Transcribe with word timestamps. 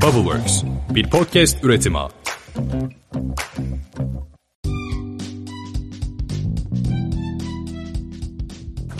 Bubbleworks, 0.00 0.62
bir 0.94 1.10
podcast 1.10 1.64
üretimi. 1.64 1.98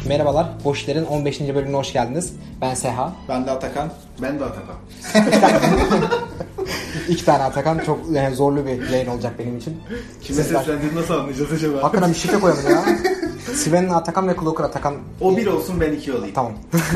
Merhabalar, 0.09 0.47
Boşler'in 0.65 1.05
15. 1.05 1.41
bölümüne 1.41 1.77
hoş 1.77 1.93
geldiniz. 1.93 2.33
Ben 2.61 2.75
Seha. 2.75 3.13
Ben 3.29 3.47
de 3.47 3.51
Atakan. 3.51 3.93
Ben 4.23 4.41
de 4.41 4.45
Atakan. 4.45 4.75
İki 7.09 7.25
tane 7.25 7.43
Atakan. 7.43 7.79
Çok 7.79 8.01
yani 8.13 8.35
zorlu 8.37 8.67
bir 8.67 8.91
yayın 8.91 9.07
olacak 9.07 9.33
benim 9.39 9.59
için. 9.59 9.81
Kime 10.23 10.43
Sizler- 10.43 10.59
seslendiğini 10.59 10.97
nasıl 10.97 11.15
anlayacağız 11.15 11.53
acaba? 11.53 11.83
Hakikaten 11.83 12.11
bir 12.11 12.15
şifre 12.15 12.41
koyalım 12.41 12.71
ya. 12.71 12.85
Sven'in 13.55 13.89
Atakan 13.89 14.29
ve 14.29 14.37
Kloker 14.37 14.65
Atakan. 14.65 14.95
O 15.21 15.37
bir 15.37 15.47
olsun 15.47 15.81
ben 15.81 15.93
iki 15.93 16.13
olayım. 16.13 16.35
Tamam. 16.35 16.53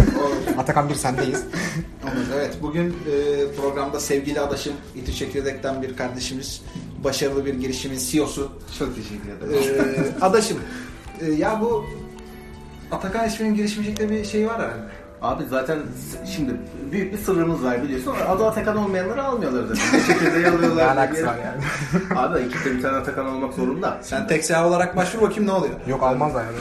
Atakan 0.59 0.89
bir 0.89 0.95
sendeyiz. 0.95 1.45
Olur, 2.05 2.27
Evet 2.35 2.59
bugün 2.63 2.89
e, 2.89 2.93
programda 3.61 4.01
sevgili 4.01 4.41
adaşım 4.41 4.73
İTÜ 4.95 5.13
Çekirdek'ten 5.13 5.83
bir 5.83 5.97
kardeşimiz, 5.97 6.63
başarılı 7.05 7.47
bir 7.47 7.55
girişimin 7.55 7.99
CEO'su. 7.99 8.53
Çok 8.79 8.97
teşekkür 8.97 9.29
ederim. 9.29 10.15
E, 10.21 10.25
adaşım, 10.25 10.59
e, 11.21 11.31
ya 11.31 11.61
bu 11.61 11.85
Atakan 12.91 13.29
isminin 13.29 13.55
girişimcilikte 13.55 14.11
bir 14.11 14.25
şey 14.25 14.47
var 14.47 14.61
herhalde. 14.63 15.06
Abi 15.27 15.45
zaten 15.51 15.79
şimdi 16.37 16.57
büyük 16.93 17.13
bir 17.13 17.19
sırrımız 17.19 17.65
var 17.65 17.83
biliyorsun. 17.83 18.15
Adı 18.29 18.47
Atakan 18.47 18.77
olmayanları 18.77 19.25
almıyorlar 19.25 19.63
zaten. 19.63 19.99
Çekirdeği 20.07 20.49
alıyorlar. 20.49 20.87
Ne 20.87 21.01
alakası 21.01 21.27
var 21.27 21.37
yani? 21.45 21.63
Abi 22.21 22.39
ekipte 22.39 22.75
bir 22.75 22.83
tane 22.83 22.97
Atakan 22.97 23.27
olmak 23.27 23.55
zorunda. 23.55 23.99
Sen 24.03 24.27
tek 24.27 24.45
seha 24.45 24.69
olarak 24.69 24.97
başvur 24.97 25.23
bakayım 25.23 25.47
ne 25.47 25.53
oluyor? 25.53 25.75
Yok 25.87 26.03
almazlar 26.03 26.45
yani. 26.45 26.57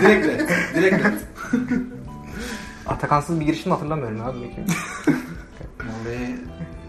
direkt 0.02 0.26
net. 0.26 0.50
Direkt 0.74 1.04
net. 1.04 1.14
Atakansız 2.86 3.40
bir 3.40 3.46
girişim 3.46 3.72
hatırlamıyorum 3.72 4.20
abi. 4.20 4.38
Vallahi 5.78 6.36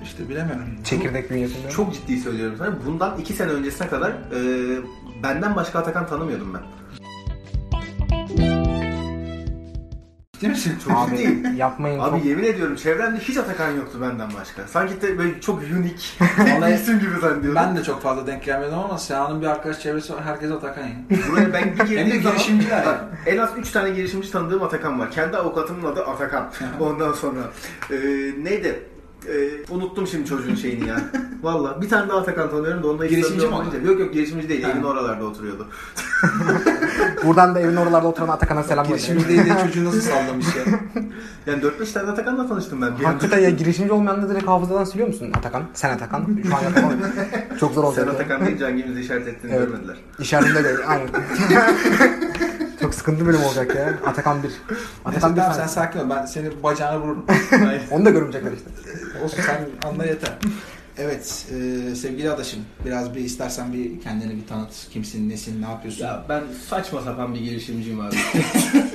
işte 0.04 0.30
bilemiyorum. 0.30 0.66
Çekirdek 0.84 1.32
bünyesinde. 1.32 1.70
Çok 1.70 1.94
ciddi 1.94 2.20
söylüyorum 2.20 2.56
sana. 2.58 2.86
Bundan 2.86 3.18
iki 3.18 3.34
sene 3.34 3.52
öncesine 3.52 3.88
kadar 3.88 4.10
e, 4.10 4.40
benden 5.24 5.56
başka 5.56 5.80
Atakan 5.80 6.08
tanımıyordum 6.08 6.54
ben. 6.54 6.79
Ciddi 10.40 10.50
misin? 10.50 10.74
Çok 10.84 10.98
Abi 10.98 11.18
ciddiyim. 11.18 11.56
yapmayın. 11.58 12.00
Abi 12.00 12.18
çok... 12.18 12.26
yemin 12.26 12.44
ediyorum 12.44 12.76
çevremde 12.76 13.20
hiç 13.20 13.38
Atakan 13.38 13.72
yoktu 13.72 13.98
benden 14.02 14.30
başka. 14.40 14.68
Sanki 14.68 15.02
de 15.02 15.18
böyle 15.18 15.42
çok 15.42 15.62
unik, 15.62 16.20
bir 16.22 16.74
isim 16.74 17.00
gibi 17.00 17.20
zannediyordum. 17.22 17.56
Ben 17.56 17.78
de 17.78 17.84
çok 17.84 18.02
fazla 18.02 18.28
denk 18.28 18.44
gelmedim 18.44 18.78
ama 18.78 18.98
Seha'nın 18.98 19.42
bir 19.42 19.48
arkadaş 19.48 19.80
çevresi 19.80 20.14
var. 20.14 20.24
Herkes 20.24 20.52
Atakan 20.52 20.84
ya. 20.84 20.96
Buraya 21.32 21.54
ben 21.54 21.74
bir 21.74 21.84
girdiğim 21.84 22.24
zaman 22.24 22.38
girişimciler 22.38 22.86
en 23.26 23.38
az 23.38 23.50
3 23.58 23.72
tane 23.72 23.90
girişimci 23.90 24.32
tanıdığım 24.32 24.64
Atakan 24.64 25.00
var. 25.00 25.12
Kendi 25.12 25.38
avukatımın 25.38 25.92
adı 25.92 26.04
Atakan. 26.04 26.52
Ondan 26.80 27.14
sonra 27.14 27.40
e, 27.92 27.98
neydi? 28.44 28.84
E, 29.28 29.50
unuttum 29.70 30.08
şimdi 30.08 30.30
çocuğun 30.30 30.56
şeyini 30.56 30.88
ya. 30.88 31.02
Valla 31.42 31.82
bir 31.82 31.90
tane 31.90 32.10
daha 32.10 32.18
Atakan 32.18 32.50
tanıyorum 32.50 32.84
da 32.84 32.88
onunla 32.88 33.04
hiç 33.04 33.12
Girişimci 33.12 33.48
mi 33.48 33.54
Yok 33.86 34.00
yok 34.00 34.14
girişimci 34.14 34.50
değil. 34.50 34.66
Evin 34.66 34.84
oralarda 34.84 35.26
oturuyordu. 35.26 35.68
Buradan 37.26 37.56
da 37.56 37.60
evin 37.60 37.76
oralarda 37.76 38.08
oturan 38.08 38.28
Atakan'a 38.28 38.64
selam 38.64 38.88
Girişimci 38.88 39.28
gönderiyorum. 39.28 39.46
değil 39.50 39.60
de 39.64 39.68
çocuğu 39.68 39.86
nasıl 39.86 40.02
sallamış 40.02 40.46
ya. 40.56 40.64
Yani 41.48 41.64
4-5 41.64 41.94
tane 41.94 42.12
Atakan'la 42.12 42.48
tanıştım 42.48 42.82
ben. 42.82 43.00
Bir. 43.00 43.04
Hakikaten 43.06 43.40
ya 43.40 43.50
girişimci 43.50 43.92
olmayanları 43.94 44.30
direkt 44.30 44.48
hafızadan 44.48 44.84
siliyor 44.84 45.08
musun 45.08 45.32
Atakan? 45.38 45.64
Sen 45.74 45.90
Atakan. 45.90 46.40
Şu 46.50 46.56
an 46.56 46.62
yapamam. 46.64 46.94
Çok 47.60 47.74
zor 47.74 47.84
olacak. 47.84 48.06
Sen. 48.10 48.16
Atakan 48.16 48.46
deyince 48.46 48.64
hangimizi 48.66 49.02
işaret 49.02 49.28
ettiğini 49.28 49.54
Evet. 49.54 49.68
görmediler. 49.68 49.98
İşaretinde 50.20 50.64
de 50.64 50.76
aynen. 50.88 51.08
Çok 52.82 52.94
sıkıntı 52.96 53.26
bölüm 53.28 53.44
olacak 53.44 53.76
ya. 53.76 53.94
Atakan 54.06 54.44
bir. 54.44 54.52
Atakan 55.06 55.30
Neyse, 55.30 55.36
bir 55.36 55.42
tamam, 55.42 55.54
sen 55.54 55.62
sen. 55.62 55.68
sakin 55.68 56.00
ol. 56.00 56.10
Ben 56.10 56.26
seni 56.26 56.64
bacağına 56.64 57.00
vururum. 57.02 57.26
Onu 57.92 58.06
da 58.06 58.10
görmeyecekler 58.10 58.52
işte. 58.52 58.70
Olsun 59.24 59.38
sen 59.46 59.90
anla 59.90 60.06
yeter. 60.06 60.32
Evet 61.00 61.46
e, 61.52 61.96
sevgili 61.96 62.32
adaşım 62.32 62.60
biraz 62.86 63.16
bir 63.16 63.20
istersen 63.20 63.74
bir 63.74 64.02
kendini 64.02 64.42
bir 64.42 64.48
tanıt. 64.48 64.90
Kimsin, 64.94 65.30
nesin, 65.30 65.62
ne 65.62 65.66
yapıyorsun? 65.66 66.06
Ya 66.06 66.26
ben 66.30 66.44
saçma 66.70 67.02
sapan 67.02 67.36
bir 67.36 67.40
girişimciyim 67.40 68.00
abi. 68.00 68.16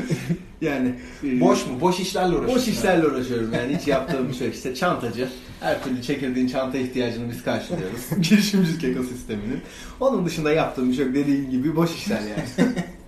yani 0.60 0.94
e, 1.24 1.40
Boş 1.40 1.66
mu? 1.66 1.80
Boş 1.80 2.00
işlerle 2.00 2.36
uğraşıyorsun. 2.36 2.56
Boş 2.56 2.68
işlerle 2.68 3.06
uğraşıyorum 3.06 3.52
yani 3.52 3.76
hiç 3.76 3.88
yaptığım 3.88 4.28
bir 4.28 4.34
şey 4.34 4.46
yok. 4.46 4.56
İşte 4.56 4.74
çantacı. 4.74 5.28
Her 5.60 5.84
türlü 5.84 6.02
çekirdeğin 6.02 6.48
çanta 6.48 6.78
ihtiyacını 6.78 7.30
biz 7.30 7.44
karşılıyoruz. 7.44 8.00
Girişimcilik 8.30 8.84
ekosisteminin. 8.84 9.60
Onun 10.00 10.26
dışında 10.26 10.52
yaptığım 10.52 10.90
bir 10.90 10.94
şey 10.96 11.06
yok. 11.06 11.14
Dediğim 11.14 11.50
gibi 11.50 11.76
boş 11.76 11.94
işler 11.94 12.20
yani. 12.20 12.72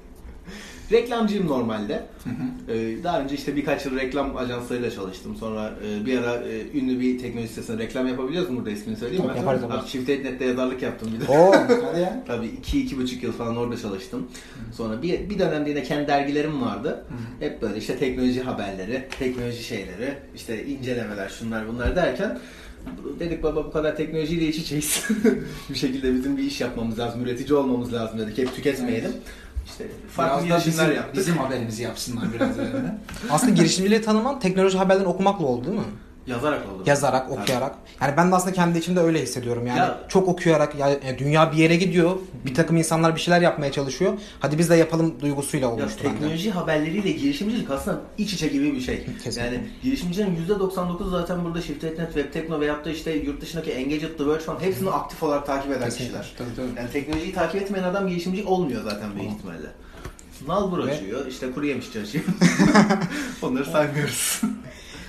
Reklamcıyım 0.92 1.46
normalde. 1.46 2.06
Ee, 2.68 3.04
daha 3.04 3.20
önce 3.20 3.34
işte 3.34 3.56
birkaç 3.56 3.86
yıl 3.86 3.96
reklam 3.96 4.36
ajanslarıyla 4.36 4.90
çalıştım. 4.90 5.36
Sonra 5.40 5.72
e, 5.86 6.06
bir 6.06 6.18
ara 6.18 6.34
e, 6.34 6.78
ünlü 6.78 7.00
bir 7.00 7.18
teknoloji 7.18 7.48
sitesine 7.48 7.78
reklam 7.78 8.06
yapabiliyoruz 8.06 8.50
mu? 8.50 8.56
Burada 8.56 8.70
ismini 8.70 8.96
söyleyeyim 8.96 9.24
mi? 9.24 9.28
Tabii, 9.28 9.38
yaparız 9.38 9.64
ama. 9.64 9.74
Abi, 9.74 9.88
Çift 9.88 10.08
Net'te 10.08 10.44
yazarlık 10.44 10.82
yaptım 10.82 11.12
bir 11.14 11.26
de. 11.26 11.32
Oo. 11.32 11.52
Hadi 11.92 12.00
ya. 12.00 12.24
Tabii 12.26 12.46
iki, 12.46 12.82
iki 12.82 12.98
buçuk 12.98 13.22
yıl 13.22 13.32
falan 13.32 13.56
orada 13.56 13.76
çalıştım. 13.76 14.26
Sonra 14.76 15.02
bir, 15.02 15.30
bir 15.30 15.38
dönemde 15.38 15.70
yine 15.70 15.82
kendi 15.82 16.08
dergilerim 16.08 16.62
vardı. 16.62 17.04
Hep 17.40 17.62
böyle 17.62 17.78
işte 17.78 17.98
teknoloji 17.98 18.42
haberleri, 18.42 19.08
teknoloji 19.18 19.62
şeyleri, 19.62 20.14
işte 20.34 20.66
incelemeler, 20.66 21.28
şunlar 21.28 21.68
bunlar 21.68 21.96
derken 21.96 22.38
dedik 23.18 23.42
baba 23.42 23.64
bu 23.64 23.70
kadar 23.70 23.96
teknolojiyle 23.96 24.46
iç 24.46 24.58
içeyiz. 24.58 25.08
bir 25.70 25.78
şekilde 25.78 26.14
bizim 26.14 26.36
bir 26.36 26.42
iş 26.42 26.60
yapmamız 26.60 26.98
lazım, 26.98 27.24
üretici 27.24 27.58
olmamız 27.58 27.92
lazım 27.92 28.18
dedik. 28.18 28.38
Hep 28.38 28.54
tüketmeyelim. 28.54 29.12
İşte 29.66 29.86
farklı 30.10 30.46
Biraz 30.46 30.64
girişimler 30.64 30.86
bizim, 30.86 30.96
yaptık. 30.96 31.16
bizim 31.16 31.38
haberimizi 31.38 31.82
yapsınlar 31.82 32.24
biraz 32.34 32.58
öyle. 32.58 32.98
Aslında 33.30 33.52
girişimciliği 33.52 34.02
tanıman 34.02 34.40
teknoloji 34.40 34.78
haberlerini 34.78 35.08
okumakla 35.08 35.46
oldu 35.46 35.66
değil 35.66 35.78
mi? 35.78 35.84
Yazarak 36.26 36.60
oldu. 36.72 36.82
Yazarak, 36.86 37.30
okuyarak. 37.30 37.74
Yani 38.00 38.14
ben 38.16 38.30
de 38.30 38.34
aslında 38.34 38.54
kendi 38.54 38.78
içimde 38.78 39.00
öyle 39.00 39.22
hissediyorum. 39.22 39.66
Yani 39.66 39.78
Ya- 39.78 39.98
çok 40.08 40.28
okuyarak 40.28 40.74
ya, 40.74 40.88
ya 40.88 41.18
dünya 41.18 41.52
bir 41.52 41.56
yere 41.56 41.76
gidiyor. 41.76 42.16
Bir 42.46 42.54
takım 42.54 42.76
insanlar 42.76 43.14
bir 43.14 43.20
şeyler 43.20 43.40
yapmaya 43.40 43.72
çalışıyor. 43.72 44.12
Hadi 44.40 44.58
biz 44.58 44.70
de 44.70 44.74
yapalım 44.76 45.20
duygusuyla 45.20 45.66
Ya 45.68 45.74
olmuştu 45.74 46.00
bende. 46.04 46.14
teknoloji 46.14 46.50
haberleriyle 46.50 47.10
girişimcilik 47.12 47.70
aslında 47.70 48.00
iç 48.18 48.32
içe 48.32 48.48
gibi 48.48 48.72
bir 48.72 48.80
şey. 48.80 49.04
Kesinlikle. 49.24 49.54
Yani 49.56 49.66
girişimcilerin 49.82 50.38
%99 50.48 51.10
zaten 51.10 51.44
burada 51.44 51.62
Shift.net, 51.62 51.96
Webtekno 52.14 52.60
veyahut 52.60 52.84
da 52.84 52.90
işte 52.90 53.12
yurt 53.12 53.40
dışındaki 53.40 53.70
Engadget, 53.70 54.18
The 54.18 54.26
Verge 54.26 54.40
falan 54.44 54.60
hepsini 54.60 54.90
aktif 54.90 55.22
olarak 55.22 55.46
takip 55.46 55.70
eden 55.70 55.84
Kesinlikle. 55.84 56.20
kişiler. 56.20 56.34
Tabii, 56.38 56.56
tabii. 56.56 56.80
Yani 56.80 56.90
teknolojiyi 56.92 57.32
takip 57.34 57.62
etmeyen 57.62 57.84
adam 57.84 58.08
girişimci 58.08 58.44
olmuyor 58.44 58.82
zaten 58.84 59.16
büyük 59.18 59.32
ihtimalle. 59.32 59.66
Nalbur 60.48 60.78
açıyor, 60.78 61.26
işte 61.26 61.52
kuru 61.52 61.66
yemişçi 61.66 62.00
açıyor. 62.00 62.24
Onları 63.42 63.64
saymıyoruz. 63.64 64.40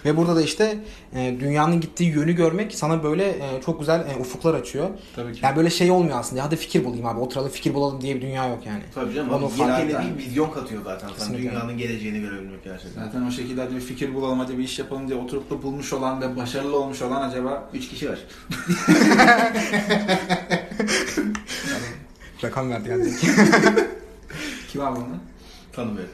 Ve 0.06 0.18
burada 0.18 0.36
da 0.36 0.42
işte 0.42 0.78
e, 1.16 1.36
dünyanın 1.40 1.82
gittiği 1.82 2.10
yönü 2.10 2.34
görmek 2.34 2.76
sana 2.76 3.04
böyle 3.04 3.30
e, 3.30 3.62
çok 3.66 3.80
güzel 3.80 4.00
e, 4.00 4.20
ufuklar 4.20 4.54
açıyor. 4.54 4.90
Tabii 5.16 5.34
ki. 5.34 5.40
Yani 5.44 5.56
böyle 5.56 5.70
şey 5.70 5.92
olmuyor 5.92 6.20
aslında. 6.20 6.44
Hadi 6.44 6.56
fikir 6.56 6.86
bulayım 6.86 7.06
abi. 7.06 7.20
Oturalım 7.20 7.50
fikir 7.50 7.74
bulalım 7.74 8.02
diye 8.02 8.16
bir 8.16 8.22
dünya 8.22 8.48
yok 8.48 8.66
yani. 8.66 8.82
Tabii 8.96 9.14
canım. 9.14 9.34
Onu 9.34 9.52
yeni 9.60 9.90
bir 9.90 10.18
vizyon 10.18 10.52
katıyor 10.52 10.82
zaten 10.84 11.10
sana. 11.18 11.38
Dünyanın 11.38 11.78
geleceğini 11.78 12.20
görebilmek 12.22 12.64
gerçekten. 12.64 13.04
Zaten 13.04 13.22
o 13.28 13.32
şekilde 13.32 13.62
hadi 13.62 13.76
bir 13.76 13.82
fikir 13.82 14.14
bulalım, 14.14 14.40
hadi 14.40 14.58
bir 14.58 14.64
iş 14.64 14.80
yapalım 14.80 15.08
diye 15.08 15.20
oturup 15.20 15.50
da 15.50 15.64
bulmuş 15.64 15.94
olan 15.94 16.22
ve 16.22 16.36
başarılı 16.36 16.80
olmuş 16.80 17.02
olan 17.02 17.30
acaba 17.30 17.70
Üç 17.74 17.90
kişi 17.90 18.10
var. 18.10 18.20
Rakam 22.44 22.70
verdi 22.70 22.90
yani. 22.90 23.04
kim 24.72 24.82
abi 24.82 25.00
onu? 25.00 25.18
Tanımıyorum. 25.78 26.12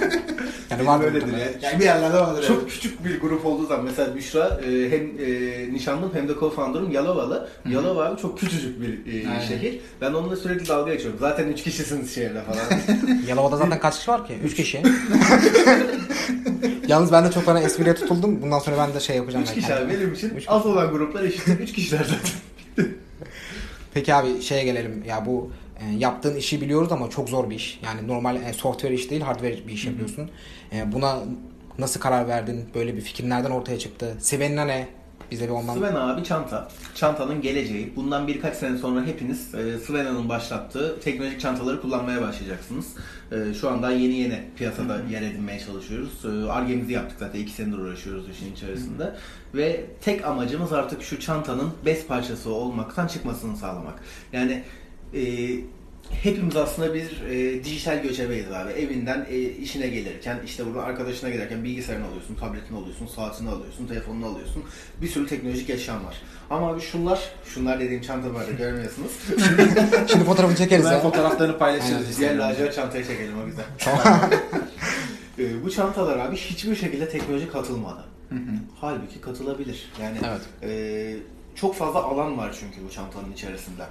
yani 0.70 0.86
var 0.86 1.04
öyledir 1.04 1.22
muhtemelen. 1.26 1.46
ya. 1.46 1.52
Yani 1.62 1.78
bir 1.80 1.84
yerlerde 1.84 2.18
vardır. 2.18 2.44
Çok 2.48 2.70
küçük 2.70 3.04
bir 3.04 3.20
grup 3.20 3.46
olduğu 3.46 3.66
zaman 3.66 3.84
mesela 3.84 4.16
Büşra 4.16 4.60
e, 4.66 4.90
hem 4.90 5.02
e, 5.26 5.72
nişanlım 5.72 6.10
hem 6.14 6.28
de 6.28 6.32
co-founder'ım 6.32 6.92
Yalovalı. 6.92 7.48
Yalova 7.68 8.04
abi 8.04 8.20
çok 8.20 8.38
küçücük 8.38 8.80
bir 8.80 9.22
e, 9.22 9.28
Aynen. 9.28 9.40
şehir. 9.40 9.80
Ben 10.00 10.12
onunla 10.12 10.36
sürekli 10.36 10.68
dalga 10.68 10.92
geçiyorum. 10.94 11.18
Zaten 11.20 11.48
üç 11.48 11.62
kişisiniz 11.62 12.14
şehirde 12.14 12.42
falan. 12.42 12.80
Yalova'da 13.28 13.56
zaten 13.56 13.80
kaç 13.80 13.98
kişi 13.98 14.10
var 14.10 14.26
ki? 14.26 14.34
3 14.44 14.54
kişi. 14.54 14.82
Yalnız 16.88 17.12
ben 17.12 17.24
de 17.24 17.30
çok 17.30 17.46
bana 17.46 17.60
espriye 17.60 17.94
tutuldum. 17.94 18.42
Bundan 18.42 18.58
sonra 18.58 18.76
ben 18.78 18.94
de 18.94 19.00
şey 19.00 19.16
yapacağım. 19.16 19.42
üç 19.42 19.48
belki. 19.48 19.60
kişi 19.60 19.74
abi 19.74 19.92
benim 19.94 20.12
için 20.14 20.30
Üç 20.30 20.44
az 20.48 20.66
olan 20.66 20.90
gruplar 20.90 21.22
eşittir. 21.24 21.58
Üç 21.60 21.72
kişiler 21.72 22.04
zaten. 22.04 22.88
Peki 23.94 24.14
abi 24.14 24.42
şeye 24.42 24.64
gelelim. 24.64 25.04
Ya 25.08 25.26
bu 25.26 25.50
e, 25.80 25.96
yaptığın 25.98 26.36
işi 26.36 26.60
biliyoruz 26.60 26.92
ama 26.92 27.10
çok 27.10 27.28
zor 27.28 27.50
bir 27.50 27.56
iş. 27.56 27.80
Yani 27.84 28.08
normal 28.08 28.36
e, 28.36 28.52
software 28.52 28.94
iş 28.94 29.10
değil, 29.10 29.22
hardware 29.22 29.66
bir 29.66 29.72
iş 29.72 29.84
yapıyorsun. 29.84 30.30
E, 30.72 30.92
buna 30.92 31.18
nasıl 31.78 32.00
karar 32.00 32.28
verdin? 32.28 32.64
Böyle 32.74 32.96
bir 32.96 33.00
fikir 33.00 33.28
nereden 33.28 33.50
ortaya 33.50 33.78
çıktı? 33.78 34.16
Sevenina 34.20 34.64
ne? 34.64 34.88
Bize 35.30 35.44
bir 35.44 35.50
ondan... 35.50 35.74
Sven 35.74 35.94
abi 35.94 36.24
çanta. 36.24 36.68
Çantanın 36.94 37.40
geleceği. 37.42 37.92
Bundan 37.96 38.28
birkaç 38.28 38.56
sene 38.56 38.78
sonra 38.78 39.06
hepiniz 39.06 39.54
e, 39.54 39.78
Svena'nın 39.78 40.28
başlattığı 40.28 41.00
teknolojik 41.00 41.40
çantaları 41.40 41.80
kullanmaya 41.80 42.22
başlayacaksınız. 42.22 42.86
E, 43.32 43.54
şu 43.54 43.70
anda 43.70 43.90
yeni 43.90 44.14
yeni 44.14 44.40
piyasada 44.56 45.00
yer 45.10 45.22
edinmeye 45.22 45.60
çalışıyoruz. 45.60 46.24
E, 46.24 46.50
Arge'mizi 46.50 46.92
yaptık 46.92 47.18
zaten. 47.18 47.40
iki 47.40 47.52
senedir 47.52 47.78
uğraşıyoruz 47.78 48.28
işin 48.30 48.52
içerisinde. 48.52 49.14
Ve 49.54 49.84
tek 50.00 50.24
amacımız 50.24 50.72
artık 50.72 51.02
şu 51.02 51.20
çantanın 51.20 51.70
bez 51.84 52.06
parçası 52.06 52.50
olmaktan 52.50 53.06
çıkmasını 53.06 53.56
sağlamak. 53.56 54.02
Yani 54.32 54.62
e, 55.14 55.20
hepimiz 56.10 56.56
aslında 56.56 56.94
bir 56.94 57.22
e, 57.30 57.64
dijital 57.64 58.02
göçebeyiz 58.02 58.52
abi. 58.52 58.72
Evinden 58.72 59.26
e, 59.30 59.38
işine 59.40 59.88
gelirken, 59.88 60.38
işte 60.46 60.66
burada 60.66 60.82
arkadaşına 60.82 61.30
giderken 61.30 61.64
bilgisayarını 61.64 62.06
alıyorsun, 62.06 62.34
tabletini 62.34 62.78
alıyorsun, 62.78 63.06
saatini 63.06 63.50
alıyorsun, 63.50 63.86
telefonunu 63.86 64.26
alıyorsun. 64.26 64.64
Bir 65.02 65.08
sürü 65.08 65.26
teknolojik 65.26 65.70
eşyan 65.70 66.04
var. 66.06 66.22
Ama 66.50 66.72
abi 66.72 66.80
şunlar, 66.80 67.20
şunlar 67.44 67.80
dediğim 67.80 68.02
çantalarda 68.02 68.52
görmüyorsunuz. 68.52 69.12
Şimdi 70.10 70.24
fotoğrafını 70.24 70.56
çekeriz 70.56 70.84
Ben 70.84 70.92
ya. 70.92 71.00
fotoğraflarını 71.00 71.58
paylaşırız. 71.58 72.18
Diğer 72.18 72.36
lacivert 72.38 72.74
çantayı 72.74 73.06
çekelim 73.06 73.34
o 73.42 73.46
güzel. 73.46 73.64
E, 75.38 75.64
bu 75.64 75.70
çantalar 75.70 76.18
abi 76.18 76.36
hiçbir 76.36 76.76
şekilde 76.76 77.08
teknoloji 77.08 77.48
katılmadı. 77.48 78.04
Hı 78.28 78.34
hı. 78.34 78.50
Halbuki 78.80 79.20
katılabilir. 79.20 79.92
Yani 80.02 80.18
Evet. 80.28 80.40
e, 80.62 81.16
çok 81.54 81.74
fazla 81.74 82.02
alan 82.02 82.38
var 82.38 82.56
çünkü 82.60 82.86
bu 82.88 82.90
çantanın 82.92 83.32
içerisinde. 83.32 83.82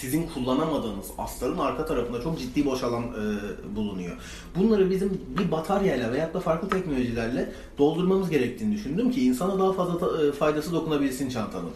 Sizin 0.00 0.26
kullanamadığınız 0.34 1.06
astarın 1.18 1.58
arka 1.58 1.86
tarafında 1.86 2.22
çok 2.22 2.38
ciddi 2.38 2.66
boş 2.66 2.82
alan 2.82 3.02
e, 3.02 3.76
bulunuyor. 3.76 4.16
Bunları 4.56 4.90
bizim 4.90 5.20
bir 5.38 5.50
bataryayla 5.52 6.12
veyahut 6.12 6.34
da 6.34 6.40
farklı 6.40 6.68
teknolojilerle 6.68 7.52
doldurmamız 7.78 8.30
gerektiğini 8.30 8.74
düşündüm 8.74 9.10
ki 9.10 9.24
insana 9.24 9.58
daha 9.58 9.72
fazla 9.72 9.98
ta- 9.98 10.26
e, 10.26 10.32
faydası 10.32 10.72
dokunabilsin 10.72 11.28
çantanın. 11.28 11.70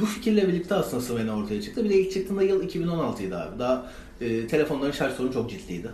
Bu 0.00 0.06
fikirle 0.06 0.48
birlikte 0.48 0.74
aslında 0.74 1.02
Sven 1.02 1.28
ortaya 1.28 1.62
çıktı. 1.62 1.84
Bir 1.84 1.90
de 1.90 1.94
ilk 2.00 2.12
çıktığında 2.12 2.42
yıl 2.42 2.68
2016'ydı 2.68 3.36
abi. 3.36 3.58
Daha 3.58 3.86
e, 4.20 4.46
telefonların 4.46 4.92
şarj 4.92 5.12
sorunu 5.12 5.32
çok 5.32 5.50
ciddiydi. 5.50 5.88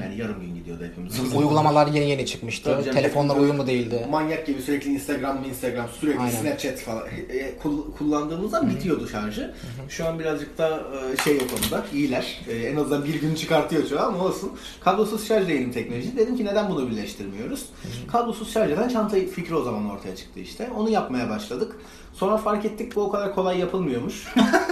Yani 0.00 0.16
yarım 0.18 0.40
gün 0.40 0.54
gidiyordu 0.54 0.84
hepimiz. 0.84 1.34
Uygulamalar 1.34 1.86
yeni 1.86 2.10
yeni 2.10 2.26
çıkmıştı. 2.26 2.64
Tabii 2.70 2.84
canım, 2.84 2.96
Telefonlar 2.98 3.36
hepimiz 3.36 3.50
uyumlu 3.50 3.66
değildi. 3.66 4.06
Manyak 4.10 4.46
gibi 4.46 4.62
sürekli 4.62 4.90
Instagram, 4.90 5.44
Instagram, 5.44 5.86
sürekli 6.00 6.20
Aynen. 6.20 6.30
Snapchat 6.30 6.78
falan 6.78 7.02
e, 7.30 7.58
kul- 7.62 7.92
kullandığımızda 7.98 8.68
bitiyordu 8.70 9.08
şarjı. 9.08 9.54
Şu 9.88 10.06
an 10.06 10.18
birazcık 10.18 10.58
da 10.58 10.82
e, 11.12 11.22
şey 11.22 11.36
o 11.36 11.56
konuda 11.56 11.86
iyiler. 11.92 12.40
E, 12.48 12.52
en 12.56 12.76
azından 12.76 13.04
bir 13.04 13.20
gün 13.20 13.34
çıkartıyor 13.34 13.86
şu 13.88 14.00
an 14.00 14.04
ama 14.04 14.24
olsun. 14.24 14.52
Kablosuz 14.80 15.26
şarj 15.28 15.48
yayın 15.48 15.72
teknoloji. 15.72 16.16
Dedim 16.16 16.36
ki 16.36 16.44
neden 16.44 16.70
bunu 16.70 16.90
birleştirmiyoruz? 16.90 17.66
Kablosuz 18.12 18.52
şarj 18.52 18.72
eden 18.72 18.88
çanta 18.88 19.16
fikri 19.16 19.54
o 19.54 19.62
zaman 19.62 19.90
ortaya 19.90 20.16
çıktı 20.16 20.40
işte. 20.40 20.70
Onu 20.76 20.90
yapmaya 20.90 21.30
başladık. 21.30 21.76
Sonra 22.12 22.36
fark 22.36 22.64
ettik 22.64 22.96
bu 22.96 23.00
o 23.02 23.10
kadar 23.10 23.34
kolay 23.34 23.58
yapılmıyormuş. 23.58 24.26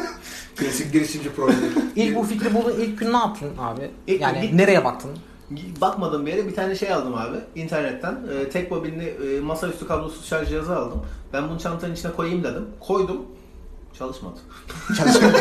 Klasik 0.56 0.92
girişimci 0.92 1.32
projeleri. 1.32 1.70
İlk 1.96 2.16
bu 2.16 2.22
fikri 2.22 2.54
buldun 2.54 2.74
ilk 2.80 2.98
gün 2.98 3.12
ne 3.12 3.16
yaptın 3.16 3.48
abi? 3.58 3.90
İlk 4.06 4.20
yani 4.20 4.40
gün- 4.48 4.58
nereye 4.58 4.84
baktın? 4.84 5.10
Bakmadım 5.80 6.26
bir 6.26 6.30
yere 6.32 6.46
bir 6.46 6.54
tane 6.54 6.74
şey 6.76 6.92
aldım 6.92 7.14
abi 7.14 7.36
internetten. 7.54 8.18
E, 8.34 8.48
tek 8.48 8.70
bobinli 8.70 9.04
e, 9.04 9.40
masaüstü 9.40 9.86
kablosuz 9.86 10.26
şarj 10.26 10.48
cihazı 10.48 10.76
aldım. 10.76 11.02
Ben 11.32 11.48
bunu 11.48 11.58
çantanın 11.60 11.94
içine 11.94 12.12
koyayım 12.12 12.44
dedim. 12.44 12.66
Koydum. 12.80 13.26
Çalışmadı. 13.98 14.38
Çalışma. 14.96 15.28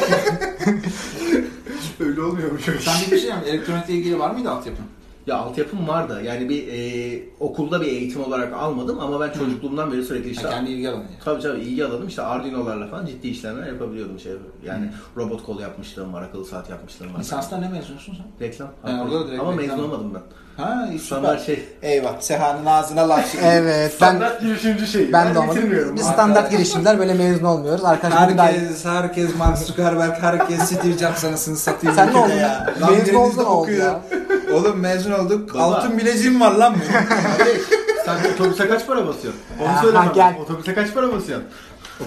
Öyle 2.00 2.22
olmuyormuş. 2.22 2.62
Sen 2.80 3.12
bir 3.12 3.20
şey 3.20 3.30
mi? 3.30 3.42
Elektronikle 3.46 3.94
ilgili 3.94 4.20
var 4.20 4.32
mıydı 4.32 4.50
altyapın? 4.52 4.86
Ya 5.28 5.38
altyapım 5.38 5.88
vardı. 5.88 6.22
Yani 6.26 6.50
bir 6.50 6.68
e, 6.68 7.20
okulda 7.40 7.82
bir 7.82 7.86
eğitim 7.88 8.24
olarak 8.24 8.54
almadım 8.54 9.00
ama 9.00 9.20
ben 9.20 9.32
çocukluğumdan 9.32 9.92
beri 9.92 10.04
sürekli 10.04 10.30
işte 10.30 10.44
Ha, 10.48 10.50
kendi 10.50 10.72
ilgi 10.72 10.90
alanı. 10.90 11.02
yani. 11.04 11.16
Tabii 11.26 11.42
tabii 11.42 11.60
ilgi 11.62 11.86
alanım 11.86 12.08
işte 12.08 12.22
Arduino'larla 12.22 12.88
falan 12.88 13.06
ciddi 13.06 13.28
işlemler 13.28 13.68
yapabiliyordum 13.68 14.20
şey. 14.20 14.32
Yani 14.66 14.92
robot 15.18 15.44
kol 15.46 15.60
yapmışlığım 15.60 16.14
var, 16.14 16.22
akıllı 16.22 16.46
saat 16.46 16.70
yapmışlığım 16.70 17.14
var. 17.14 17.20
Lisansla 17.20 17.58
ne 17.58 17.70
mezunsun 17.70 18.14
sen? 18.16 18.48
Reklam. 18.48 18.70
Ha, 18.82 19.02
orada 19.06 19.20
da 19.20 19.28
direkt 19.28 19.42
ama 19.42 19.52
reklam. 19.52 19.68
mezun 19.78 19.84
olmadım 19.90 20.12
ben. 20.14 20.22
Ha. 20.60 20.88
Standart 21.06 21.46
şey. 21.46 21.66
Eyvah. 21.82 22.20
Seha'nın 22.20 22.66
ağzına 22.66 23.10
laf 23.10 23.26
şimdi. 23.32 23.44
evet 23.46 23.92
ben 24.02 24.08
Standart 24.08 24.42
girişimci 24.42 24.88
şey. 24.88 25.14
ben 25.14 25.36
de 25.36 25.40
olmadım. 25.40 25.96
Biz 25.96 26.06
standart 26.06 26.52
girişimler 26.52 27.00
böyle 27.00 27.14
mezun 27.14 27.46
olmuyoruz. 27.46 27.86
Arkadaşlar 27.86 28.30
bir 28.30 28.38
daha 28.38 28.48
Herkes, 28.48 28.86
herkes 28.86 29.36
Mark 29.38 29.58
Zuckerberg, 29.58 30.14
herkes 30.22 30.60
Steve 30.62 30.98
Jobs 30.98 31.26
anasını 31.26 31.58
satayım. 31.58 31.96
Sen 31.96 32.14
ne 32.14 32.18
oldun? 32.18 32.30
ya? 32.36 32.74
Lan 32.82 32.92
Mezun 32.92 33.14
oldun 33.16 33.46
oldu 33.46 33.72
ya? 33.72 34.00
Oğlum 34.54 34.80
mezun 34.80 35.12
olduk. 35.12 35.54
Baba. 35.54 35.64
Altın 35.64 35.98
bileziğim 35.98 36.42
var 36.42 36.52
lan 36.52 36.76
benim. 36.76 37.62
Sen 38.06 38.34
otobüse 38.34 38.68
kaç 38.68 38.88
para 38.88 39.08
basıyorsun? 39.08 39.42
Onu 39.62 39.70
söyle 39.82 39.98
bana. 39.98 40.12
gel. 40.12 40.36
Otobüse 40.44 40.74
kaç 40.74 40.94
para 40.94 41.12
basıyorsun? 41.14 41.48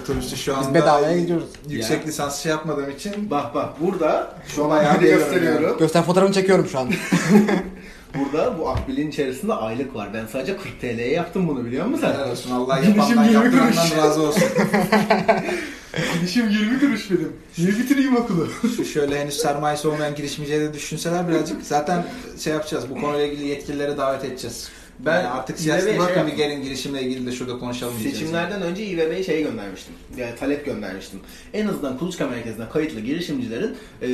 Otobüste 0.03 0.35
şu 0.35 0.57
anda 0.57 0.67
Biz 0.67 0.73
bedavaya 0.73 1.17
gidiyoruz. 1.19 1.47
yüksek 1.69 2.01
Ya. 2.01 2.07
lisans 2.07 2.39
şey 2.39 2.49
yapmadığım 2.49 2.89
için 2.89 3.31
Bak 3.31 3.55
bak 3.55 3.69
burada 3.79 4.27
şu 4.55 4.71
an 4.71 4.99
biliyorum 4.99 5.19
gösteriyorum. 5.19 5.77
Göster 5.77 6.03
fotoğrafını 6.03 6.33
çekiyorum 6.35 6.67
şu 6.67 6.79
an. 6.79 6.89
Burada 8.15 8.59
bu 8.59 8.69
akbilin 8.69 9.09
içerisinde 9.09 9.53
aylık 9.53 9.95
var. 9.95 10.09
Ben 10.13 10.25
sadece 10.25 10.57
40 10.57 10.81
TL'ye 10.81 11.11
yaptım 11.11 11.47
bunu 11.47 11.65
biliyor 11.65 11.85
musun 11.85 12.01
sen? 12.07 12.13
helal 12.13 12.31
olsun. 12.31 12.51
Allah 12.51 12.79
yapandan 12.79 13.23
yaptırandan 13.23 13.97
razı 13.97 14.21
olsun. 14.21 14.43
Girişim 16.13 16.49
20 16.49 16.79
kuruş 16.79 17.11
benim. 17.11 17.33
Niye 17.57 17.69
bitireyim 17.69 18.15
okulu? 18.15 18.47
Şu 18.77 18.85
şöyle 18.85 19.19
henüz 19.19 19.37
sermayesi 19.37 19.87
olmayan 19.87 20.15
girişimciye 20.15 20.59
de 20.59 20.73
düşünseler 20.73 21.27
birazcık. 21.27 21.63
Zaten 21.63 22.05
şey 22.39 22.53
yapacağız. 22.53 22.85
Bu 22.89 23.01
konuyla 23.01 23.25
ilgili 23.25 23.47
yetkilileri 23.47 23.97
davet 23.97 24.25
edeceğiz. 24.25 24.69
Ben 24.99 25.05
Ben 25.05 25.25
artık 25.25 25.55
İBB'ye 25.55 25.63
siyasete 25.63 25.91
şey 25.91 25.99
bakın 25.99 26.27
bir 26.27 26.33
gelin 26.33 26.63
girişimle 26.63 27.01
ilgili 27.01 27.25
de 27.25 27.31
şurada 27.31 27.59
konuşalım. 27.59 27.93
Seçimlerden 28.03 28.61
önce 28.61 28.85
İBB'ye 28.85 29.23
şey 29.23 29.43
göndermiştim. 29.43 29.93
Yani 30.17 30.35
talep 30.35 30.65
göndermiştim. 30.65 31.19
En 31.53 31.67
azından 31.67 31.97
kuluçka 31.97 32.27
merkezine 32.27 32.69
kayıtlı 32.69 32.99
girişimcilerin 32.99 33.75
e, 34.01 34.07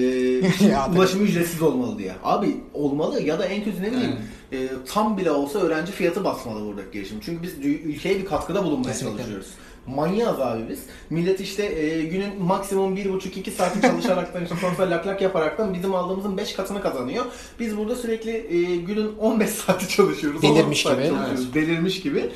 ulaşımı 0.96 1.24
ücretsiz 1.24 1.62
olmalı 1.62 1.98
diye. 1.98 2.14
Abi 2.24 2.58
olmalı 2.74 3.22
ya 3.22 3.40
da 3.40 3.46
en 3.46 3.64
kötü 3.64 3.84
ne 3.84 3.92
bileyim 3.92 4.16
e, 4.52 4.68
tam 4.88 5.18
bile 5.18 5.32
olsa 5.32 5.60
öğrenci 5.60 5.92
fiyatı 5.92 6.24
basmalı 6.24 6.66
buradaki 6.66 6.92
girişim. 6.92 7.20
Çünkü 7.26 7.44
biz 7.44 7.54
ülkeye 7.66 8.20
bir 8.20 8.26
katkıda 8.26 8.64
bulunmaya 8.64 8.92
Kesinlikle. 8.92 9.18
çalışıyoruz. 9.18 9.48
Manyağız 9.88 10.40
abi 10.40 10.70
biz. 10.70 10.80
Millet 11.10 11.40
işte 11.40 11.64
e, 11.64 12.06
günün 12.06 12.44
maksimum 12.44 12.98
1,5-2 12.98 13.52
saati 13.52 13.82
çalışaraktan 13.82 14.44
işte 14.44 14.56
sonuçta 14.62 14.90
lak 14.90 15.08
lak 15.08 15.22
yaparaktan 15.22 15.74
bizim 15.74 15.96
aldığımızın 15.96 16.38
5 16.38 16.54
katını 16.54 16.82
kazanıyor. 16.82 17.26
Biz 17.60 17.78
burada 17.78 17.96
sürekli 17.96 18.32
e, 18.32 18.76
günün 18.76 19.16
15 19.18 19.50
saati 19.50 19.90
çalışıyoruz. 19.90 20.42
Delirmiş 20.42 20.86
16 20.86 21.02
saat 21.02 21.10
gibi. 21.10 21.18
çalışıyoruz. 21.18 21.54
Delirmiş 21.54 22.02
gibi. 22.02 22.30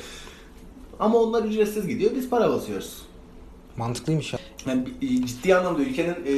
Ama 1.00 1.18
onlar 1.18 1.44
ücretsiz 1.44 1.86
gidiyor. 1.86 2.10
Biz 2.14 2.30
para 2.30 2.50
basıyoruz. 2.50 3.02
Mantıklıymış 3.76 4.32
ya. 4.32 4.38
Yani 4.66 4.84
bir- 5.00 5.26
ciddi 5.26 5.56
anlamda 5.56 5.82
ülkenin 5.82 6.14
e, 6.26 6.34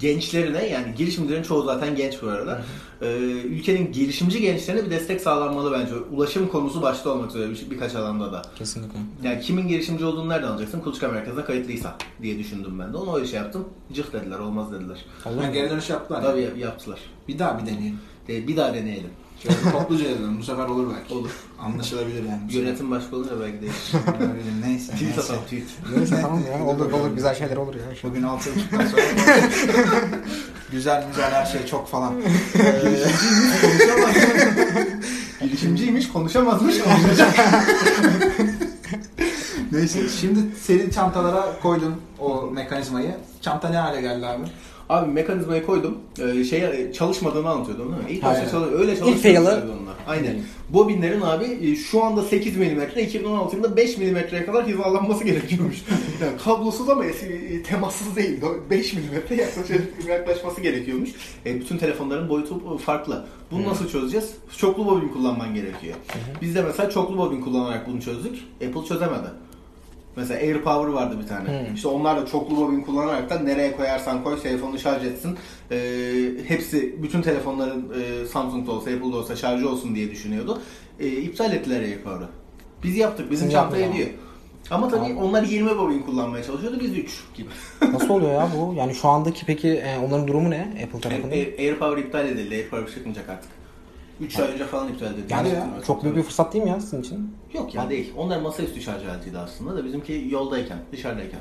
gençlerine 0.00 0.66
yani 0.66 0.94
girişimcilerin 0.96 1.42
çoğu 1.42 1.62
zaten 1.62 1.96
genç 1.96 2.22
bu 2.22 2.26
arada. 2.28 2.62
E, 3.02 3.06
ülkenin 3.44 3.92
girişimci 3.92 4.40
gençlerine 4.40 4.84
bir 4.86 4.90
destek 4.90 5.20
sağlanmalı 5.20 5.72
bence. 5.72 5.94
Ulaşım 5.94 6.48
konusu 6.48 6.82
başta 6.82 7.10
olmak 7.10 7.30
üzere 7.30 7.50
bir- 7.50 7.70
birkaç 7.70 7.94
alanda 7.94 8.32
da. 8.32 8.42
Kesinlikle. 8.58 8.98
Yani 9.22 9.40
kimin 9.40 9.68
girişimci 9.68 10.04
olduğunu 10.04 10.28
nereden 10.28 10.48
alacaksın? 10.48 10.80
Kuluçka 10.80 11.08
merkezine 11.08 11.44
kayıtlıysa 11.44 11.96
diye 12.22 12.38
düşündüm 12.38 12.78
ben 12.78 12.92
de. 12.92 12.96
Onu 12.96 13.16
öyle 13.16 13.26
şey 13.26 13.38
yaptım. 13.40 13.68
Cık 13.92 14.12
dediler, 14.12 14.38
olmaz 14.38 14.72
dediler. 14.72 15.04
Ha, 15.24 15.30
mu? 15.30 15.42
geri 15.52 15.70
dönüş 15.70 15.90
yaptılar. 15.90 16.22
Tabii 16.22 16.40
yap- 16.40 16.58
yaptılar. 16.58 16.98
Bir 17.28 17.38
daha 17.38 17.58
bir 17.58 17.66
deneyelim. 17.66 17.98
E, 18.28 18.48
bir 18.48 18.56
daha 18.56 18.74
deneyelim. 18.74 19.10
Şöyle 19.42 19.56
topluca 19.78 20.04
edelim. 20.04 20.38
Bu 20.38 20.42
sefer 20.42 20.66
olur 20.66 20.94
belki. 20.96 21.14
Olur. 21.14 21.30
Anlaşılabilir 21.60 22.24
yani. 22.24 22.40
bu 22.46 22.52
sefer. 22.52 22.66
Yönetim 22.66 22.90
başka 22.90 23.16
olunca 23.16 23.40
belki 23.40 23.60
değişir. 23.60 23.98
Öyle, 24.20 24.68
neyse. 24.68 24.92
tweet 24.92 25.18
atalım 25.18 25.42
tweet. 25.42 25.64
Neyse 25.96 26.18
tamam 26.22 26.40
ya. 26.52 26.64
Olur 26.64 26.92
olur 26.92 27.10
güzel 27.14 27.34
şeyler 27.34 27.56
olur 27.56 27.74
ya. 27.74 27.80
Bugün 28.02 28.22
6.30'dan 28.22 28.86
sonra 28.86 29.02
güzel 30.72 31.04
güzel 31.08 31.30
her 31.30 31.46
şey 31.46 31.66
çok 31.66 31.88
falan. 31.88 32.14
Konuşamaz. 33.62 34.14
Girişimciymiş, 35.40 36.08
konuşamazmış, 36.12 36.78
konuşacak. 36.78 37.34
Neyse 39.72 40.08
şimdi 40.20 40.40
senin 40.62 40.90
çantalara 40.90 41.46
koydun 41.62 41.94
o 42.18 42.50
mekanizmayı. 42.52 43.16
Çanta 43.40 43.68
ne 43.68 43.76
hale 43.76 44.00
geldi 44.00 44.26
abi? 44.26 44.42
Abi 44.90 45.12
mekanizmayı 45.12 45.66
koydum. 45.66 45.98
Ee, 46.18 46.44
şey 46.44 46.92
çalışmadığını 46.92 47.50
anlatıyordum 47.50 47.92
değil 47.92 48.04
mi? 48.04 48.12
İlk 48.12 48.22
başta 48.24 48.50
çalış 48.50 48.68
öyle 48.80 48.96
fail'ı- 48.96 49.72
onlar. 49.82 49.94
Aynen. 50.06 50.36
Bobinlerin 50.68 51.20
abi 51.20 51.44
e, 51.62 51.76
şu 51.76 52.04
anda 52.04 52.22
8 52.22 52.56
mm, 52.56 52.98
2016 53.00 53.56
yılında 53.56 53.76
5 53.76 53.98
mm'ye 53.98 54.46
kadar 54.46 54.66
hizalanması 54.66 55.24
gerekiyormuş. 55.24 55.76
yani 56.22 56.32
kablosuz 56.44 56.88
ama 56.88 57.04
e, 57.04 57.62
temassız 57.62 58.16
değil. 58.16 58.40
5 58.70 58.94
mm 58.94 59.00
yaklaşık 59.38 60.08
yaklaşması 60.08 60.60
gerekiyormuş. 60.60 61.10
E, 61.46 61.60
bütün 61.60 61.78
telefonların 61.78 62.28
boyutu 62.28 62.78
farklı. 62.78 63.24
Bunu 63.50 63.68
nasıl 63.68 63.88
çözeceğiz? 63.88 64.30
Çoklu 64.56 64.86
bobin 64.86 65.08
kullanman 65.08 65.54
gerekiyor. 65.54 65.94
Biz 66.42 66.54
de 66.54 66.62
mesela 66.62 66.90
çoklu 66.90 67.18
bobin 67.18 67.40
kullanarak 67.40 67.88
bunu 67.88 68.00
çözdük. 68.02 68.38
Apple 68.66 68.84
çözemedi. 68.88 69.28
Mesela 70.16 70.40
AirPower 70.40 70.92
vardı 70.92 71.16
bir 71.22 71.28
tane. 71.28 71.48
Hmm. 71.68 71.74
İşte 71.74 71.88
onlar 71.88 72.20
da 72.22 72.26
çoklu 72.26 72.56
bobin 72.56 72.80
kullanarak 72.82 73.30
da 73.30 73.38
nereye 73.38 73.76
koyarsan 73.76 74.24
koy 74.24 74.40
telefonunu 74.42 74.78
şarj 74.78 75.04
etsin. 75.04 75.38
Ee, 75.70 75.76
hepsi 76.48 77.02
bütün 77.02 77.22
telefonların 77.22 77.92
e, 78.00 78.26
Samsung'da 78.26 78.72
olsa 78.72 78.90
Apple'da 78.90 79.16
olsa 79.16 79.36
şarjı 79.36 79.68
olsun 79.68 79.94
diye 79.94 80.10
düşünüyordu. 80.10 80.62
Ee, 81.00 81.08
iptal 81.08 81.52
ettiler 81.52 81.80
AirPower'ı. 81.80 82.28
Biz 82.82 82.96
yaptık. 82.96 83.30
Bizim 83.30 83.46
Siz 83.46 83.54
çanta 83.54 83.76
yaptınız 83.76 84.00
ediyor. 84.00 84.18
Ama 84.70 84.88
tabii 84.88 85.08
Tamam. 85.08 85.24
onlar 85.24 85.42
20 85.42 85.78
bobin 85.78 86.02
kullanmaya 86.02 86.44
çalışıyordu. 86.44 86.80
Biz 86.80 86.98
3 86.98 87.20
gibi. 87.34 87.48
Nasıl 87.92 88.08
oluyor 88.10 88.32
ya 88.32 88.48
bu? 88.56 88.74
Yani 88.74 88.94
şu 88.94 89.08
andaki 89.08 89.46
peki 89.46 89.68
e, 89.68 89.98
onların 89.98 90.28
durumu 90.28 90.50
ne 90.50 90.68
Apple 90.84 91.00
tarafında? 91.00 91.34
Air- 91.34 91.58
AirPower 91.58 92.04
iptal 92.04 92.28
edildi. 92.28 92.54
AirPower 92.54 92.94
çıkmayacak 92.94 93.28
artık. 93.28 93.50
3 94.20 94.38
ay 94.38 94.52
önce 94.52 94.64
falan 94.64 94.88
iptal 94.88 95.06
edildi. 95.14 95.32
Yani 95.32 95.48
Yanlış 95.48 95.86
çok 95.86 96.02
büyük 96.04 96.16
bir 96.16 96.22
fırsat 96.22 96.52
değil 96.52 96.64
mi 96.64 96.70
ya 96.70 96.80
sizin 96.80 97.00
için? 97.00 97.36
Yok 97.54 97.74
ya 97.74 97.90
değil. 97.90 98.12
Onlar 98.16 98.40
masaüstü 98.40 98.80
şarj 98.80 99.06
aletiydi 99.06 99.38
aslında 99.38 99.76
da 99.76 99.84
bizimki 99.84 100.26
yoldayken, 100.30 100.78
dışarıdayken. 100.92 101.40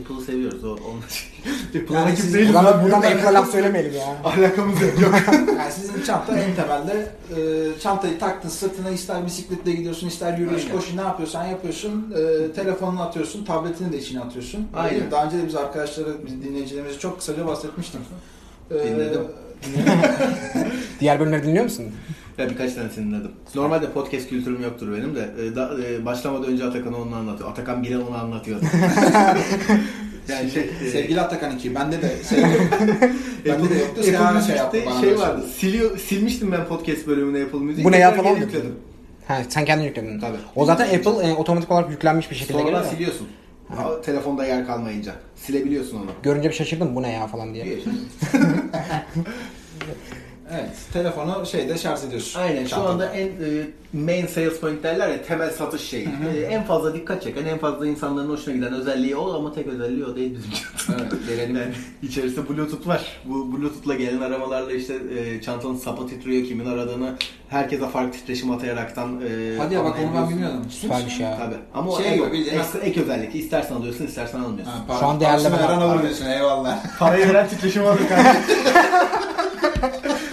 Apple'ı 0.00 0.20
seviyoruz. 0.20 0.64
O, 0.64 0.68
onun 0.68 1.02
Apple'a 1.82 1.98
Yani 1.98 2.12
rakip 2.12 2.34
değiliz. 2.34 2.54
Buradan, 2.54 2.84
buradan 2.84 3.02
da 3.02 3.06
Apple'a 3.06 3.34
laf 3.34 3.50
söylemeyelim 3.50 3.92
ya. 3.94 4.16
Alakamız 4.24 4.80
yok. 4.82 5.14
Yani 5.58 5.72
sizin 5.72 6.02
çanta 6.02 6.38
en 6.38 6.54
temelde 6.54 7.12
e, 7.36 7.80
çantayı 7.80 8.18
taktın 8.18 8.48
sırtına 8.48 8.90
ister 8.90 9.26
bisikletle 9.26 9.72
gidiyorsun 9.72 10.08
ister 10.08 10.38
yürüyüş 10.38 10.68
koşu 10.68 10.96
ne 10.96 11.00
yapıyorsan 11.00 11.44
yapıyorsun. 11.44 12.14
E, 12.16 12.52
telefonunu 12.52 13.02
atıyorsun, 13.02 13.44
tabletini 13.44 13.92
de 13.92 13.98
içine 13.98 14.20
atıyorsun. 14.20 14.68
Aynen. 14.74 15.10
Daha 15.10 15.26
önce 15.26 15.38
de 15.38 15.46
biz 15.46 15.54
arkadaşlara, 15.54 16.08
biz 16.26 16.42
dinleyicilerimize 16.42 16.98
çok 16.98 17.18
kısaca 17.18 17.46
bahsetmiştim. 17.46 18.00
E, 18.70 18.74
Dinledim. 18.74 19.22
Diğer 21.00 21.20
bölümleri 21.20 21.42
dinliyor 21.42 21.64
musun? 21.64 21.84
Ya 22.38 22.50
birkaç 22.50 22.72
tanesini 22.74 23.06
dinledim. 23.06 23.30
Normalde 23.54 23.90
podcast 23.90 24.28
kültürüm 24.28 24.62
yoktur 24.62 24.92
benim 24.96 25.14
de. 25.16 25.28
E, 25.42 25.56
da, 25.56 25.70
e, 25.88 26.04
başlamadan 26.04 26.44
önce 26.52 26.64
Atakan 26.64 26.94
onu 26.94 27.14
anlatıyor. 27.16 27.50
Atakan 27.50 27.82
bile 27.82 27.98
onu 27.98 28.16
anlatıyor. 28.16 28.60
yani 30.28 30.50
şey... 30.50 30.70
e, 30.84 30.90
Sevgili 30.90 31.20
Atakan 31.20 31.56
2, 31.56 31.74
bende 31.74 32.02
de 32.02 32.16
sevgili, 32.22 32.46
bende 33.44 33.70
de 33.70 33.74
yoktu. 33.74 34.02
Seha 34.02 34.24
Apple 34.28 34.46
şey 34.46 34.56
yaptı 34.56 34.78
bana. 34.86 35.00
şey 35.00 35.10
böyle 35.10 35.20
vardı. 35.20 35.44
Siliyor, 35.58 35.98
silmiştim 35.98 36.52
ben 36.52 36.64
podcast 36.66 37.06
bölümünü 37.06 37.44
Apple 37.44 37.58
Music. 37.58 37.84
Bu 37.84 37.92
ne 37.92 37.98
ya 37.98 38.12
falan 38.12 38.36
yükledim. 38.36 38.74
Ha, 39.28 39.38
sen 39.48 39.64
kendin 39.64 39.84
yükledin. 39.84 40.20
Tabii. 40.20 40.36
O 40.56 40.64
zaten 40.64 40.84
Apple 40.98 41.28
e, 41.28 41.32
otomatik 41.34 41.70
olarak 41.70 41.90
yüklenmiş 41.90 42.30
bir 42.30 42.36
şekilde 42.36 42.52
Sonradan 42.52 42.72
geliyor. 42.72 42.84
ya. 42.84 42.90
siliyorsun. 42.90 43.26
Telefonda 44.04 44.46
yer 44.46 44.66
kalmayınca. 44.66 45.14
Silebiliyorsun 45.36 45.96
onu. 45.96 46.10
Görünce 46.22 46.48
bir 46.48 46.54
şaşırdım 46.54 46.96
bu 46.96 47.02
ne 47.02 47.12
ya 47.12 47.26
falan 47.26 47.54
diye. 47.54 47.64
Evet, 50.52 50.68
telefonu 50.92 51.46
şeyde 51.46 51.78
şarj 51.78 52.04
ediyorsun. 52.04 52.40
Aynen 52.40 52.66
şu 52.66 52.76
anda 52.76 53.06
en 53.12 53.26
e, 53.26 53.30
main 53.92 54.26
sales 54.26 54.60
point 54.60 54.82
derler 54.82 55.08
ya 55.08 55.22
temel 55.22 55.50
satış 55.50 55.82
şeyi. 55.82 56.08
E, 56.36 56.40
en 56.40 56.64
fazla 56.64 56.94
dikkat 56.94 57.22
çeken, 57.22 57.44
en 57.44 57.58
fazla 57.58 57.86
insanların 57.86 58.28
hoşuna 58.28 58.54
giden 58.54 58.72
özelliği 58.72 59.16
o 59.16 59.34
ama 59.34 59.52
tek 59.54 59.66
özelliği 59.66 60.04
o 60.04 60.16
değil 60.16 60.36
bizim 60.38 60.50
Evet, 61.00 61.12
gelelim. 61.28 61.56
Yani 61.56 61.72
içerisinde 62.02 62.48
bluetooth 62.48 62.86
var. 62.86 63.02
Bu 63.24 63.52
bluetooth'la 63.52 63.94
gelen 63.94 64.20
aramalarla 64.20 64.72
işte 64.72 64.94
e, 65.18 65.40
çantanın 65.42 65.76
sapı 65.76 66.06
titriyor, 66.08 66.46
kimin 66.46 66.66
aradığını 66.66 67.14
herkese 67.48 67.88
farklı 67.88 68.12
titreşim 68.12 68.50
atayaraktan 68.50 69.20
e, 69.20 69.56
Hadi 69.58 69.74
ya 69.74 69.84
bak 69.84 69.90
onu 69.90 70.02
ben 70.02 70.06
anlayabiliyorsun. 70.06 70.30
bilmiyordum. 70.30 70.70
Süpermiş 70.70 71.20
ya. 71.20 71.38
Tabii. 71.38 71.56
Ama 71.74 71.90
o 71.92 71.96
Şey 72.02 72.08
en- 72.08 72.14
gibi 72.18 72.32
bildiğin- 72.32 72.58
ekstra 72.58 72.78
ek 72.78 73.02
özellik. 73.02 73.34
İstersen 73.34 73.74
alıyorsun, 73.74 74.06
istersen 74.06 74.40
almıyorsun. 74.40 74.72
Ha, 74.88 74.96
Şu 75.00 75.06
an 75.06 75.20
değerleme 75.20 75.56
parasını 75.56 75.68
veren 75.80 75.80
alır 75.90 76.02
diyorsun, 76.02 76.26
eyvallah. 76.26 76.98
Parayı 76.98 77.28
veren 77.28 77.48
titreşim 77.48 77.82
alıyor 77.86 78.08
kardeşim. 78.08 78.34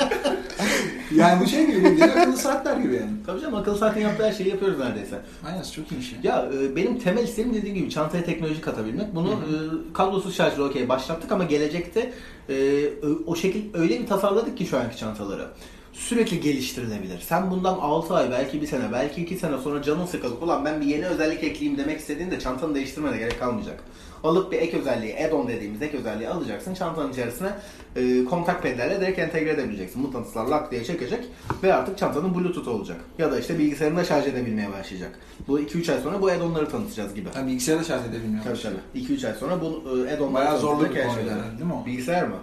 yani 1.16 1.42
bu 1.42 1.48
şey 1.48 1.68
gibi 1.68 1.84
bildiğin 1.84 2.10
akıllı 2.10 2.38
saatler 2.38 2.78
gibi 2.78 2.96
yani. 2.96 3.12
Tabii 3.26 3.42
canım 3.42 3.56
akıllı 3.56 3.78
saatin 3.78 4.02
yaptığı 4.02 4.26
her 4.26 4.34
şeyi 4.34 4.50
yapıyoruz 4.50 4.80
neredeyse. 4.80 5.22
Aynen 5.48 5.64
çok 5.64 5.92
iyi 5.92 6.04
şey. 6.04 6.20
Ya 6.24 6.50
e, 6.62 6.76
benim 6.76 7.00
temel 7.00 7.24
isteğim 7.24 7.54
dediğim 7.54 7.76
gibi 7.76 7.90
çantaya 7.90 8.24
teknoloji 8.24 8.62
katabilmek. 8.62 9.16
Bunu 9.16 9.32
e, 9.32 9.54
kablosuz 9.94 10.36
şarjla 10.36 10.64
okey 10.64 10.90
başlattık 10.90 11.32
ama 11.32 11.44
gelecekte 11.44 12.14
e, 12.50 12.84
o 13.28 13.36
şekil 13.36 13.62
öyle 13.74 14.00
bir 14.00 14.08
tasarladık 14.08 14.58
ki 14.58 14.66
şu 14.66 14.80
anki 14.80 14.98
çantaları. 14.98 15.48
Sürekli 15.94 16.40
geliştirilebilir. 16.40 17.20
Sen 17.20 17.52
bundan 17.52 17.74
6 17.74 18.14
ay, 18.16 18.32
belki 18.32 18.62
bir 18.62 18.68
sene, 18.68 18.92
belki 18.94 19.22
2 19.22 19.38
sene 19.38 19.58
sonra 19.58 19.82
canın 19.82 20.06
sıkılıp 20.06 20.44
ulan 20.44 20.66
ben 20.66 20.82
bir 20.82 20.86
yeni 20.86 21.06
özellik 21.06 21.44
ekleyeyim 21.44 21.78
demek 21.78 22.00
istediğinde 22.00 22.40
çantanı 22.40 22.76
değiştirmene 22.76 23.18
gerek 23.18 23.40
kalmayacak. 23.40 23.84
Alıp 24.24 24.52
bir 24.52 24.58
ek 24.58 24.78
özelliği, 24.78 25.16
add-on 25.16 25.48
dediğimiz 25.48 25.82
ek 25.82 25.98
özelliği 25.98 26.30
alacaksın. 26.30 26.74
Çantanın 26.74 27.12
içerisine 27.12 27.50
e, 27.96 28.26
kontak 28.26 28.64
pedlerle 28.64 29.02
direkt 29.02 29.20
entegre 29.20 29.50
edebileceksin. 29.50 30.02
Mıknatıslar 30.02 30.46
lak 30.48 30.72
diye 30.72 30.84
çekecek 30.84 31.26
ve 31.64 31.74
artık 31.74 31.98
çantanın 31.98 32.36
bluetooth 32.36 32.68
olacak. 32.68 32.98
Ya 33.18 33.32
da 33.32 33.40
işte 33.40 33.60
bilgisayarında 33.60 34.04
şarj 34.04 34.28
edebilmeye 34.28 34.72
başlayacak. 34.72 35.20
Bu 35.48 35.60
2-3 35.60 35.94
ay 35.94 36.02
sonra 36.02 36.22
bu 36.22 36.30
add-onları 36.30 36.70
tanıtacağız 36.70 37.14
gibi. 37.16 37.30
Ha, 37.34 37.48
bilgisayarda 37.48 37.84
şarj 37.84 38.06
edebilmiyor. 38.06 38.44
Tabii 38.44 38.62
tabii. 38.62 39.04
2-3 39.06 39.28
ay 39.28 39.34
sonra 39.34 39.62
bu 39.62 39.66
e, 39.66 40.14
add-onları 40.14 40.34
Bayağı 40.34 40.60
zorlu 40.60 40.90
bir 40.90 40.96
herhalde, 40.96 41.20
değil 41.58 41.66
mi 41.66 41.74
o? 41.84 41.86
Bilgisayar 41.86 42.28
mı? 42.28 42.36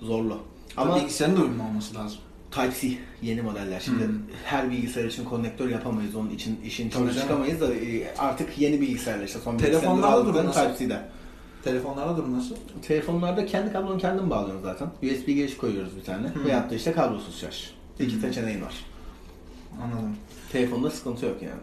Zorlu. 0.00 0.38
Ama 0.76 0.92
Ama 0.92 1.00
bilgisayarın 1.02 1.36
da 1.36 1.40
uyumlu 1.40 1.62
olması 1.62 1.94
lazım. 1.94 2.18
Type-C 2.50 2.98
yeni 3.22 3.42
modeller. 3.42 3.80
Şimdi 3.80 4.04
Hmm. 4.04 4.12
her 4.44 4.70
bilgisayar 4.70 5.04
için 5.04 5.24
konnektör 5.24 5.68
yapamayız. 5.68 6.14
Onun 6.16 6.30
için 6.30 6.60
işin 6.64 6.90
Tabii 6.90 7.02
içine 7.04 7.14
canım. 7.14 7.28
çıkamayız 7.28 7.60
da 7.60 7.74
e, 7.74 8.14
artık 8.18 8.58
yeni 8.58 8.80
bilgisayarlar 8.80 9.24
işte 9.26 9.38
son 9.44 9.58
Telefonlarda 9.58 10.44
nasıl? 10.44 10.60
Type-C'de. 10.60 10.98
Telefonlarda 11.66 12.16
durum 12.16 12.38
nasıl? 12.38 12.54
Telefonlarda 12.88 13.46
kendi 13.46 13.72
kablonu 13.72 13.98
kendin 13.98 14.30
bağlıyorsun 14.30 14.62
zaten. 14.62 14.86
USB 15.02 15.26
giriş 15.26 15.56
koyuyoruz 15.56 15.96
bir 15.96 16.04
tane. 16.04 16.34
Hmm. 16.34 16.44
Veyahut 16.44 16.70
da 16.70 16.74
işte 16.74 16.92
kablosuz 16.92 17.40
şarj. 17.40 17.70
İki 18.00 18.16
seçeneğin 18.16 18.62
var. 18.62 18.74
Anladım. 19.84 20.16
Telefonda 20.52 20.90
sıkıntı 20.90 21.26
yok 21.26 21.42
yani. 21.42 21.60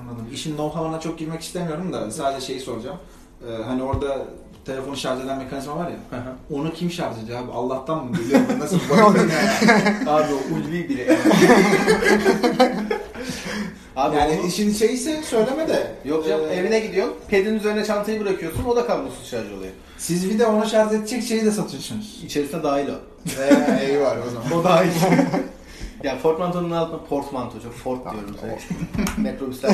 Anladım. 0.00 0.26
İşin 0.32 0.56
know-how'ına 0.56 1.00
çok 1.00 1.18
girmek 1.18 1.40
istemiyorum 1.40 1.92
da 1.92 2.10
sadece 2.10 2.46
şeyi 2.46 2.60
soracağım. 2.60 2.98
Ee, 3.48 3.62
hani 3.62 3.82
orada 3.82 4.26
telefonu 4.64 4.96
şarj 4.96 5.24
eden 5.24 5.38
mekanizma 5.38 5.76
var 5.76 5.90
ya. 5.90 5.96
Onu 6.50 6.72
kim 6.72 6.90
şarj 6.90 7.24
ediyor 7.24 7.38
abi? 7.38 7.52
Allah'tan 7.52 8.06
mı 8.06 8.16
geliyor? 8.16 8.40
Nasıl 8.58 8.78
bakıyorsun 8.90 9.18
yani? 9.18 10.10
Abi 10.10 10.32
o 10.34 10.54
ulvi 10.54 10.88
biri. 10.88 11.18
Abi 13.96 14.16
yani 14.16 14.38
onu- 14.40 14.46
işin 14.48 14.72
şeyse 14.72 15.22
söyleme 15.22 15.68
de. 15.68 15.86
Yok 16.04 16.28
canım 16.28 16.44
Ee, 16.50 16.54
evine 16.54 16.80
gidiyorsun, 16.80 17.14
pedin 17.28 17.54
üzerine 17.54 17.84
çantayı 17.84 18.20
bırakıyorsun, 18.20 18.64
o 18.64 18.76
da 18.76 18.86
kablosuz 18.86 19.30
şarj 19.30 19.46
oluyor. 19.52 19.72
Siz 19.98 20.30
bir 20.30 20.38
de 20.38 20.46
onu 20.46 20.66
şarj 20.66 20.92
edecek 20.92 21.22
şeyi 21.22 21.44
de 21.44 21.50
satıyorsunuz. 21.50 22.20
İçerisine 22.24 22.62
dahil 22.62 22.88
o. 22.88 22.92
Eee 23.40 23.80
eyvallah 23.90 24.16
o 24.26 24.30
zaman. 24.30 24.52
O 24.60 24.64
dahil. 24.64 24.90
ya 26.04 26.18
portmantonun 26.22 26.70
altına 26.70 26.98
portmanto, 27.04 27.60
çok 27.62 27.74
fort 27.74 28.00
diyorum. 28.12 28.36
Metrobüsler. 29.16 29.70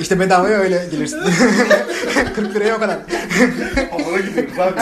İşte 0.00 0.20
bedavaya 0.20 0.58
öyle 0.58 0.86
gelirsin. 0.90 1.18
40 2.34 2.54
liraya 2.54 2.76
o 2.76 2.78
kadar. 2.80 2.98
Havara 3.90 4.20
gidiyoruz 4.20 4.58
abi. 4.58 4.80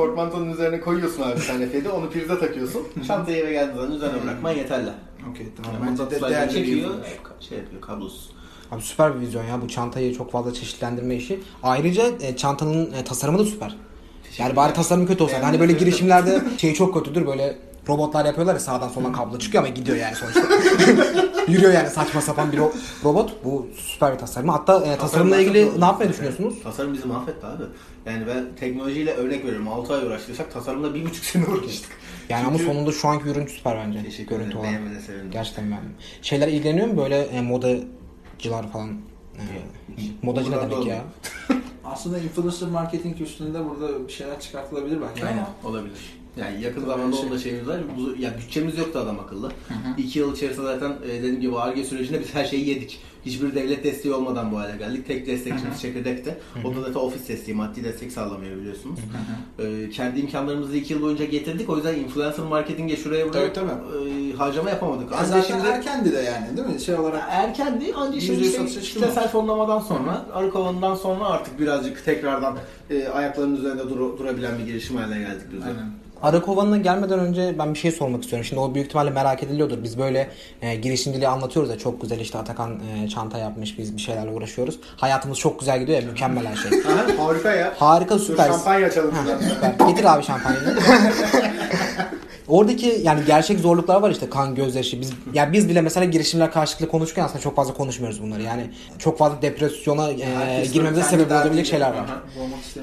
Portmantonun 0.00 0.52
üzerine 0.52 0.80
koyuyorsun 0.80 1.22
abi 1.22 1.40
tane 1.46 1.70
pedi, 1.70 1.88
onu 1.88 2.10
prize 2.10 2.38
takıyorsun. 2.38 2.82
Çantayı 3.06 3.36
eve 3.36 3.52
geldiğin 3.52 3.76
zaman 3.76 3.92
üzerine 3.92 4.22
bırakman 4.24 4.52
yeterli. 4.52 4.90
Okey 5.30 5.46
Yani 5.46 5.54
tamam. 5.62 5.88
Bence 5.90 6.10
de 6.10 6.30
değerli 6.30 6.52
çekiyor, 6.52 6.90
ürün. 6.90 7.00
şey 7.40 7.58
yapıyor, 7.58 7.80
kablosuz. 7.80 8.30
Abi 8.70 8.82
süper 8.82 9.14
bir 9.14 9.20
vizyon 9.20 9.44
ya 9.44 9.62
bu 9.62 9.68
çantayı 9.68 10.14
çok 10.16 10.32
fazla 10.32 10.54
çeşitlendirme 10.54 11.16
işi. 11.16 11.40
Ayrıca 11.62 12.04
e, 12.20 12.36
çantanın 12.36 12.92
e, 12.92 13.04
tasarımı 13.04 13.38
da 13.38 13.44
süper. 13.44 13.76
Yani 14.38 14.56
bari 14.56 14.72
tasarımı 14.72 15.06
kötü 15.06 15.22
olsa. 15.22 15.42
Hani 15.42 15.60
böyle 15.60 15.72
girişimlerde 15.72 16.42
şey 16.58 16.74
çok 16.74 16.94
kötüdür 16.94 17.26
böyle 17.26 17.58
robotlar 17.90 18.24
yapıyorlar 18.24 18.54
ya 18.54 18.60
sağdan 18.60 18.88
soldan 18.88 19.12
kablo 19.12 19.38
çıkıyor 19.38 19.64
ama 19.64 19.72
gidiyor 19.74 19.96
yani 19.96 20.14
sonuçta. 20.16 20.40
Yürüyor 21.48 21.72
yani 21.72 21.90
saçma 21.90 22.20
sapan 22.20 22.52
bir 22.52 22.58
ro- 22.58 22.72
robot. 23.04 23.44
Bu 23.44 23.66
süper 23.76 24.12
bir 24.14 24.18
tasarım. 24.18 24.48
Hatta 24.48 24.86
e, 24.86 24.96
tasarımla 24.98 25.40
ilgili 25.40 25.80
ne 25.80 25.84
yapmayı 25.84 26.10
düşünüyorsunuz? 26.10 26.54
Tasarım 26.62 26.92
bizi 26.94 27.06
mahvetti 27.06 27.46
abi. 27.46 27.62
Yani 28.06 28.26
ben 28.26 28.44
teknolojiyle 28.60 29.14
örnek 29.14 29.44
veriyorum. 29.44 29.68
6 29.68 29.94
ay 29.94 30.06
uğraştıysak 30.06 30.52
tasarımla 30.52 30.86
1,5 30.96 31.14
sene 31.14 31.44
uğraştık. 31.46 31.90
Yani 32.28 32.46
ama 32.46 32.58
Çünkü- 32.58 32.72
sonunda 32.72 32.92
şu 32.92 33.08
anki 33.08 33.28
ürün 33.28 33.46
süper 33.46 33.76
bence. 33.86 34.02
Teşekkür 34.02 34.28
Görüntü 34.36 34.44
ederim. 34.46 34.58
olarak. 34.60 34.72
Beğenmene 34.72 35.00
sevindim. 35.00 35.30
Gerçekten 35.30 35.70
beğendim. 35.70 35.94
Şeyler 36.22 36.48
ilgileniyor 36.48 36.86
mu 36.86 36.96
böyle 36.96 37.18
e, 37.22 37.40
modacılar 37.42 38.72
falan? 38.72 38.88
E, 39.38 39.42
modacı 40.22 40.50
ne 40.50 40.56
demek 40.60 40.86
ya? 40.86 40.98
Aslında 41.84 42.18
influencer 42.18 42.68
marketing 42.68 43.20
üstünde 43.20 43.58
burada 43.70 44.08
bir 44.08 44.12
şeyler 44.12 44.40
çıkartılabilir 44.40 44.98
bence 45.10 45.28
ama. 45.28 45.48
Olabilir. 45.72 46.19
Yani 46.36 46.62
yakın 46.62 46.80
Tabii 46.80 46.90
zamanda 46.90 47.16
şey- 47.16 47.26
onda 47.26 47.38
şeyimiz 47.38 47.68
var. 47.68 47.80
Bu, 47.96 48.22
ya 48.22 48.38
bütçemiz 48.38 48.78
yoktu 48.78 48.98
adam 48.98 49.20
akıllı. 49.20 49.52
İki 49.98 50.18
yıl 50.18 50.34
içerisinde 50.36 50.66
zaten 50.66 50.92
e, 51.04 51.08
dediğim 51.08 51.40
gibi 51.40 51.58
ARGE 51.58 51.84
sürecinde 51.84 52.20
biz 52.20 52.34
her 52.34 52.44
şeyi 52.44 52.68
yedik. 52.68 53.00
Hiçbir 53.26 53.54
devlet 53.54 53.84
desteği 53.84 54.14
olmadan 54.14 54.52
bu 54.52 54.58
hale 54.58 54.76
geldik. 54.76 55.06
Tek 55.06 55.26
destekçimiz 55.26 55.80
çekirdekti. 55.80 56.38
O 56.64 56.74
da 56.74 56.80
zaten 56.80 57.00
ofis 57.00 57.28
desteği, 57.28 57.54
maddi 57.54 57.84
destek 57.84 58.12
sağlamıyor 58.12 58.56
biliyorsunuz. 58.56 59.00
E, 59.58 59.90
kendi 59.90 60.20
imkanlarımızı 60.20 60.76
iki 60.76 60.92
yıl 60.92 61.02
boyunca 61.02 61.24
getirdik. 61.24 61.70
O 61.70 61.76
yüzden 61.76 61.94
influencer 61.94 62.44
marketing'e 62.44 62.96
şuraya 62.96 63.28
buraya 63.28 63.52
Tabii, 63.52 63.70
e, 63.70 64.32
harcama 64.32 64.70
yapamadık. 64.70 65.12
Ya 65.12 65.24
zaten 65.24 65.42
şimdi 65.42 65.66
erkendi 65.68 66.12
de 66.12 66.18
yani 66.18 66.56
değil 66.56 66.68
mi? 66.68 66.80
Şey 66.80 66.94
olarak 66.94 67.22
erkendi 67.30 67.92
ancak 67.96 68.22
şimdi 68.22 68.50
çıkmaz. 68.50 68.80
kitlesel 68.80 69.28
fonlamadan 69.28 69.80
sonra, 69.80 70.26
arı 70.32 70.50
kovanından 70.50 70.94
sonra 70.94 71.24
artık 71.24 71.60
birazcık 71.60 72.04
tekrardan 72.04 72.58
e, 72.90 73.08
ayaklarının 73.08 73.56
üzerinde 73.56 73.88
dur- 73.90 74.18
durabilen 74.18 74.58
bir 74.58 74.64
girişim 74.64 74.96
haline 74.96 75.18
geldik. 75.18 75.46
Aynen. 75.64 75.90
Arı 76.22 76.42
kovanına 76.42 76.76
gelmeden 76.76 77.18
önce 77.18 77.54
ben 77.58 77.74
bir 77.74 77.78
şey 77.78 77.90
sormak 77.92 78.22
istiyorum. 78.22 78.44
Şimdi 78.44 78.60
o 78.60 78.74
büyük 78.74 78.86
ihtimalle 78.86 79.10
merak 79.10 79.42
ediliyordur. 79.42 79.78
Biz 79.82 79.98
böyle 79.98 80.30
e, 80.62 80.74
girişimciliği 80.76 81.28
anlatıyoruz 81.28 81.70
ya 81.70 81.78
çok 81.78 82.00
güzel 82.02 82.20
işte 82.20 82.38
Atakan 82.38 82.80
e, 83.04 83.08
çanta 83.08 83.38
yapmış 83.38 83.78
biz 83.78 83.96
bir 83.96 84.00
şeylerle 84.02 84.30
uğraşıyoruz. 84.30 84.78
Hayatımız 84.96 85.38
çok 85.38 85.60
güzel 85.60 85.80
gidiyor 85.80 86.02
ya 86.02 86.08
mükemmel 86.08 86.46
her 86.46 86.56
şey. 86.56 86.70
Aha, 86.92 87.26
harika 87.28 87.52
ya. 87.54 87.72
Harika 87.78 88.14
Dur 88.18 88.20
süper. 88.24 88.46
şampanya 88.48 88.86
açalım 88.86 89.10
Ha, 89.14 89.22
şuradan. 89.22 89.40
süper. 89.70 89.88
Getir 89.88 90.04
abi 90.04 90.22
şampanyayı. 90.22 90.64
Oradaki 92.50 93.00
yani 93.02 93.20
gerçek 93.26 93.60
zorluklar 93.60 94.02
var 94.02 94.10
işte 94.10 94.30
kan 94.30 94.54
gözyaşı. 94.54 95.00
Biz 95.00 95.12
yani 95.34 95.52
biz 95.52 95.68
bile 95.68 95.80
mesela 95.80 96.04
girişimler 96.04 96.52
karşılıklı 96.52 96.88
konuşurken 96.88 97.24
aslında 97.24 97.40
çok 97.40 97.56
fazla 97.56 97.74
konuşmuyoruz 97.74 98.22
bunları. 98.22 98.42
Yani 98.42 98.70
çok 98.98 99.18
fazla 99.18 99.42
depresyona 99.42 100.10
e, 100.10 100.66
girmemize 100.72 101.02
sebep 101.02 101.32
olabilecek 101.32 101.66
şeyler 101.66 101.88
var. 101.90 102.06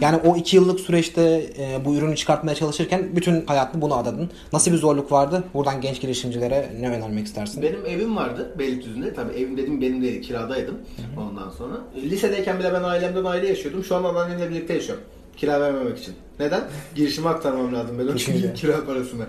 Yani 0.01 0.17
o 0.25 0.35
iki 0.35 0.55
yıllık 0.55 0.79
süreçte 0.79 1.21
e, 1.57 1.85
bu 1.85 1.95
ürünü 1.95 2.15
çıkartmaya 2.15 2.55
çalışırken 2.55 3.15
bütün 3.15 3.45
hayatını 3.45 3.81
buna 3.81 3.95
adadın. 3.95 4.29
Nasıl 4.53 4.71
bir 4.71 4.77
zorluk 4.77 5.11
vardı? 5.11 5.43
Buradan 5.53 5.81
genç 5.81 6.01
girişimcilere 6.01 6.69
ne 6.79 6.89
önermek 6.89 7.25
istersin? 7.25 7.63
Benim 7.63 7.85
evim 7.85 8.15
vardı 8.15 8.53
Beylikdüzü'nde. 8.59 9.13
Tabii 9.13 9.33
evim 9.33 9.57
dedim 9.57 9.81
benim 9.81 10.01
değil 10.01 10.21
kiradaydım 10.21 10.77
ondan 11.17 11.49
sonra. 11.49 11.73
Lisedeyken 11.95 12.59
bile 12.59 12.73
ben 12.73 12.83
ailemden 12.83 13.23
ayrı 13.23 13.45
yaşıyordum. 13.45 13.83
Şu 13.83 13.95
an 13.95 14.03
anneannemle 14.03 14.49
birlikte 14.49 14.73
yaşıyorum. 14.73 15.03
Kira 15.37 15.61
vermemek 15.61 15.97
için. 15.99 16.13
Neden? 16.39 16.61
Girişime 16.95 17.29
aktarmam 17.29 17.73
lazım 17.75 17.99
benim 17.99 18.15
çünkü 18.15 18.25
Kesinlikle. 18.41 18.53
kira 18.53 18.85
parasını. 18.85 19.25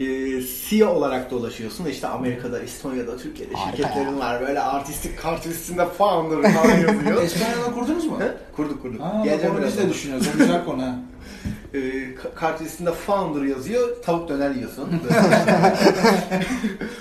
Ee, 0.00 0.42
CEO 0.68 0.88
olarak 0.88 1.30
dolaşıyorsun. 1.30 1.84
İşte 1.86 2.06
Amerika'da, 2.08 2.60
İstonya'da, 2.62 3.16
Türkiye'de 3.16 3.54
Harika 3.54 3.76
şirketlerin 3.76 4.18
var. 4.18 4.40
Böyle 4.40 4.60
artistik 4.60 5.18
kart 5.18 5.46
üstünde 5.46 5.86
founder 5.86 6.52
falan 6.52 6.70
yazıyor. 6.78 7.22
Estonya'da 7.22 7.74
kurdunuz 7.74 8.06
mu? 8.06 8.20
He? 8.20 8.32
kurduk 8.56 8.82
kurduk. 8.82 9.00
Aa, 9.00 9.24
Geleceğim 9.24 9.56
onu 9.56 9.66
biz 9.66 9.78
de 9.78 9.88
düşünüyoruz. 9.90 10.26
O 10.34 10.38
güzel 10.38 10.64
konu 10.64 10.82
ha. 10.82 10.94
Ka- 11.72 12.34
kart 12.34 12.60
üstünde 12.60 12.92
founder 12.92 13.42
yazıyor. 13.42 14.02
Tavuk 14.02 14.28
döner 14.28 14.50
yiyorsun. 14.50 14.88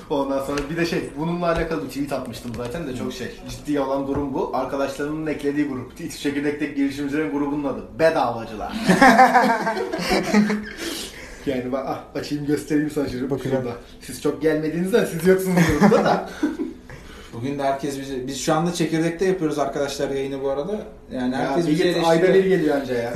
Ondan 0.10 0.46
sonra 0.46 0.60
bir 0.70 0.78
de 0.78 0.86
şey 0.86 1.10
bununla 1.18 1.46
alakalı 1.46 1.84
bir 1.84 1.88
tweet 1.88 2.14
atmıştım 2.14 2.52
zaten 2.58 2.88
de 2.88 2.96
çok 2.96 3.14
şey. 3.14 3.28
Ciddi 3.50 3.80
olan 3.80 4.08
durum 4.08 4.34
bu. 4.34 4.52
Arkadaşlarımın 4.54 5.28
eklediği 5.28 5.68
grup. 5.68 5.98
Çekirdekteki 5.98 6.76
girişimcilerin 6.76 7.32
grubunun 7.32 7.64
adı. 7.64 7.82
Bedavacılar. 8.00 8.74
yani 11.46 11.72
bak 11.72 11.86
ah, 11.88 12.04
açayım 12.16 12.46
göstereyim 12.46 12.92
sana 12.92 13.10
şunu. 13.10 13.30
Bakacağım. 13.30 13.64
Şurada. 13.64 13.78
Siz 14.02 14.22
çok 14.22 14.42
gelmediğinizden 14.42 15.06
siz 15.06 15.28
yoksunuz 15.28 15.64
grupta 15.80 16.06
da. 16.06 16.30
Bugün 17.34 17.60
de 17.60 17.64
herkes 17.64 18.00
bizi... 18.00 18.28
Biz 18.28 18.42
şu 18.42 18.54
anda 18.54 18.74
çekirdekte 18.74 19.26
yapıyoruz 19.26 19.60
arkadaşlar 19.60 20.10
yayını 20.10 20.44
bu 20.44 20.50
arada. 20.50 20.80
Yani 21.12 21.34
ya, 21.34 21.40
herkes 21.40 21.68
bir 21.68 21.72
bizi 21.72 21.84
git, 21.84 21.98
ayda 22.08 22.24
bir 22.24 22.30
eleştiriyor. 22.30 22.58
geliyor 22.58 22.82
anca 22.82 22.94
ya. 22.94 23.14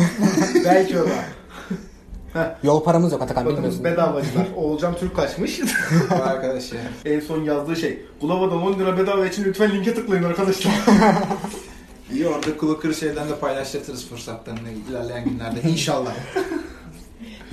Belki 0.66 1.00
o 1.00 1.06
da. 1.06 1.43
Yol 2.63 2.84
paramız 2.84 3.12
yok 3.12 3.22
Atakan 3.22 3.46
Bakın 3.46 3.58
bilmiyorsun. 3.58 3.84
bedavacılar. 3.84 4.46
Oğulcan 4.58 4.96
Türk 4.96 5.16
kaçmış. 5.16 5.60
Arkadaş 6.24 6.72
ya. 6.72 6.80
En 7.06 7.20
son 7.20 7.44
yazdığı 7.44 7.75
şey. 7.75 8.06
Bulava'dan 8.22 8.62
10 8.62 8.80
lira 8.80 8.98
bedava 8.98 9.25
için 9.28 9.44
lütfen 9.44 9.72
linke 9.72 9.94
tıklayın 9.96 10.24
arkadaşlar. 10.24 10.74
İyi 12.13 12.28
orada 12.28 12.58
kulu 12.58 12.80
kırı 12.80 12.96
şeyden 12.96 13.30
de 13.30 13.36
paylaştırırız 13.36 14.08
fırsatlarını 14.10 14.70
ilerleyen 14.90 15.24
günlerde. 15.30 15.70
İnşallah. 15.70 16.12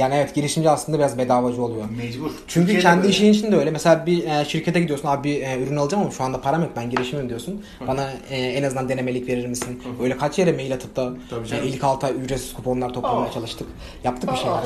Yani 0.00 0.14
evet 0.14 0.34
girişimci 0.34 0.70
aslında 0.70 0.98
biraz 0.98 1.18
bedavacı 1.18 1.62
oluyor. 1.62 1.84
Mecbur. 1.96 2.30
Çünkü 2.30 2.44
Türkiye'de 2.66 2.82
kendi 2.82 3.02
böyle. 3.02 3.08
işin 3.12 3.32
için 3.32 3.52
de 3.52 3.56
öyle. 3.56 3.70
Mesela 3.70 4.06
bir 4.06 4.24
e, 4.24 4.44
şirkete 4.44 4.80
gidiyorsun 4.80 5.08
abi 5.08 5.28
bir 5.28 5.42
e, 5.42 5.62
ürün 5.62 5.76
alacağım 5.76 6.02
ama 6.02 6.12
şu 6.12 6.24
anda 6.24 6.40
param 6.40 6.62
yok 6.62 6.70
ben 6.76 6.90
girişimim 6.90 7.28
diyorsun. 7.28 7.64
Bana 7.88 8.10
e, 8.30 8.36
en 8.36 8.62
azından 8.62 8.88
denemelik 8.88 9.28
verir 9.28 9.46
misin? 9.46 9.82
Öyle 10.02 10.16
kaç 10.16 10.38
yere 10.38 10.52
mail 10.52 10.74
atıp 10.74 10.96
da 10.96 11.12
e, 11.52 11.66
ilk 11.66 11.84
6 11.84 12.06
ay 12.06 12.12
ücretsiz 12.24 12.52
kuponlar 12.54 12.92
toplamaya 12.92 13.28
Aa. 13.28 13.32
çalıştık. 13.32 13.68
Yaptık 14.04 14.32
bir 14.32 14.36
şeyler. 14.36 14.58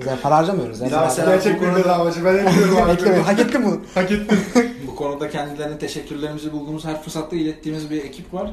Biz 0.00 0.06
de 0.06 0.16
para 0.22 0.36
harcamıyoruz. 0.36 0.80
Yani. 0.80 0.92
Daha 0.92 1.04
Mesela- 1.04 1.30
mesela- 1.30 1.52
Gerçek 1.52 1.76
bir 1.76 1.84
bedavacı. 1.84 2.24
Ben. 2.24 2.46
Bekle 2.88 3.16
hak 3.22 3.40
ettin 3.40 3.64
bunu. 3.64 3.80
Hak 3.94 4.10
ettim. 4.12 4.38
Bu 4.86 4.96
konuda 4.96 5.30
kendilerine 5.30 5.78
teşekkürlerimizi 5.78 6.52
bulduğumuz 6.52 6.84
her 6.84 7.02
fırsatta 7.02 7.36
ilettiğimiz 7.36 7.90
bir 7.90 8.04
ekip 8.04 8.34
var. 8.34 8.50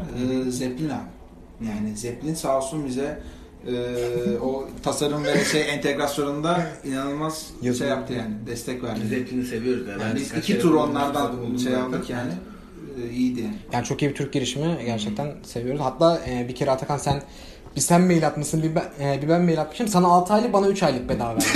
Ee, 0.47 0.51
Zeppelin 0.51 0.89
abi. 0.89 1.67
Yani 1.67 1.97
Zeppelin 1.97 2.33
sağ 2.33 2.57
olsun 2.57 2.85
bize 2.85 3.19
e, 3.67 4.37
o 4.41 4.67
tasarım 4.83 5.23
ve 5.23 5.45
şey 5.45 5.69
entegrasyonunda 5.73 6.67
inanılmaz 6.83 7.47
Yazılı. 7.61 7.79
şey 7.79 7.87
yaptı 7.87 8.13
yani. 8.13 8.33
Destek 8.47 8.83
verdi. 8.83 8.99
Biz 9.03 9.11
hepsini 9.11 9.45
seviyoruz 9.45 9.87
ya. 9.87 9.91
Yani 9.91 10.03
Ben 10.03 10.15
biz 10.15 10.33
iki 10.33 10.59
tur 10.59 10.73
onlardan 10.73 11.31
şey 11.63 11.75
aldık 11.75 12.09
yani. 12.09 12.31
Ee, 12.97 13.09
iyiydi 13.13 13.41
yani. 13.41 13.55
Yani 13.73 13.85
çok 13.85 14.01
iyi 14.01 14.09
bir 14.09 14.15
Türk 14.15 14.33
girişimi 14.33 14.77
gerçekten 14.85 15.31
seviyoruz. 15.43 15.81
Hatta 15.81 16.21
e, 16.29 16.47
bir 16.47 16.55
kere 16.55 16.71
Atakan 16.71 16.97
sen 16.97 17.21
bir 17.75 17.81
sen 17.81 18.01
mail 18.01 18.27
atmışsın 18.27 18.63
bir 18.63 18.75
ben, 18.75 18.83
e, 18.99 19.21
bir 19.21 19.29
ben 19.29 19.41
mail 19.41 19.61
atmışım. 19.61 19.87
Sana 19.87 20.07
6 20.07 20.33
aylık 20.33 20.53
bana 20.53 20.67
3 20.67 20.83
aylık 20.83 21.09
bedava 21.09 21.33
verdi. 21.35 21.45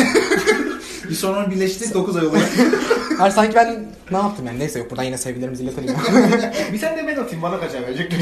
Bir 1.10 1.16
sonra 1.16 1.52
birleştik 1.52 1.94
9 1.94 2.16
ay 2.16 2.28
olarak. 2.28 2.50
Hayır 3.18 3.34
sanki 3.34 3.56
ben 3.56 3.86
ne 4.12 4.18
yaptım 4.18 4.46
yani 4.46 4.60
neyse 4.60 4.80
yok 4.80 4.92
buradan 4.92 5.04
yine 5.04 5.18
sevgilerimizi 5.18 5.64
iletelim. 5.64 5.96
Bir 6.74 6.78
sen 6.78 6.98
de 6.98 7.08
ben 7.08 7.16
atayım. 7.16 7.42
Bana 7.42 7.60
kaç 7.60 7.76
ay 7.76 7.82
verecek? 7.82 8.14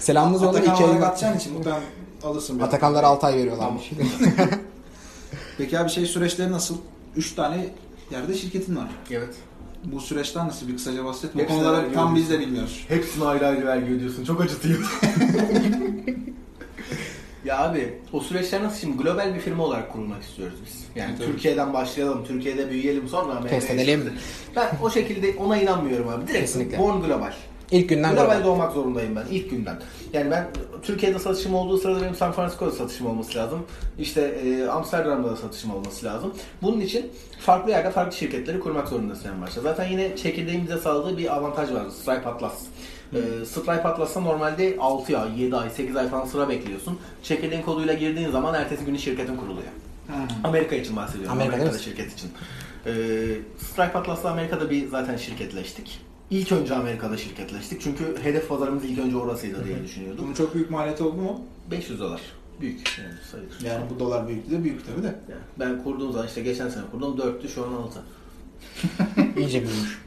Selamımız 0.00 0.42
yolla 0.42 0.60
2 0.60 0.70
Atakan 0.70 0.84
ay. 0.84 0.90
olarak 0.90 1.04
atacağın 1.08 1.36
için 1.36 1.52
muhtemelen 1.52 1.82
alırsın. 2.24 2.58
Atakanlara 2.58 3.06
6 3.06 3.26
ay 3.26 3.36
veriyorlarmış. 3.36 3.90
Peki 5.58 5.78
abi 5.78 5.90
şey 5.90 6.06
süreçleri 6.06 6.52
nasıl? 6.52 6.76
3 7.16 7.34
tane 7.34 7.66
yerde 8.10 8.34
şirketin 8.34 8.76
var. 8.76 8.88
evet. 9.10 9.34
Bu 9.84 10.00
süreçten 10.00 10.48
nasıl 10.48 10.68
bir 10.68 10.76
kısaca 10.76 11.04
bahset. 11.04 11.34
Bu 11.34 11.38
Hepsine 11.38 11.58
konuları 11.58 11.82
vergi 11.82 11.94
tam 11.94 12.16
biz 12.16 12.30
de 12.30 12.40
bilmiyoruz. 12.40 12.84
Hepsine 12.88 13.24
ayrı 13.24 13.46
ayrı 13.46 13.66
vergi 13.66 13.92
ödüyorsun. 13.92 14.24
Çok 14.24 14.40
acıtıyor. 14.40 15.00
ya 17.44 17.58
abi 17.58 17.98
o 18.12 18.20
süreçler 18.20 18.62
nasıl 18.62 18.80
şimdi 18.80 19.02
global 19.02 19.34
bir 19.34 19.40
firma 19.40 19.64
olarak 19.64 19.92
kurulmak 19.92 20.22
istiyoruz 20.22 20.58
biz. 20.66 20.84
Yani 20.94 21.14
Tabii. 21.18 21.26
Türkiye'den 21.26 21.72
başlayalım, 21.72 22.24
Türkiye'de 22.24 22.70
büyüyelim 22.70 23.08
sonra 23.08 23.32
Amerika'ya 23.32 23.60
Test 23.60 23.72
edelim. 23.72 24.12
Ben 24.56 24.68
o 24.82 24.90
şekilde 24.90 25.34
ona 25.38 25.56
inanmıyorum 25.56 26.08
abi. 26.08 26.26
Direkt 26.26 26.40
Kesinlikle. 26.40 26.78
born 26.78 27.00
global. 27.00 27.32
İlk 27.70 27.88
günden 27.88 28.14
Global 28.14 28.24
global. 28.26 28.44
doğmak 28.44 28.72
zorundayım 28.72 29.16
ben 29.16 29.24
ilk 29.30 29.50
günden. 29.50 29.76
Yani 30.12 30.30
ben 30.30 30.46
Türkiye'de 30.82 31.18
satışım 31.18 31.54
olduğu 31.54 31.78
sırada 31.78 32.02
benim 32.02 32.14
San 32.14 32.32
Francisco'da 32.32 32.70
satışım 32.70 33.06
olması 33.06 33.38
lazım. 33.38 33.66
İşte 33.98 34.20
e, 34.22 34.66
Amsterdam'da 34.66 35.30
da 35.30 35.36
satışım 35.36 35.70
olması 35.74 36.06
lazım. 36.06 36.34
Bunun 36.62 36.80
için 36.80 37.10
farklı 37.40 37.70
yerde 37.70 37.90
farklı 37.90 38.16
şirketleri 38.16 38.60
kurmak 38.60 38.88
zorundasın 38.88 39.28
en 39.28 39.42
başta. 39.42 39.60
Zaten 39.60 39.88
yine 39.88 40.16
çekirdeğin 40.16 40.62
bize 40.64 40.78
sağladığı 40.78 41.18
bir 41.18 41.34
avantaj 41.36 41.72
var. 41.72 41.82
Stripe 42.02 42.28
Atlas. 42.28 42.54
E, 43.12 43.44
Stripe 43.44 43.72
Atlas'ta 43.88 44.20
normalde 44.20 44.76
6 44.80 45.18
ay, 45.18 45.40
7 45.42 45.56
ay, 45.56 45.70
8 45.70 45.96
ay 45.96 46.08
falan 46.08 46.26
sıra 46.26 46.48
bekliyorsun. 46.48 46.98
Çekirdeğin 47.22 47.62
koduyla 47.62 47.94
girdiğin 47.94 48.30
zaman 48.30 48.54
ertesi 48.54 48.84
günü 48.84 48.98
şirketin 48.98 49.36
kuruluyor. 49.36 49.68
Amerika 50.44 50.76
için 50.76 50.96
bahsediyorum. 50.96 51.32
Amerika 51.32 51.54
Amerika'da 51.56 51.78
şirket 51.78 52.12
için. 52.12 52.30
Ee, 52.86 52.92
Stripe 53.58 53.98
Atlas'la 53.98 54.30
Amerika'da 54.30 54.70
bir 54.70 54.88
zaten 54.88 55.16
şirketleştik. 55.16 56.07
İlk 56.30 56.52
önce 56.52 56.74
Amerika'da 56.74 57.16
şirketleştik. 57.16 57.80
Çünkü 57.80 58.16
hedef 58.22 58.48
pazarımız 58.48 58.84
ilk 58.84 58.98
önce 58.98 59.16
orasıydı 59.16 59.64
diye 59.64 59.82
düşünüyordum. 59.84 60.24
Bunun 60.24 60.34
çok 60.34 60.54
büyük 60.54 60.70
maliyeti 60.70 61.02
oldu 61.02 61.20
mu? 61.20 61.40
500 61.70 62.00
dolar. 62.00 62.20
Büyük 62.60 62.98
yani 62.98 63.14
sayılır. 63.30 63.60
Yani 63.64 63.90
bu 63.90 63.98
dolar 63.98 64.28
büyüklüğü 64.28 64.50
de 64.50 64.64
büyük 64.64 64.86
tabii 64.86 65.02
de. 65.02 65.06
Yani 65.06 65.40
ben 65.58 65.84
kurduğum 65.84 66.12
zaman 66.12 66.26
işte 66.28 66.42
geçen 66.42 66.68
sene 66.68 66.82
kurdum 66.90 67.18
4'tü 67.18 67.48
şu 67.48 67.64
an 67.64 67.72
6. 67.72 68.00
İyice 69.40 69.62
büyümüş. 69.62 70.02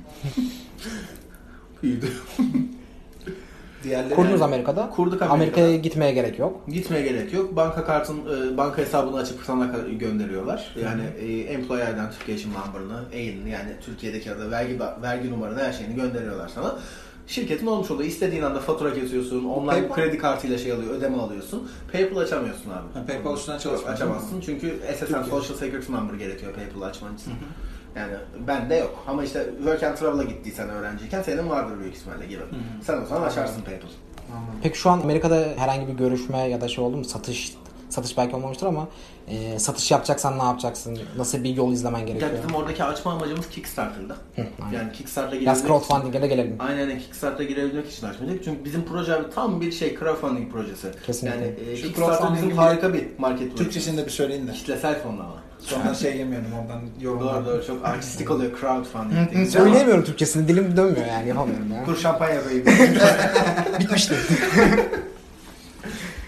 Büyüdü. 1.84 2.08
Diğerleri 3.84 4.16
Kurdunuz 4.16 4.42
Amerika'da. 4.42 4.90
Kurduk 4.90 5.22
Amerika'da. 5.22 5.34
Amerika'ya 5.34 5.76
gitmeye 5.78 6.12
gerek 6.12 6.40
yok. 6.40 6.62
Gitmeye 6.68 7.02
gerek 7.02 7.34
yok. 7.34 7.56
Banka 7.56 7.86
kartın, 7.86 8.18
e, 8.54 8.58
banka 8.58 8.82
hesabını 8.82 9.18
açıp 9.18 9.40
sana 9.46 9.70
gönderiyorlar. 10.00 10.76
Yani 10.84 11.02
e, 11.20 11.40
employee 11.42 11.86
identification 11.94 12.54
number'ını, 12.54 13.00
EIN'ini 13.14 13.50
yani 13.50 13.70
Türkiye'deki 13.86 14.32
adı, 14.32 14.52
vergi 14.52 14.80
vergi 15.02 15.32
numaranı 15.32 15.60
her 15.60 15.74
şeyini 15.74 15.96
gönderiyorlar 15.96 16.48
sana. 16.56 16.76
Şirketin 17.28 17.68
olmuş 17.68 17.92
oluyor. 17.92 18.10
İstediğin 18.10 18.42
anda 18.44 18.60
fatura 18.60 18.94
kesiyorsun, 18.94 19.44
online 19.46 19.72
PayPal- 19.88 19.96
kredi 19.96 20.18
kartıyla 20.18 20.58
şey 20.58 20.72
alıyor, 20.72 20.94
ödeme 20.94 21.18
alıyorsun. 21.18 21.70
PayPal 21.92 22.18
açamıyorsun 22.18 22.70
abi. 22.70 22.94
Ha, 23.00 23.06
PayPal 23.08 23.38
üstünden 23.38 23.58
çalışmıyor. 23.58 23.94
açamazsın 23.94 24.42
çünkü 24.46 24.80
SSN 24.94 25.06
Türkiye. 25.06 25.24
Social 25.24 25.58
Security 25.58 25.92
Number 25.92 26.14
gerekiyor 26.14 26.54
PayPal 26.54 26.82
açman 26.82 27.16
için. 27.16 27.34
Yani 27.96 28.14
bende 28.48 28.76
yok. 28.76 29.04
Ama 29.08 29.24
işte 29.24 29.46
Work 29.58 29.84
and 29.84 29.96
Travel'a 29.98 30.24
gittiysen 30.24 30.70
öğrenciyken 30.70 31.22
senin 31.24 31.50
vardır 31.50 31.80
büyük 31.80 31.96
ihtimalle 31.96 32.26
gibi. 32.26 32.42
Sen 32.84 33.02
o 33.02 33.06
zaman 33.06 33.28
açarsın 33.28 33.62
PayPal. 33.62 33.88
Peki 34.64 34.78
şu 34.80 34.90
an 34.90 35.02
Amerika'da 35.02 35.48
herhangi 35.58 35.88
bir 35.88 35.94
görüşme 35.94 36.38
ya 36.50 36.62
da 36.62 36.68
şey 36.68 36.84
oldu 36.84 36.98
mu? 36.98 37.06
Satış 37.06 37.54
satış 37.90 38.18
belki 38.18 38.36
olmamıştır 38.36 38.68
ama 38.68 38.88
e, 39.28 39.60
satış 39.60 39.92
yapacaksan 39.92 40.40
ne 40.40 40.44
yapacaksın? 40.44 41.00
Nasıl 41.18 41.44
bir 41.44 41.56
yol 41.56 41.72
izlemen 41.72 42.00
Ya 42.00 42.06
gerekiyor? 42.06 42.32
bizim 42.38 42.56
oradaki 42.56 42.84
açma 42.84 43.12
amacımız 43.12 43.50
Kickstarter'da. 43.50 44.16
aynen. 44.38 44.78
yani 44.78 44.92
Kickstarter'a 44.92 45.42
Biraz 45.42 45.62
girebilmek 45.62 45.84
crowdfunding'e 45.88 46.22
de 46.22 46.28
gelelim. 46.28 46.56
Aynen 46.60 46.80
öyle 46.80 46.98
Kickstarter'a 46.98 47.44
girebilmek 47.48 47.92
için 47.92 48.08
açmadık. 48.08 48.44
Çünkü 48.44 48.66
bizim 48.66 48.86
proje 48.86 49.30
tam 49.36 49.62
bir 49.62 49.72
şey 49.72 50.00
crowdfunding 50.00 50.52
projesi. 50.52 50.92
Kesinlikle. 51.06 51.40
Yani 51.40 51.72
e, 51.72 51.76
Kickstarter 51.76 52.34
bizim 52.36 52.58
harika 52.58 52.94
bir 52.94 53.08
market 53.18 53.58
Türkçesini 53.58 53.98
de 53.98 54.06
bir 54.06 54.12
söyleyin 54.12 54.48
de. 54.48 54.52
Kitlesel 54.52 55.04
fonlama. 55.04 55.36
Sonra 55.62 55.94
şey 55.94 56.18
yemiyorum 56.18 56.48
oradan 56.62 56.82
yorumlar. 57.02 57.46
Doğru 57.46 57.46
doğru 57.46 57.66
çok 57.68 57.86
artistik 57.86 58.32
oluyor 58.32 58.52
crowdfunding. 58.60 59.36
ama 59.36 59.46
Söyleyemiyorum 59.46 60.04
Türkçesini. 60.04 60.48
Dilim 60.48 60.78
dönmüyor 60.78 61.06
yani 61.08 61.28
yapamıyorum 61.28 61.72
ya. 61.72 61.86
Kur 61.86 61.98
şampanya 61.98 62.44
koyayım. 62.44 62.66
Bitmişti. 63.80 64.16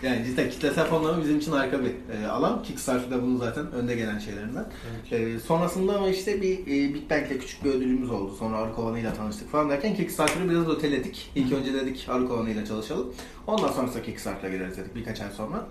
Yani 0.04 0.26
cidden 0.26 0.50
kitlesel 0.50 0.86
fonlama 0.86 1.22
bizim 1.22 1.38
için 1.38 1.52
harika 1.52 1.80
bir 1.84 1.92
e, 2.24 2.28
alan. 2.28 2.64
Kickstarter 2.64 3.12
da 3.12 3.22
bunun 3.22 3.38
zaten 3.38 3.72
önde 3.72 3.96
gelen 3.96 4.20
şeylerinden. 4.20 4.66
E, 5.12 5.40
sonrasında 5.40 5.96
ama 5.96 6.10
işte 6.10 6.42
bir 6.42 6.60
e, 6.60 6.94
Big 6.94 7.10
Bang'le 7.10 7.40
küçük 7.40 7.64
bir 7.64 7.70
ödülümüz 7.70 8.12
oldu. 8.12 8.36
Sonra 8.40 8.58
Arı 8.58 8.74
Kovanı'yla 8.74 9.14
tanıştık 9.14 9.52
falan 9.52 9.70
derken 9.70 9.96
Kickstarter'ı 9.96 10.50
biraz 10.50 10.70
öteledik. 10.70 11.32
İlk 11.36 11.54
önce 11.54 11.74
dedik 11.74 12.06
Arı 12.10 12.28
Kovanı'yla 12.28 12.66
çalışalım. 12.66 13.14
Ondan 13.48 13.72
sonrasında 13.72 14.04
Kickstarter'a 14.04 14.52
gireriz 14.52 14.78
dedik 14.78 14.96
birkaç 14.96 15.22
ay 15.22 15.28
sonra. 15.38 15.66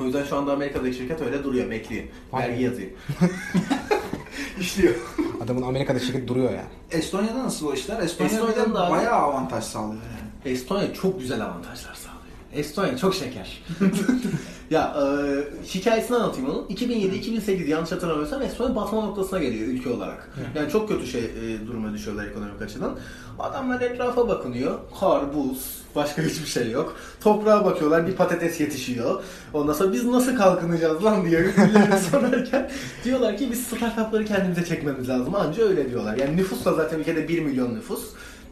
O 0.00 0.04
yüzden 0.04 0.24
şu 0.24 0.36
anda 0.36 0.52
Amerika'daki 0.52 0.96
şirket 0.96 1.20
öyle 1.22 1.44
duruyor, 1.44 1.70
bekliyor. 1.70 2.04
Vay 2.32 2.42
Vergi 2.42 2.58
be. 2.60 2.62
yazıyor. 2.64 2.90
İşliyor. 4.60 4.94
Adamın 5.44 5.62
Amerika'da 5.62 5.98
şirket 5.98 6.28
duruyor 6.28 6.50
yani. 6.50 6.68
Estonya'da 6.90 7.44
nasıl 7.44 7.66
o 7.66 7.72
işler? 7.74 8.02
Estonya 8.02 8.30
Estonya'da 8.30 8.64
bir 8.66 8.70
de 8.70 8.74
da 8.74 8.86
abi- 8.86 8.90
bayağı 8.92 9.14
avantaj 9.14 9.64
sağlıyor 9.64 10.02
yani. 10.02 10.54
Estonya 10.54 10.94
çok 10.94 11.20
güzel 11.20 11.44
avantajlar 11.44 11.94
sağlıyor. 11.94 12.20
Estonya 12.52 12.96
çok 12.96 13.14
şeker. 13.14 13.62
ya 14.70 14.96
e, 14.96 15.04
hikayesini 15.66 16.16
anlatayım 16.16 16.50
onun. 16.50 16.66
2007-2008 16.66 17.66
yanlış 17.66 17.92
hatırlamıyorsam 17.92 18.42
Estonya 18.42 18.76
batma 18.76 19.00
noktasına 19.00 19.38
geliyor 19.38 19.68
ülke 19.68 19.90
olarak. 19.90 20.30
Yani 20.54 20.70
çok 20.70 20.88
kötü 20.88 21.06
şey 21.06 21.24
e, 21.24 21.66
duruma 21.66 21.92
düşüyorlar 21.92 22.26
ekonomik 22.26 22.62
açıdan. 22.62 22.98
Adamlar 23.38 23.80
etrafa 23.80 24.28
bakınıyor. 24.28 24.78
Kar, 25.00 25.34
buz, 25.34 25.82
başka 25.96 26.22
hiçbir 26.28 26.46
şey 26.46 26.70
yok. 26.70 26.96
Toprağa 27.20 27.64
bakıyorlar 27.64 28.06
bir 28.06 28.12
patates 28.12 28.60
yetişiyor. 28.60 29.22
Ondan 29.54 29.72
sonra 29.72 29.92
biz 29.92 30.04
nasıl 30.04 30.36
kalkınacağız 30.36 31.04
lan 31.04 31.30
diye 31.30 31.40
birileri 31.40 31.98
sorarken 32.10 32.70
diyorlar 33.04 33.36
ki 33.36 33.48
biz 33.52 33.66
startupları 33.66 34.24
kendimize 34.24 34.64
çekmemiz 34.64 35.08
lazım. 35.08 35.34
Anca 35.34 35.64
öyle 35.64 35.90
diyorlar. 35.90 36.16
Yani 36.16 36.36
nüfus 36.36 36.64
da 36.64 36.74
zaten 36.74 36.98
ülkede 36.98 37.28
1 37.28 37.40
milyon 37.40 37.74
nüfus. 37.74 38.04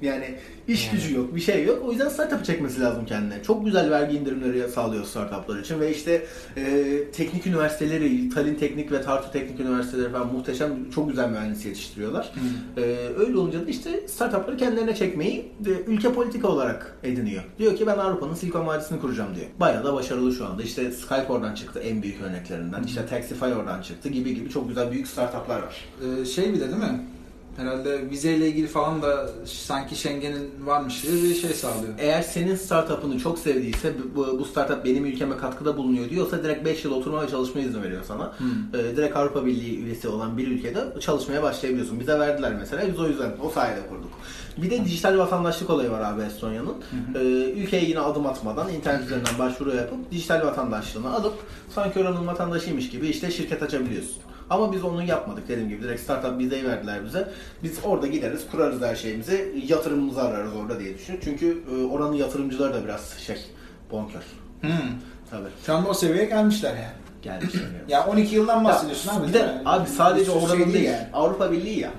Yani 0.02 0.34
iş 0.68 0.90
gücü 0.90 1.14
yok, 1.14 1.34
bir 1.34 1.40
şey 1.40 1.64
yok. 1.64 1.82
O 1.86 1.90
yüzden 1.90 2.08
startup 2.08 2.44
çekmesi 2.44 2.80
lazım 2.80 3.06
kendine. 3.06 3.42
Çok 3.42 3.64
güzel 3.64 3.90
vergi 3.90 4.16
indirimleri 4.16 4.68
sağlıyor 4.68 5.04
startuplar 5.04 5.58
için 5.58 5.80
ve 5.80 5.94
işte 5.94 6.26
e, 6.56 7.04
teknik 7.12 7.46
üniversiteleri, 7.46 8.28
Tallinn 8.28 8.54
Teknik 8.54 8.92
ve 8.92 9.02
Tartu 9.02 9.32
Teknik 9.32 9.60
Üniversiteleri 9.60 10.12
falan 10.12 10.32
muhteşem, 10.32 10.90
çok 10.90 11.08
güzel 11.08 11.30
mühendis 11.30 11.66
yetiştiriyorlar. 11.66 12.32
E, 12.76 12.82
öyle 13.18 13.38
olunca 13.38 13.66
da 13.66 13.70
işte 13.70 14.08
startupları 14.08 14.56
kendilerine 14.56 14.94
çekmeyi 14.94 15.52
de, 15.60 15.70
ülke 15.86 16.12
politika 16.12 16.48
olarak 16.48 16.96
ediniyor. 17.02 17.42
Diyor 17.58 17.76
ki 17.76 17.86
ben 17.86 17.98
Avrupa'nın 17.98 18.34
Silikon 18.34 18.66
Vadisi'ni 18.66 19.00
kuracağım 19.00 19.34
diyor. 19.34 19.46
Bayağı 19.60 19.84
da 19.84 19.94
başarılı 19.94 20.32
şu 20.34 20.46
anda. 20.46 20.62
İşte 20.62 20.92
Skype 20.92 21.26
oradan 21.32 21.54
çıktı 21.54 21.80
en 21.80 22.02
büyük 22.02 22.22
örneklerinden. 22.22 22.82
İşte 22.82 23.06
Taxify 23.06 23.44
oradan 23.44 23.82
çıktı 23.82 24.08
gibi 24.08 24.34
gibi 24.34 24.50
çok 24.50 24.68
güzel 24.68 24.92
büyük 24.92 25.08
startuplar 25.08 25.62
var. 25.62 25.84
Ee, 26.02 26.24
şey 26.24 26.52
bir 26.52 26.60
de 26.60 26.68
değil 26.68 26.82
mi? 26.82 27.00
Herhalde 27.58 28.10
vizeyle 28.10 28.48
ilgili 28.48 28.66
falan 28.66 29.02
da 29.02 29.30
sanki 29.44 29.96
Schengen'in 29.96 30.50
varmış 30.66 31.02
gibi 31.02 31.22
bir 31.22 31.34
şey 31.34 31.50
sağlıyor. 31.50 31.94
Eğer 31.98 32.22
senin 32.22 32.56
startup'ını 32.56 33.18
çok 33.18 33.38
sevdiyse 33.38 33.92
bu, 34.16 34.38
bu 34.38 34.44
startup 34.44 34.84
benim 34.84 35.06
ülkeme 35.06 35.36
katkıda 35.36 35.76
bulunuyor 35.76 36.10
diyorsa 36.10 36.42
direkt 36.44 36.64
5 36.64 36.84
yıl 36.84 36.92
oturma 36.92 37.22
ve 37.22 37.28
çalışma 37.28 37.60
izni 37.60 37.82
veriyor 37.82 38.02
sana. 38.08 38.32
Ee, 38.74 38.96
direkt 38.96 39.16
Avrupa 39.16 39.46
Birliği 39.46 39.78
üyesi 39.84 40.08
olan 40.08 40.38
bir 40.38 40.48
ülkede 40.48 41.00
çalışmaya 41.00 41.42
başlayabiliyorsun. 41.42 42.00
Bize 42.00 42.18
verdiler 42.18 42.52
mesela. 42.58 42.88
Biz 42.92 43.00
o 43.00 43.08
yüzden 43.08 43.30
o 43.42 43.50
sayede 43.50 43.80
kurduk. 43.88 44.10
Bir 44.56 44.70
de 44.70 44.84
dijital 44.84 45.18
vatandaşlık 45.18 45.70
olayı 45.70 45.90
var 45.90 46.00
abi 46.00 46.22
Estonya'nın. 46.22 46.74
Ee, 47.14 47.18
ülkeye 47.50 47.84
yine 47.84 48.00
adım 48.00 48.26
atmadan 48.26 48.72
internet 48.72 49.04
üzerinden 49.04 49.38
başvuru 49.38 49.76
yapıp 49.76 50.10
dijital 50.10 50.46
vatandaşlığını 50.46 51.14
alıp 51.14 51.34
sanki 51.74 52.00
oranın 52.00 52.26
vatandaşıymış 52.26 52.90
gibi 52.90 53.08
işte 53.08 53.30
şirket 53.30 53.62
açabiliyorsun. 53.62 54.22
Ama 54.50 54.72
biz 54.72 54.84
onu 54.84 55.02
yapmadık 55.02 55.48
dediğim 55.48 55.68
gibi. 55.68 55.82
Direkt 55.82 56.00
startup 56.00 56.38
vizeyi 56.38 56.64
verdiler 56.64 57.04
bize. 57.04 57.28
Biz 57.62 57.78
orada 57.84 58.06
gideriz, 58.06 58.40
kurarız 58.50 58.82
her 58.82 58.96
şeyimizi, 58.96 59.54
yatırımımızı 59.68 60.22
ararız 60.22 60.52
orada 60.56 60.80
diye 60.80 60.94
düşünüyorum. 60.94 61.28
Çünkü 61.30 61.62
e, 61.72 61.84
oranın 61.84 62.14
yatırımcıları 62.14 62.74
da 62.74 62.84
biraz 62.84 63.18
şey, 63.18 63.36
bonkör. 63.90 64.22
Hmm. 64.60 64.70
Tabii. 65.30 65.48
Şu 65.66 65.74
anda 65.74 65.88
o 65.88 65.94
seviyeye 65.94 66.24
gelmişler 66.24 66.74
yani. 66.74 67.08
Gelmiş 67.22 67.54
yani. 67.54 67.66
Ya 67.88 68.06
12 68.06 68.34
yıldan 68.34 68.64
bahsediyorsun 68.64 69.10
abi. 69.10 69.28
bir 69.28 69.32
de 69.32 69.42
mi? 69.42 69.62
abi 69.64 69.88
sadece 69.88 70.24
sürü 70.24 70.44
oranın 70.44 70.64
şey 70.64 70.72
değil, 70.72 70.84
yani. 70.84 71.06
Avrupa 71.12 71.52
Birliği 71.52 71.80
ya. 71.80 71.90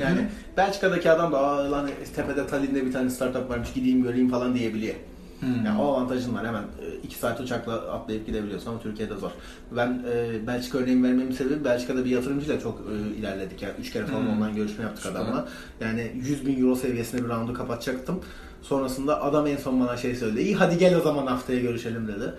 Yani. 0.00 0.26
Belçika'daki 0.56 1.10
adam 1.10 1.32
da 1.32 1.70
lan 1.70 1.90
tepede 2.16 2.46
Tallinn'de 2.46 2.86
bir 2.86 2.92
tane 2.92 3.10
startup 3.10 3.50
varmış 3.50 3.72
gideyim 3.72 4.02
göreyim 4.02 4.30
falan 4.30 4.54
diyebiliyor. 4.54 4.94
Hmm. 5.40 5.64
Yani 5.66 5.80
o 5.80 5.84
avantajın 5.84 6.34
var. 6.34 6.46
Hemen 6.46 6.62
2 7.02 7.18
saat 7.18 7.40
uçakla 7.40 7.72
atlayıp 7.72 8.26
gidebiliyorsun 8.26 8.70
ama 8.70 8.80
Türkiye'de 8.80 9.14
zor. 9.16 9.30
Ben 9.76 10.02
e, 10.14 10.46
Belçika 10.46 10.78
örneğin 10.78 11.04
vermemin 11.04 11.32
sebebi 11.32 11.64
Belçika'da 11.64 12.04
bir 12.04 12.10
yatırımcıyla 12.10 12.60
çok 12.60 12.80
e, 12.80 13.16
ilerledik. 13.16 13.62
Yani 13.62 13.72
3 13.80 13.92
kere 13.92 14.06
falan 14.06 14.20
Hmm. 14.20 14.42
online 14.42 14.56
görüşme 14.56 14.84
yaptık 14.84 15.02
Süper. 15.02 15.20
adamla. 15.20 15.48
Yani 15.80 16.12
100 16.14 16.46
bin 16.46 16.62
euro 16.62 16.76
seviyesinde 16.76 17.24
bir 17.24 17.28
roundu 17.28 17.54
kapatacaktım. 17.54 18.20
Sonrasında 18.62 19.22
adam 19.22 19.46
en 19.46 19.56
son 19.56 19.80
bana 19.80 19.96
şey 19.96 20.16
söyledi. 20.16 20.40
İyi 20.40 20.56
hadi 20.56 20.78
gel 20.78 20.96
o 20.96 21.00
zaman 21.00 21.26
haftaya 21.26 21.60
görüşelim 21.60 22.08
dedi. 22.08 22.34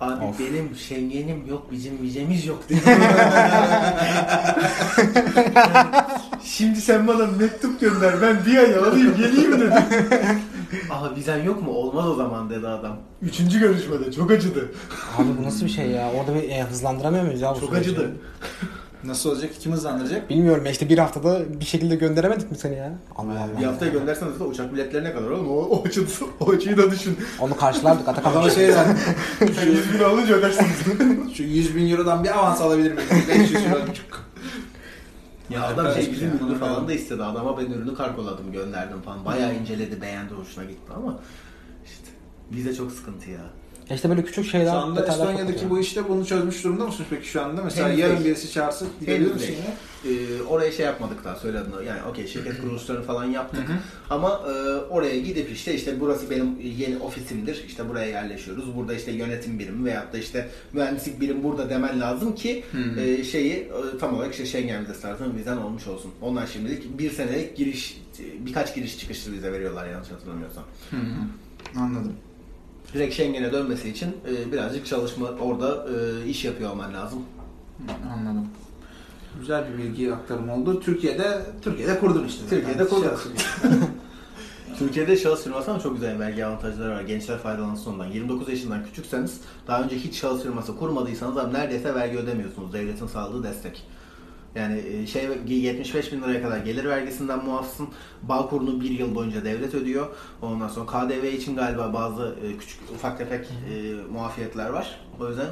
Abi 0.00 0.24
Of. 0.24 0.40
benim 0.40 0.76
Schengen'im 0.76 1.46
yok, 1.48 1.66
bizim 1.72 2.02
vizemiz 2.02 2.46
yok 2.46 2.64
dedi. 2.68 2.80
Şimdi 6.44 6.80
sen 6.80 7.06
bana 7.08 7.26
mektup 7.26 7.80
gönder, 7.80 8.14
ben 8.22 8.36
bir 8.46 8.56
ay 8.58 8.74
alayım 8.74 9.16
geleyim 9.16 9.60
dedi. 9.60 9.74
Aha 10.90 11.14
vizen 11.16 11.42
yok 11.42 11.62
mu? 11.62 11.70
Olmaz 11.72 12.06
o 12.08 12.14
zaman 12.14 12.50
dedi 12.50 12.68
adam. 12.68 12.96
Üçüncü 13.22 13.60
görüşmede 13.60 14.12
çok 14.12 14.30
acıdı. 14.30 14.68
Abi 15.18 15.28
bu 15.40 15.42
nasıl 15.42 15.64
bir 15.66 15.70
şey 15.70 15.86
ya? 15.90 16.12
Orada 16.12 16.34
bir 16.34 16.48
e, 16.48 16.62
hızlandıramıyor 16.62 17.24
muyuz 17.24 17.40
ya 17.40 17.54
bu 17.54 17.60
Çok 17.60 17.68
süreci? 17.68 17.90
acıdı. 17.90 18.10
Nasıl 19.04 19.30
olacak? 19.30 19.50
Kim 19.60 19.72
hızlandıracak? 19.72 20.30
Bilmiyorum 20.30 20.66
ya 20.66 20.72
işte 20.72 20.88
bir 20.88 20.98
haftada 20.98 21.60
bir 21.60 21.64
şekilde 21.64 21.96
gönderemedik 21.96 22.50
mi 22.50 22.58
seni 22.58 22.76
ya? 22.76 22.92
Allah 23.16 23.30
Allah. 23.30 23.60
Bir 23.60 23.64
haftaya 23.64 23.92
gönderseniz 23.92 24.40
de 24.40 24.44
uçak 24.44 24.72
biletleri 24.74 25.04
ne 25.04 25.12
kadar 25.12 25.30
oğlum? 25.30 25.48
O, 25.50 25.54
o, 25.54 25.82
açığı, 25.86 26.04
o 26.40 26.50
açıyı 26.50 26.76
da 26.76 26.90
düşün. 26.90 27.18
Onu 27.40 27.56
karşılardık 27.56 28.08
Atakan. 28.08 28.30
Adama 28.30 28.50
şey 28.50 28.66
yani, 28.68 28.96
Şu 29.38 29.68
100 29.70 29.94
bin 29.94 30.04
alınca 30.04 30.34
ödersiniz. 30.34 30.70
şu 31.34 31.42
100 31.42 31.76
bin 31.76 31.90
eurodan 31.90 32.24
bir 32.24 32.38
avans 32.38 32.60
alabilir 32.60 32.92
miyim? 32.92 33.08
500 33.28 33.54
euro. 33.66 33.78
Ya 35.50 35.66
adam 35.66 35.92
şey 35.92 36.12
bizim 36.12 36.30
ürünü 36.30 36.58
falan 36.58 36.88
da 36.88 36.92
istedi. 36.92 37.22
Adama 37.22 37.58
ben 37.58 37.66
ürünü 37.66 37.94
kargoladım, 37.94 38.52
gönderdim 38.52 39.02
falan. 39.02 39.24
Bayağı 39.24 39.54
inceledi, 39.54 40.00
beğendi, 40.02 40.34
hoşuna 40.34 40.64
gitti 40.64 40.92
ama 40.96 41.20
işte 41.84 42.10
vize 42.52 42.74
çok 42.74 42.92
sıkıntı 42.92 43.30
ya. 43.30 43.40
Ya 43.90 43.96
işte 43.96 44.10
böyle 44.10 44.24
küçük 44.24 44.46
şeyler. 44.46 44.70
Şu 44.70 44.76
anda 44.76 45.06
Estonya'daki 45.06 45.70
bu 45.70 45.78
işte 45.80 46.08
bunu 46.08 46.26
çözmüş 46.26 46.64
durumda 46.64 46.86
mısınız 46.86 47.08
peki 47.10 47.28
şu 47.28 47.42
anda? 47.42 47.62
Mesela 47.62 47.88
Henüz 47.88 47.98
yarın 47.98 48.14
değil. 48.14 48.24
birisi 48.24 48.52
çağırsa 48.52 48.86
değil. 49.06 49.20
yine? 49.20 50.16
Ee, 50.16 50.42
oraya 50.42 50.72
şey 50.72 50.86
yapmadık 50.86 51.24
daha 51.24 51.36
söyledim. 51.36 51.72
Yani 51.86 52.02
okey 52.10 52.26
şirket 52.26 52.60
kuruluşlarını 52.60 53.04
falan 53.04 53.24
yaptık. 53.24 53.64
Ama 54.10 54.28
e, 54.28 54.52
oraya 54.90 55.20
gidip 55.20 55.50
işte 55.52 55.74
işte 55.74 56.00
burası 56.00 56.30
benim 56.30 56.60
yeni 56.60 56.98
ofisimdir. 56.98 57.64
İşte 57.66 57.88
buraya 57.88 58.06
yerleşiyoruz. 58.06 58.76
Burada 58.76 58.94
işte 58.94 59.10
yönetim 59.12 59.58
birimi 59.58 59.84
veyahut 59.84 60.12
da 60.12 60.18
işte 60.18 60.48
mühendislik 60.72 61.20
birim 61.20 61.42
burada 61.42 61.70
demen 61.70 62.00
lazım 62.00 62.34
ki 62.34 62.64
e, 62.98 63.24
şeyi 63.24 63.52
e, 63.54 63.98
tam 64.00 64.14
olarak 64.16 64.32
işte 64.32 64.46
Schengen 64.46 64.82
vizesi 64.82 65.02
tarzında 65.02 65.36
vizen 65.36 65.56
olmuş 65.56 65.86
olsun. 65.86 66.10
Onlar 66.22 66.46
şimdilik 66.46 66.98
bir 66.98 67.10
senelik 67.10 67.56
giriş 67.56 68.00
birkaç 68.38 68.74
giriş 68.74 68.98
çıkışlı 68.98 69.32
vize 69.32 69.52
veriyorlar 69.52 69.88
yanlış 69.88 70.10
hatırlamıyorsam. 70.10 70.64
Anladım. 71.76 72.12
Direkt 72.94 73.14
Schengen'e 73.14 73.52
dönmesi 73.52 73.88
için 73.88 74.16
e, 74.28 74.52
birazcık 74.52 74.86
çalışma 74.86 75.28
orada 75.28 75.86
e, 75.88 76.26
iş 76.28 76.44
yapıyor 76.44 76.70
olman 76.70 76.94
lazım. 76.94 77.22
Anladım. 78.14 78.48
Güzel 79.40 79.64
bir 79.72 79.78
bilgi 79.78 80.14
aktarımı 80.14 80.54
oldu. 80.54 80.80
Türkiye'de 80.80 81.42
Türkiye'de 81.62 81.98
kurdun 81.98 82.26
işte. 82.26 82.42
Türkiye'de 82.48 82.82
Yani 82.82 82.90
kurduk. 82.90 83.28
Türkiye'de 84.78 85.16
şahıs 85.16 85.44
firması 85.44 85.70
ama 85.70 85.80
çok 85.80 85.94
güzel 85.94 86.18
vergi 86.18 86.46
avantajları 86.46 86.90
var. 86.90 87.02
Gençler 87.02 87.38
faydalansın 87.38 87.92
ondan. 87.92 88.06
29 88.06 88.48
yaşından 88.48 88.84
küçükseniz 88.84 89.40
daha 89.66 89.82
önce 89.82 89.96
hiç 89.96 90.14
şahıs 90.14 90.42
firması 90.42 90.76
kurmadıysanız 90.76 91.36
abi 91.36 91.54
neredeyse 91.54 91.94
vergi 91.94 92.18
ödemiyorsunuz. 92.18 92.72
Devletin 92.72 93.06
sağladığı 93.06 93.42
destek. 93.42 93.86
Yani 94.54 94.78
e, 94.78 95.06
şey 95.06 95.28
75 95.46 96.12
bin 96.12 96.22
liraya 96.22 96.42
kadar 96.42 96.58
gelir 96.58 96.84
vergisinden 96.84 97.44
muafsın. 97.44 97.88
Bağkurunu 98.22 98.80
bir 98.80 98.90
yıl 98.90 99.14
boyunca 99.14 99.44
devlet 99.44 99.74
ödüyor. 99.74 100.06
Ondan 100.42 100.68
sonra 100.68 100.86
KDV 100.86 101.24
için 101.24 101.56
galiba 101.56 101.94
bazı 101.94 102.34
e, 102.44 102.56
küçük 102.58 102.80
ufak 102.94 103.18
tefek 103.18 103.46
e, 103.46 103.92
muafiyetler 104.12 104.68
var. 104.70 105.00
O 105.20 105.28
yüzden 105.28 105.46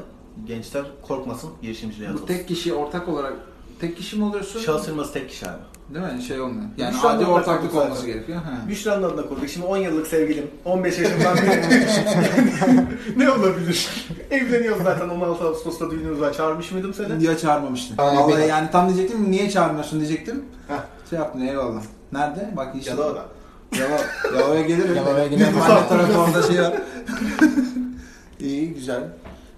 gençler 0.46 0.84
korkmasın 1.02 1.50
girişimciliğe 1.62 2.08
Bu 2.08 2.12
atılsın. 2.12 2.26
tek 2.26 2.48
kişi 2.48 2.74
ortak 2.74 3.08
olarak 3.08 3.34
tek 3.80 3.96
kişi 3.96 4.16
mi 4.16 4.24
oluyorsun? 4.24 4.60
Şahıs 4.60 4.86
firması 4.86 5.12
tek 5.12 5.28
kişi 5.28 5.48
abi. 5.50 5.62
Değil 5.94 6.14
mi? 6.14 6.22
Şey 6.22 6.40
olmuyor. 6.40 6.64
Yani 6.76 6.96
anda 6.96 7.08
adi 7.08 7.24
ortaklık 7.26 7.72
zaten. 7.72 7.86
olması 7.86 8.06
gerekiyor. 8.06 8.38
Ha. 8.38 8.68
Büşra'nın 8.68 9.02
adına 9.02 9.28
kurduk. 9.28 9.48
Şimdi 9.48 9.66
10 9.66 9.76
yıllık 9.76 10.06
sevgilim. 10.06 10.50
15 10.64 10.98
yaşından 10.98 11.36
beri. 11.36 11.62
ne 13.16 13.30
olabilir? 13.30 14.06
Evleniyoruz 14.30 14.82
zaten 14.82 15.08
16 15.08 15.44
Ağustos'ta 15.44 15.90
düğünümüz 15.90 16.20
var. 16.20 16.32
Çağırmış 16.32 16.72
mıydım 16.72 16.94
seni? 16.94 17.18
Niye 17.18 17.38
çağırmamıştın? 17.38 17.98
Vallahi 17.98 18.48
yani 18.48 18.70
tam 18.72 18.88
diyecektim 18.88 19.30
niye 19.30 19.50
çağırmıyorsun 19.50 20.00
diyecektim. 20.00 20.44
Heh. 20.68 21.08
Şey 21.10 21.18
yaptın 21.18 21.40
eyvallah. 21.40 21.82
Nerede? 22.12 22.50
Bak 22.56 22.74
işte. 22.78 22.90
Yalova'da. 22.90 23.24
Yalova. 23.78 23.98
Yalova'ya 24.38 24.62
gelirim. 24.62 24.94
Yalova'ya 24.96 25.26
gelirim. 25.26 25.54
Anne 25.62 25.88
tarafı 25.88 26.18
orada 26.20 26.42
şey 26.42 26.62
var. 26.62 26.72
İyi 28.40 28.74
güzel. 28.74 29.02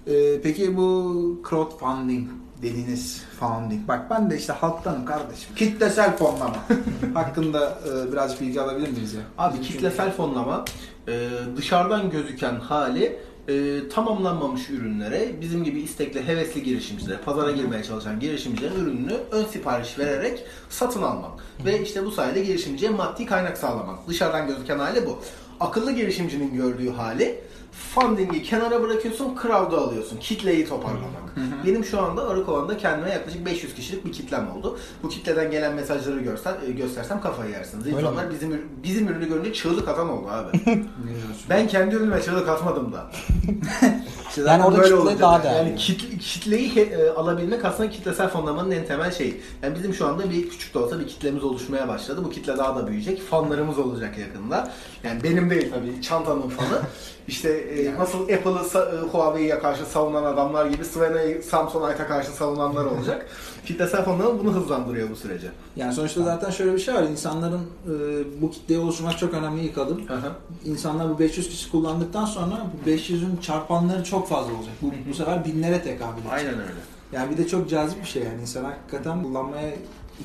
Ee, 0.07 0.41
peki 0.43 0.77
bu 0.77 1.41
crowdfunding 1.49 2.29
dediğiniz 2.61 3.23
funding. 3.39 3.87
Bak 3.87 4.09
ben 4.09 4.29
de 4.29 4.37
işte 4.37 4.53
halktanım 4.53 5.05
kardeşim. 5.05 5.55
Kitlesel 5.55 6.17
fonlama. 6.17 6.55
Hakkında 7.13 7.79
e, 7.87 8.11
birazcık 8.11 8.41
bilgi 8.41 8.61
alabilir 8.61 8.89
miyiz 8.89 9.13
ya? 9.13 9.21
Abi 9.37 9.59
Bizim 9.59 9.73
kitlesel 9.73 10.11
fonlama 10.11 10.65
e, 11.07 11.29
dışarıdan 11.57 12.09
gözüken 12.09 12.55
hali 12.55 13.19
e, 13.47 13.89
tamamlanmamış 13.89 14.69
ürünlere 14.69 15.41
bizim 15.41 15.63
gibi 15.63 15.81
istekli, 15.81 16.27
hevesli 16.27 16.63
girişimcilere, 16.63 17.17
pazara 17.17 17.51
girmeye 17.51 17.83
çalışan 17.83 18.19
girişimcilerin 18.19 18.75
ürününü 18.75 19.13
ön 19.31 19.45
sipariş 19.45 19.99
vererek 19.99 20.43
satın 20.69 21.01
almak. 21.01 21.31
Ve 21.65 21.81
işte 21.81 22.05
bu 22.05 22.11
sayede 22.11 22.43
girişimciye 22.43 22.91
maddi 22.91 23.25
kaynak 23.25 23.57
sağlamak. 23.57 24.07
Dışarıdan 24.07 24.47
gözüken 24.47 24.79
hali 24.79 25.05
bu. 25.05 25.19
akıllı 25.59 25.91
girişimcinin 25.91 26.53
gördüğü 26.53 26.89
hali 26.89 27.41
funding'i 27.71 28.43
kenara 28.43 28.81
bırakıyorsun, 28.81 29.37
crowd'u 29.41 29.77
alıyorsun. 29.77 30.17
Kitleyi 30.17 30.67
toparlamak. 30.67 31.21
Benim 31.65 31.85
şu 31.85 32.01
anda 32.01 32.27
Arıkovan'da 32.29 32.77
kendime 32.77 33.09
yaklaşık 33.09 33.45
500 33.45 33.75
kişilik 33.75 34.05
bir 34.05 34.11
kitlem 34.11 34.51
oldu. 34.51 34.79
Bu 35.03 35.09
kitleden 35.09 35.51
gelen 35.51 35.73
mesajları 35.73 36.19
görsen, 36.19 36.55
e, 36.67 36.71
göstersem 36.71 37.21
kafayı 37.21 37.51
yersiniz. 37.51 37.87
İnsanlar 37.87 38.25
mi? 38.25 38.31
bizim, 38.33 38.61
bizim 38.83 39.07
ürünü 39.07 39.27
görünce 39.29 39.53
çığlık 39.53 39.87
atan 39.87 40.09
oldu 40.09 40.27
abi. 40.29 40.61
ben 41.49 41.67
kendi 41.67 41.95
ürünüme 41.95 42.21
çığlık 42.21 42.49
atmadım 42.49 42.93
da. 42.93 43.11
İşte 44.29 44.41
Yani 44.41 44.63
orada 44.63 44.77
böyle 44.77 44.97
kitle 44.97 45.19
daha 45.19 45.39
da- 45.39 45.43
değerli. 45.43 45.69
Yani 45.69 45.75
kitle, 45.79 46.17
kitleyi 46.17 46.79
e, 46.79 47.09
alabilmek 47.09 47.65
aslında 47.65 47.89
kitlesel 47.89 48.27
fonlamanın 48.29 48.71
en 48.71 48.85
temel 48.85 49.11
şeyi. 49.11 49.41
Yani 49.63 49.75
bizim 49.75 49.93
şu 49.93 50.07
anda 50.07 50.29
bir 50.29 50.49
küçük 50.49 50.73
de 50.73 50.79
olsa 50.79 50.99
bir 50.99 51.07
kitlemiz 51.07 51.43
oluşmaya 51.43 51.87
başladı. 51.87 52.21
Bu 52.23 52.29
kitle 52.29 52.57
daha 52.57 52.75
da 52.75 52.87
büyüyecek. 52.87 53.21
Fanlarımız 53.21 53.79
olacak 53.79 54.17
yakında. 54.17 54.71
Yani 55.03 55.23
benim 55.23 55.49
değil 55.49 55.71
tabii 55.73 56.01
çantanın 56.01 56.49
fanı. 56.49 56.81
İşte 57.27 57.49
e, 57.49 57.95
nasıl 57.95 58.21
Apple'ı 58.21 58.81
e, 58.81 58.99
Huawei'ye 59.11 59.59
karşı 59.59 59.85
savunan 59.85 60.23
adamlar 60.23 60.65
gibi 60.65 60.85
Svena'yı 60.85 61.43
Samsung'a 61.43 62.07
karşı 62.07 62.31
savunanlar 62.31 62.85
olacak. 62.85 63.25
kitlesel 63.65 64.03
fonlama 64.03 64.39
bunu 64.39 64.53
hızlandırıyor 64.53 65.09
bu 65.09 65.15
sürece. 65.15 65.47
Yani 65.75 65.93
sonuçta 65.93 66.23
zaten 66.23 66.49
şöyle 66.49 66.73
bir 66.73 66.79
şey 66.79 66.93
var. 66.93 67.03
İnsanların 67.03 67.61
e, 67.85 67.91
bu 68.41 68.51
kitleyi 68.51 68.79
oluşturmak 68.79 69.17
çok 69.17 69.33
önemli 69.33 69.61
ilk 69.61 69.77
adım. 69.77 70.07
Hı 70.07 70.13
hı. 70.13 70.31
İnsanlar 70.65 71.09
bu 71.09 71.19
500 71.19 71.49
kişi 71.49 71.71
kullandıktan 71.71 72.25
sonra 72.25 72.65
bu 72.73 72.89
500'ün 72.89 73.37
çarpanları 73.37 74.03
çok 74.03 74.29
fazla 74.29 74.53
olacak. 74.53 74.73
Bu, 74.81 74.91
bu 75.09 75.13
sefer 75.13 75.45
binlere 75.45 75.81
tekabül 75.81 76.21
edecek. 76.21 76.31
Aynen 76.31 76.53
öyle. 76.53 76.81
Yani 77.13 77.31
bir 77.31 77.37
de 77.37 77.47
çok 77.47 77.69
cazip 77.69 78.01
bir 78.01 78.07
şey 78.07 78.23
yani. 78.23 78.41
İnsan 78.41 78.63
hakikaten 78.63 79.23
kullanmaya 79.23 79.71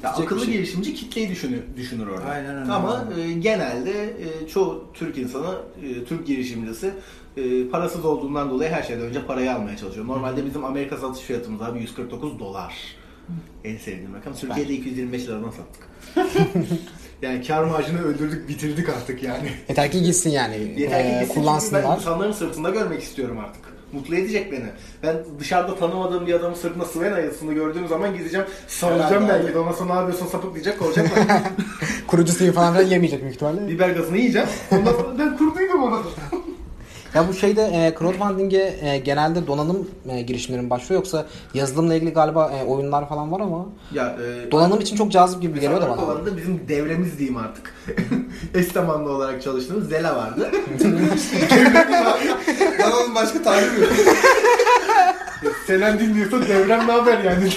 Ya 0.03 0.11
akıllı 0.11 0.45
şey. 0.45 0.55
girişimci 0.55 0.95
kitleyi 0.95 1.31
düşünür, 1.31 1.61
düşünür 1.77 2.07
orada. 2.07 2.25
Aynen 2.25 2.59
öyle. 2.59 2.73
Ama 2.73 3.05
e, 3.21 3.33
genelde 3.33 4.05
e, 4.05 4.49
çoğu 4.49 4.85
Türk 4.95 5.19
insanı, 5.19 5.55
e, 5.83 6.05
Türk 6.05 6.27
girişimcisi 6.27 6.95
e, 7.37 7.69
parasız 7.69 8.05
olduğundan 8.05 8.51
dolayı 8.51 8.71
her 8.71 8.83
şeyden 8.83 9.03
önce 9.05 9.27
parayı 9.27 9.53
almaya 9.55 9.77
çalışıyor. 9.77 10.07
Normalde 10.07 10.47
bizim 10.47 10.65
Amerika 10.65 10.97
satış 10.97 11.23
fiyatımız 11.23 11.63
abi 11.63 11.81
149 11.81 12.39
dolar. 12.39 12.75
En 13.65 13.77
sevdiğim 13.77 14.15
rakam. 14.15 14.35
Türkiye'de 14.35 14.73
225 14.73 15.23
liradan 15.23 15.51
sattık. 15.51 15.89
yani 17.23 17.47
kar 17.47 17.65
marjını 17.65 18.03
öldürdük, 18.03 18.49
bitirdik 18.49 18.89
artık 18.89 19.23
yani. 19.23 19.49
Yeter 19.69 19.91
ki 19.91 20.03
gitsin 20.03 20.31
yani. 20.31 20.75
Yeter 20.77 21.03
ki 21.03 21.09
Ee, 21.09 21.21
gitsin 21.21 21.37
ben 21.37 21.43
kullansınlar. 21.43 21.97
insanların 21.97 22.33
sırtında 22.33 22.71
görmek 22.71 23.03
istiyorum 23.03 23.39
artık. 23.39 23.63
Mutlu 23.93 24.17
edecek 24.17 24.53
beni. 24.53 24.67
Ben 25.03 25.17
dışarıda 25.41 25.77
tanımadığım 25.77 26.27
bir 26.27 26.35
adamın 26.35 26.55
sırtında 26.55 26.85
Sven 26.85 27.23
yazısını 27.23 27.53
gördüğüm 27.53 27.89
zaman 27.89 28.17
gideceğim, 28.17 28.47
sarılacağım 28.69 29.29
belki 29.29 29.55
de 29.55 29.59
ona 29.59 29.73
sonra 29.73 29.95
ne 29.95 30.01
yapıyorsun 30.01 30.27
sapık 30.27 30.55
diyecek, 30.55 30.83
olacaklar. 30.83 31.25
Kurucu 32.07 32.33
suyu 32.33 32.53
falan 32.53 32.83
yemeyecek 32.83 33.23
büyük 33.23 33.35
ihtimalle. 33.35 33.69
Biber 33.69 33.89
gazını 33.89 34.19
yiyeceğim. 34.19 34.49
Ondan 34.73 34.93
sonra 34.93 35.19
ben 35.19 35.37
kurduydum 35.37 35.83
onu. 35.83 36.03
Ya 37.17 37.29
bu 37.29 37.35
şeyde 37.35 37.63
e, 37.63 37.95
crowdfunding'e 37.99 38.77
e, 38.83 38.99
genelde 38.99 39.47
donanım 39.47 39.91
e, 40.09 40.23
girişimlerin 40.23 40.71
başlıyor 40.71 41.01
yoksa 41.01 41.27
yazılımla 41.55 41.95
ilgili 41.95 42.13
galiba 42.13 42.53
e, 42.53 42.65
oyunlar 42.65 43.09
falan 43.09 43.33
var 43.33 43.41
ama 43.41 43.67
Ya 43.93 44.17
e, 44.47 44.51
donanım 44.51 44.81
için 44.81 44.97
çok 44.97 45.13
cazip 45.13 45.43
gibi 45.43 45.61
geliyor 45.61 45.81
da 45.81 45.85
bana. 45.85 45.93
Arkalarında 45.93 46.37
bizim 46.37 46.69
devremiz 46.69 47.19
diyeyim 47.19 47.37
artık. 47.37 47.75
Eş 48.55 48.67
zamanlı 48.67 49.11
olarak 49.11 49.43
çalıştığımız 49.43 49.89
Zela 49.89 50.17
vardı. 50.17 50.51
Ben 52.79 52.91
onun 52.91 53.15
başka 53.15 53.43
tarifi 53.43 53.81
yok. 53.81 53.93
Selen 55.67 55.99
dinliyorsa 55.99 56.43
devrem 56.43 56.87
ne 56.89 56.93
haber 56.93 57.25
yani? 57.25 57.49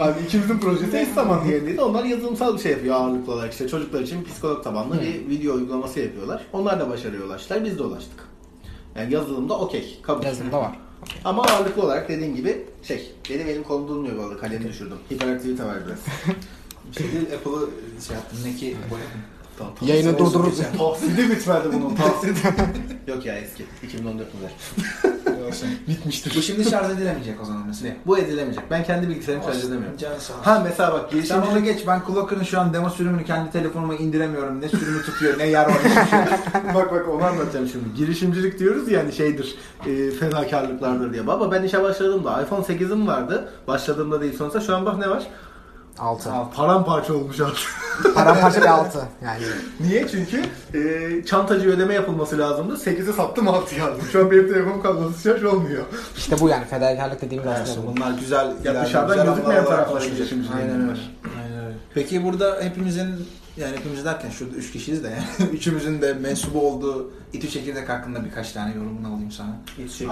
Abi 0.00 0.20
ikimizin 0.20 0.58
projesi 0.58 0.98
eş 0.98 1.08
zamanlı 1.08 1.52
yerindeydi. 1.52 1.80
Onlar 1.80 2.04
yazılımsal 2.04 2.54
bir 2.54 2.62
şey 2.62 2.72
yapıyor 2.72 2.94
ağırlıklı 2.94 3.32
olarak. 3.32 3.52
işte 3.52 3.68
çocuklar 3.68 4.00
için 4.00 4.24
psikolog 4.24 4.64
tabanlı 4.64 5.00
bir 5.00 5.28
video 5.28 5.54
uygulaması 5.54 6.00
yapıyorlar. 6.00 6.46
Onlar 6.52 6.80
da 6.80 6.90
başarıya 6.90 7.22
ulaştılar. 7.22 7.64
Biz 7.64 7.78
de 7.78 7.82
ulaştık. 7.82 8.28
Yani 8.96 9.14
yazılımda 9.14 9.58
okey. 9.58 9.98
Kabul. 10.02 10.24
Yazılımda 10.24 10.58
var. 10.60 10.78
Ama 11.24 11.42
ağırlıklı 11.42 11.82
olarak 11.82 12.08
dediğin 12.08 12.36
gibi 12.36 12.64
şey, 12.82 13.12
benim 13.30 13.48
elim 13.48 13.62
kolum 13.62 13.88
durmuyor 13.88 14.18
bu 14.18 14.22
arada. 14.22 14.36
Kalemi 14.36 14.68
düşürdüm. 14.68 14.96
Hiperaktivite 15.12 15.64
var 15.64 15.76
biraz. 15.86 15.98
Bir 16.90 16.96
şey 16.96 17.12
değil 17.12 17.26
Apple'ı 17.34 17.68
şey 18.06 18.16
yaptım. 18.16 18.38
Ne 18.44 18.56
ki 18.56 18.76
Tamam, 19.58 19.74
Yayını 19.82 20.18
durdururuz. 20.18 20.58
Tahsili 20.78 21.30
bitmedi 21.30 21.68
bunun 21.72 21.94
tahsili. 21.94 22.34
Yok 23.06 23.26
ya 23.26 23.38
eski. 23.38 23.64
2014 23.82 24.28
model. 24.34 24.50
Bitmiştir. 25.88 26.34
Bu 26.36 26.42
şimdi 26.42 26.70
şarj 26.70 26.90
edilemeyecek 26.90 27.40
o 27.42 27.44
zaman 27.44 27.62
mesela. 27.66 27.90
Ne? 27.92 27.96
Bu 28.06 28.18
edilemeyecek. 28.18 28.64
Ben 28.70 28.84
kendi 28.84 29.08
bilgisayarımı 29.08 29.44
şarj 29.44 29.64
edemiyorum. 29.64 29.96
Canı 29.96 30.20
sağ 30.20 30.32
olsun. 30.32 30.44
Ha 30.44 30.62
mesela 30.64 30.92
bak 30.92 31.00
onu 31.02 31.10
girişimcilik 31.10 31.64
geç. 31.64 31.86
Ben 31.86 32.02
Clocker'ın 32.06 32.42
şu 32.42 32.60
an 32.60 32.72
demo 32.72 32.90
sürümünü 32.90 33.24
kendi 33.24 33.50
telefonuma 33.50 33.94
indiremiyorum. 33.94 34.60
Ne 34.60 34.68
sürümü 34.68 35.02
tutuyor, 35.02 35.38
ne 35.38 35.46
yer 35.46 35.66
var. 35.66 35.72
şey. 35.82 36.74
bak 36.74 36.92
bak 36.92 37.08
onu 37.08 37.24
anlatacağım 37.24 37.68
şimdi. 37.68 37.84
Girişimcilik 37.96 38.58
diyoruz 38.58 38.90
ya 38.90 39.00
hani 39.00 39.12
şeydir, 39.12 39.54
e, 39.86 40.10
fedakarlıklardır 40.10 41.12
diye. 41.12 41.26
Baba 41.26 41.52
ben 41.52 41.62
işe 41.62 41.82
başladığımda 41.82 42.42
iPhone 42.42 42.64
8'im 42.64 43.06
vardı. 43.06 43.52
Başladığımda 43.66 44.20
değil 44.20 44.36
sonuçta. 44.36 44.60
Şu 44.60 44.76
an 44.76 44.86
bak 44.86 44.98
ne 44.98 45.10
var? 45.10 45.26
6. 46.00 46.30
Paramparça 46.54 47.14
olmuş 47.14 47.40
artık. 47.40 47.68
Paramparça 48.14 48.60
bir 48.60 48.66
6. 48.66 49.08
Yani 49.24 49.42
Niye? 49.80 50.08
Çünkü 50.08 50.42
e, 50.74 51.24
çantacı 51.24 51.68
ödeme 51.68 51.94
yapılması 51.94 52.38
lazımdı. 52.38 52.74
8'i 52.74 53.12
sattım 53.12 53.46
6'yı 53.46 53.84
aldım. 53.84 54.00
Şu 54.12 54.20
an 54.20 54.30
benim 54.30 54.52
telefonum 54.52 54.82
kablosuz 54.82 55.22
şarj 55.22 55.44
olmuyor. 55.44 55.84
işte 56.16 56.40
bu 56.40 56.48
yani 56.48 56.64
fedakarlık 56.64 57.22
dediğimiz 57.22 57.48
aslında 57.48 57.86
bu. 57.86 57.96
Bunlar 57.96 58.12
güzel. 58.12 58.46
Ya 58.64 58.84
dışarıdan 58.84 59.16
güzel 59.16 59.26
gözükmeyen 59.26 59.64
konuşulacak. 59.64 60.16
girişimciliğin 60.16 60.56
Aynen 60.58 60.80
öyle. 60.80 61.00
Aynen 61.42 61.64
öyle. 61.64 61.76
Peki 61.94 62.24
burada 62.24 62.58
hepimizin 62.62 63.26
yani 63.56 63.76
hepimiz 63.76 64.04
derken 64.04 64.30
şurada 64.30 64.56
üç 64.56 64.72
kişiyiz 64.72 65.04
de 65.04 65.08
yani 65.08 65.50
üçümüzün 65.52 66.02
de 66.02 66.14
mensubu 66.14 66.68
olduğu 66.68 67.10
İTÜ 67.32 67.48
Çekirdek 67.50 67.88
hakkında 67.88 68.24
birkaç 68.24 68.52
tane 68.52 68.74
yorumunu 68.74 69.08
alayım 69.08 69.30
sana. 69.30 69.56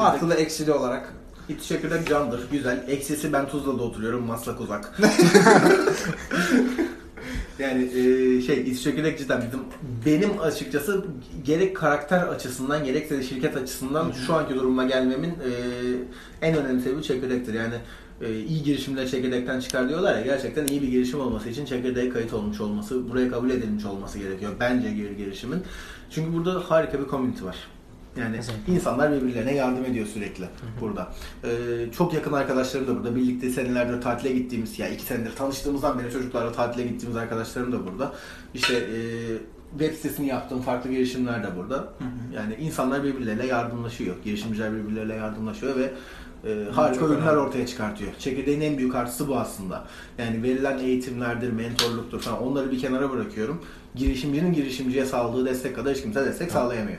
Artılı 0.00 0.34
eksili 0.34 0.72
olarak 0.72 1.12
iç 1.48 1.62
çekirdek 1.62 2.08
candır, 2.08 2.40
güzel. 2.52 2.84
Eksisi 2.88 3.32
ben 3.32 3.48
Tuzla'da 3.48 3.82
oturuyorum, 3.82 4.26
Maslak 4.26 4.60
uzak. 4.60 5.00
yani 7.58 7.84
e, 7.84 8.42
şey, 8.42 8.70
iç 8.70 8.82
çekirdek 8.82 9.18
cidden 9.18 9.42
bizim, 9.46 9.60
benim 10.06 10.40
açıkçası 10.40 11.04
gerek 11.44 11.76
karakter 11.76 12.28
açısından 12.28 12.84
gerekse 12.84 13.18
de 13.18 13.22
şirket 13.22 13.56
açısından 13.56 14.12
şu 14.26 14.34
anki 14.34 14.54
duruma 14.54 14.84
gelmemin 14.84 15.30
e, 15.30 15.50
en 16.42 16.56
önemli 16.56 16.82
sebebi 16.82 17.02
çekirdektir. 17.02 17.54
Yani 17.54 17.74
e, 18.20 18.40
iyi 18.40 18.62
girişimler 18.62 19.08
çekirdekten 19.08 19.60
çıkar 19.60 19.88
diyorlar 19.88 20.14
ya 20.14 20.20
gerçekten 20.20 20.66
iyi 20.66 20.82
bir 20.82 20.88
girişim 20.88 21.20
olması 21.20 21.48
için 21.48 21.64
çekirdeğe 21.64 22.08
kayıt 22.08 22.32
olmuş 22.32 22.60
olması, 22.60 23.10
buraya 23.10 23.30
kabul 23.30 23.50
edilmiş 23.50 23.84
olması 23.84 24.18
gerekiyor 24.18 24.52
bence 24.60 24.96
bir 24.96 25.10
girişimin. 25.10 25.62
Çünkü 26.10 26.32
burada 26.32 26.70
harika 26.70 27.00
bir 27.00 27.08
community 27.08 27.44
var. 27.44 27.56
Yani 28.16 28.36
Kesinlikle. 28.36 28.72
insanlar 28.72 29.12
birbirlerine 29.12 29.54
yardım 29.54 29.84
ediyor 29.84 30.06
sürekli 30.06 30.44
burada. 30.80 31.08
Ee, 31.44 31.48
çok 31.92 32.14
yakın 32.14 32.32
arkadaşlarım 32.32 32.86
da 32.86 32.96
burada. 32.96 33.16
Birlikte 33.16 33.50
senelerdir 33.50 34.00
tatile 34.00 34.32
gittiğimiz, 34.32 34.78
ya 34.78 34.88
iki 34.88 35.02
senedir 35.02 35.36
tanıştığımızdan 35.36 35.98
beri 35.98 36.12
çocuklarla 36.12 36.52
tatile 36.52 36.86
gittiğimiz 36.86 37.16
arkadaşlarım 37.16 37.72
da 37.72 37.86
burada. 37.86 38.12
İşte 38.54 38.74
e, 38.74 38.98
web 39.78 39.94
sitesini 39.94 40.26
yaptığım 40.26 40.62
farklı 40.62 40.90
girişimler 40.90 41.42
de 41.42 41.56
burada. 41.56 41.92
Yani 42.34 42.54
insanlar 42.60 43.04
birbirleriyle 43.04 43.46
yardımlaşıyor. 43.46 44.16
Girişimciler 44.24 44.72
birbirleriyle 44.72 45.14
yardımlaşıyor 45.14 45.76
ve 45.76 45.90
e, 46.44 46.64
harika 46.72 47.00
çok 47.00 47.10
ürünler 47.10 47.22
önemli. 47.22 47.38
ortaya 47.40 47.66
çıkartıyor. 47.66 48.10
Çekirdeğin 48.18 48.60
en 48.60 48.78
büyük 48.78 48.94
artısı 48.94 49.28
bu 49.28 49.36
aslında. 49.36 49.84
Yani 50.18 50.42
verilen 50.42 50.78
eğitimlerdir, 50.78 51.50
mentorluktur 51.50 52.20
falan 52.20 52.42
onları 52.42 52.70
bir 52.70 52.78
kenara 52.78 53.10
bırakıyorum. 53.10 53.62
Girişimcinin 53.94 54.52
girişimciye 54.52 55.04
sağladığı 55.04 55.46
destek 55.46 55.76
kadar 55.76 55.94
hiç 55.94 56.02
kimse 56.02 56.24
destek 56.24 56.52
sağlayamıyor. 56.52 56.98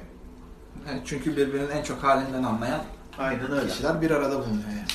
Yani 0.88 1.02
çünkü 1.06 1.38
birbirinin 1.38 1.70
en 1.70 1.84
çok 1.84 2.04
halinden 2.04 2.44
anlayan 2.44 2.82
Aynen 3.18 3.52
öyle. 3.52 3.68
kişiler 3.68 4.02
bir 4.02 4.12
arada 4.12 4.36
bulunuyor 4.36 4.70
yani. 4.70 4.88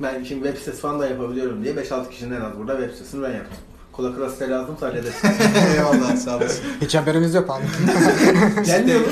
Ben 0.00 0.24
şimdi 0.24 0.44
web 0.44 0.58
sitesi 0.58 0.80
falan 0.80 1.00
da 1.00 1.08
yapabiliyorum 1.08 1.64
diye 1.64 1.74
5-6 1.74 2.10
kişinin 2.10 2.36
en 2.36 2.40
az 2.40 2.58
burada 2.58 2.76
web 2.76 2.92
sitesini 2.92 3.22
ben 3.22 3.30
yaptım. 3.32 3.56
Kola 3.92 4.14
kıra 4.14 4.30
site 4.30 4.50
lazımsa 4.50 4.86
hallederiz. 4.86 5.14
Eyvallah 5.76 6.16
sağ 6.16 6.36
olasın. 6.36 6.64
Hiç 6.80 6.94
haberimiz 6.94 7.34
yok 7.34 7.50
abi. 7.50 7.64
Siteyi, 8.64 9.02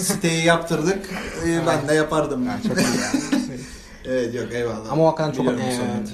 siteyi 0.00 0.44
yaptırdık. 0.44 0.98
Ee, 1.46 1.60
ben 1.66 1.88
de 1.88 1.94
yapardım. 1.94 2.46
Yani 2.46 2.62
çok 2.62 2.78
iyi 2.78 2.82
ya. 2.82 3.30
Evet 4.04 4.34
yok 4.34 4.52
eyvallah. 4.52 4.92
Ama 4.92 5.02
o 5.04 5.06
hakikaten 5.06 5.32
çok 5.32 5.40
Biliyorum 5.40 5.62
bu 5.70 5.72
sohbeti. 5.74 6.12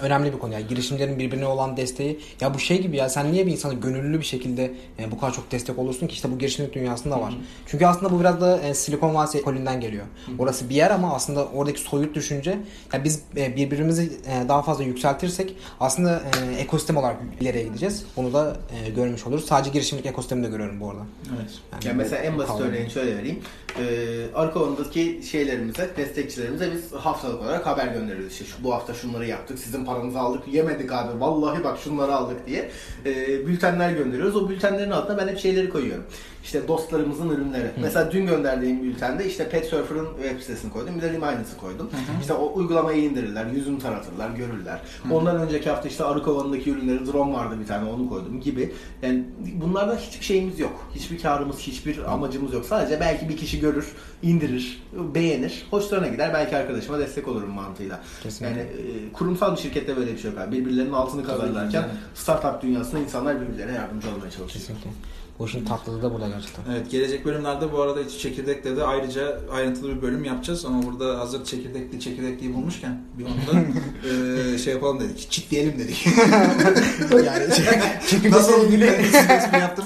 Önemli 0.00 0.32
bir 0.32 0.38
konu 0.38 0.52
ya. 0.52 0.60
Girişimlerin 0.60 1.18
birbirine 1.18 1.46
olan 1.46 1.76
desteği. 1.76 2.20
Ya 2.40 2.54
bu 2.54 2.58
şey 2.58 2.82
gibi 2.82 2.96
ya 2.96 3.08
sen 3.08 3.32
niye 3.32 3.46
bir 3.46 3.52
insana 3.52 3.72
gönüllü 3.72 4.20
bir 4.20 4.24
şekilde 4.24 4.72
e, 4.98 5.10
bu 5.10 5.20
kadar 5.20 5.32
çok 5.32 5.50
destek 5.50 5.78
olursun 5.78 6.06
ki 6.06 6.14
işte 6.14 6.30
bu 6.30 6.38
girişimcilik 6.38 6.74
dünyasında 6.74 7.20
var. 7.20 7.34
Çünkü 7.66 7.86
aslında 7.86 8.12
bu 8.12 8.20
biraz 8.20 8.40
da 8.40 8.60
e, 8.60 8.74
Silikon 8.74 9.14
Vadisi 9.14 9.38
ekolünden 9.38 9.80
geliyor. 9.80 10.04
Orası 10.38 10.70
bir 10.70 10.74
yer 10.74 10.90
ama 10.90 11.14
aslında 11.14 11.46
oradaki 11.46 11.80
soyut 11.80 12.14
düşünce 12.14 12.58
ya 12.92 13.04
biz 13.04 13.22
e, 13.36 13.56
birbirimizi 13.56 14.02
e, 14.02 14.48
daha 14.48 14.62
fazla 14.62 14.84
yükseltirsek 14.84 15.56
aslında 15.80 16.22
e, 16.22 16.60
ekosistem 16.60 16.96
olarak 16.96 17.16
ileriye 17.40 17.64
gideceğiz. 17.64 18.04
Bunu 18.16 18.32
da 18.32 18.56
e, 18.86 18.90
görmüş 18.90 19.26
oluruz. 19.26 19.44
Sadece 19.44 19.70
girişimcilik 19.70 20.10
ekosistemini 20.10 20.46
de 20.46 20.50
görüyorum 20.50 20.80
bu 20.80 20.90
arada. 20.90 21.02
Evet. 21.36 21.50
yani 21.84 21.96
mesela 21.96 22.22
en 22.22 22.38
basit 22.38 22.52
kavram. 22.52 22.68
örneğini 22.68 22.90
şöyle 22.90 23.16
vereyim. 23.16 23.38
Ee, 23.80 24.34
Arkavan'daki 24.34 25.20
şeylerimize, 25.30 25.90
destekçilerimize 25.96 26.72
biz 26.72 26.92
haftalık 26.92 27.42
olarak 27.42 27.66
haber 27.66 27.86
gönderiyoruz. 27.86 28.32
İşte 28.32 28.44
şu, 28.44 28.64
bu 28.64 28.74
hafta 28.74 28.94
şunları 28.94 29.26
yaptık, 29.26 29.58
sizin 29.58 29.84
paranızı 29.88 30.18
aldık. 30.18 30.42
Yemedik 30.48 30.92
abi. 30.92 31.20
Vallahi 31.20 31.64
bak 31.64 31.78
şunları 31.84 32.14
aldık 32.14 32.46
diye. 32.46 32.70
E, 33.06 33.46
bültenler 33.46 33.90
gönderiyoruz. 33.90 34.36
O 34.36 34.48
bültenlerin 34.48 34.90
altına 34.90 35.18
ben 35.18 35.28
hep 35.28 35.38
şeyleri 35.38 35.70
koyuyorum. 35.70 36.04
İşte 36.44 36.68
dostlarımızın 36.68 37.30
ürünleri. 37.30 37.70
Mesela 37.80 38.12
dün 38.12 38.26
gönderdiğim 38.26 38.82
bültende 38.82 39.26
işte 39.26 39.48
Pet 39.48 39.66
Surfer'ın 39.66 40.06
web 40.22 40.40
sitesini 40.40 40.72
koydum. 40.72 40.96
Bir 40.96 41.02
de 41.02 41.12
Liminus'ı 41.12 41.56
koydum. 41.60 41.90
İşte 42.20 42.32
o 42.32 42.52
uygulamayı 42.54 43.04
indirirler, 43.04 43.46
yüzünü 43.46 43.78
taratırlar, 43.78 44.30
görürler. 44.30 44.80
Ondan 45.10 45.36
önceki 45.36 45.70
hafta 45.70 45.88
işte 45.88 46.04
Arıkovan'daki 46.04 46.70
ürünleri 46.70 47.06
drone 47.06 47.32
vardı 47.32 47.60
bir 47.60 47.66
tane 47.66 47.90
onu 47.90 48.08
koydum 48.08 48.40
gibi. 48.40 48.74
Yani 49.02 49.24
bunlarda 49.54 49.96
hiçbir 49.96 50.24
şeyimiz 50.24 50.58
yok. 50.60 50.86
Hiçbir 50.94 51.22
karımız, 51.22 51.58
hiçbir 51.58 52.12
amacımız 52.12 52.52
yok. 52.52 52.64
Sadece 52.64 53.00
belki 53.00 53.28
bir 53.28 53.36
kişi 53.36 53.60
görür, 53.60 53.92
indirir, 54.22 54.82
beğenir, 55.14 55.66
hoşlarına 55.70 56.08
gider. 56.08 56.30
Belki 56.34 56.56
arkadaşıma 56.56 56.98
destek 56.98 57.28
olurum 57.28 57.50
mantığıyla. 57.50 58.00
Kesinlikle. 58.22 58.60
Yani 58.60 58.70
e, 58.70 59.12
kurumsal 59.12 59.56
bir 59.56 59.60
şirkette 59.60 59.96
böyle 59.96 60.12
bir 60.12 60.18
şey 60.18 60.30
yok. 60.30 60.52
Birbirlerinin 60.52 60.92
altını 60.92 61.24
kazarlarken 61.24 61.88
startup 62.14 62.62
dünyasında 62.62 63.00
insanlar 63.00 63.40
birbirlerine 63.40 63.72
yardımcı 63.72 64.08
olmaya 64.08 64.30
çalışıyor. 64.30 64.48
Kesinlikle. 64.48 64.90
Bu 65.38 65.46
işin 65.46 65.64
tatlılığı 65.64 66.02
da 66.02 66.14
burada 66.14 66.28
gerçekten. 66.28 66.62
Evet 66.72 66.90
gelecek 66.90 67.24
bölümlerde 67.24 67.72
bu 67.72 67.82
arada 67.82 68.00
içi 68.00 68.18
çekirdekle 68.18 68.76
de 68.76 68.84
ayrıca 68.84 69.40
ayrıntılı 69.52 69.96
bir 69.96 70.02
bölüm 70.02 70.24
yapacağız 70.24 70.64
ama 70.64 70.82
burada 70.82 71.18
hazır 71.18 71.44
çekirdekli 71.44 72.00
çekirdekliyi 72.00 72.54
bulmuşken 72.54 73.00
bir 73.18 73.24
onu 73.24 73.30
da 73.56 73.60
eee, 74.52 74.58
şey 74.58 74.72
yapalım 74.74 75.00
dedik. 75.00 75.30
Çitleyelim 75.30 75.78
dedik. 75.78 76.06
yani 77.24 77.44
çünkü 78.08 78.30
Nasıl 78.30 78.64
ilgili 78.64 78.86
resmi 78.98 79.58
yaptım. 79.58 79.84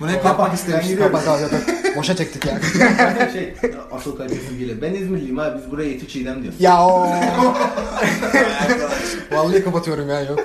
Bunu 0.00 0.10
hep 0.10 0.24
yapmak 0.24 0.54
istemiştim. 0.54 0.98
Kapat 0.98 1.24
kapat 1.24 1.50
kapat. 1.50 1.96
Boşa 1.96 2.16
çektik 2.16 2.44
yani. 2.46 2.60
şey, 3.32 3.54
asıl 3.92 4.16
kalitesi 4.16 4.58
gelir. 4.58 4.82
Ben 4.82 4.94
İzmirliyim 4.94 5.38
abi 5.38 5.58
biz 5.62 5.70
buraya 5.70 5.90
eti 5.90 6.08
çiğdem 6.08 6.42
diyoruz. 6.42 6.60
ya 6.60 6.86
o. 6.86 7.06
Vallahi 9.32 9.64
kapatıyorum 9.64 10.08
ya 10.08 10.20
yok. 10.22 10.40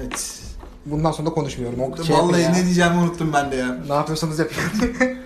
Evet. 0.00 0.40
Bundan 0.86 1.12
sonra 1.12 1.30
da 1.30 1.34
konuşmuyorum. 1.34 1.80
O 1.80 2.04
şey 2.04 2.16
Vallahi 2.16 2.42
ya. 2.42 2.50
ne 2.50 2.64
diyeceğimi 2.64 2.96
unuttum 2.96 3.30
ben 3.32 3.50
de 3.52 3.56
ya. 3.56 3.78
Ne 3.88 3.94
yapıyorsanız 3.94 4.38
yapın. 4.38 4.56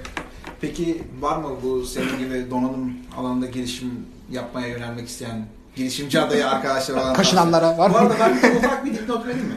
Peki 0.60 1.02
var 1.20 1.36
mı 1.36 1.48
bu 1.62 1.84
senin 1.84 2.18
gibi 2.18 2.50
donanım 2.50 2.92
alanında 3.18 3.46
girişim 3.46 3.90
yapmaya 4.30 4.68
yönelmek 4.68 5.08
isteyen 5.08 5.46
girişimci 5.76 6.20
adayı 6.20 6.48
arkadaşlar 6.48 6.94
olan? 6.94 7.14
Kaşınanlara 7.14 7.78
var 7.78 7.88
Bu 7.90 7.94
mı? 7.94 7.98
arada 8.00 8.14
ben 8.20 8.56
ufak 8.56 8.84
bir 8.84 8.92
dipnot 8.94 9.26
vereyim 9.26 9.46
mi? 9.46 9.54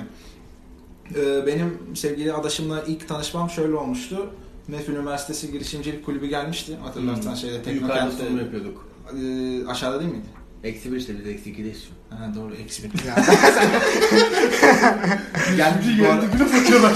Ee, 1.16 1.46
benim 1.48 1.78
sevgili 1.96 2.34
adaşımla 2.34 2.82
ilk 2.88 3.08
tanışmam 3.08 3.50
şöyle 3.50 3.76
olmuştu. 3.76 4.30
MEF 4.68 4.90
Üniversitesi 4.90 5.52
Girişimcilik 5.52 6.06
Kulübü 6.06 6.28
gelmişti. 6.28 6.78
Hatırlarsan 6.84 7.30
Hmm. 7.30 7.38
şeyde 7.38 7.56
Yukarıda 7.56 7.94
Teknokent'te. 7.94 8.26
sunum 8.26 8.40
yapıyorduk. 8.40 8.86
Ee, 9.20 9.68
aşağıda 9.68 10.00
değil 10.00 10.12
miydi? 10.12 10.26
Eksi 10.64 10.92
bir 10.92 10.98
işte 10.98 11.14
biz 11.20 11.28
eksi 11.28 11.52
ikideyiz 11.52 11.84
şu 11.84 12.16
an. 12.16 12.20
Ha, 12.20 12.32
doğru 12.36 12.54
eksi 12.56 12.84
bir. 12.84 12.90
Ya. 13.08 13.16
Gelmiş 15.58 16.00
bu 16.00 16.06
arada. 16.08 16.26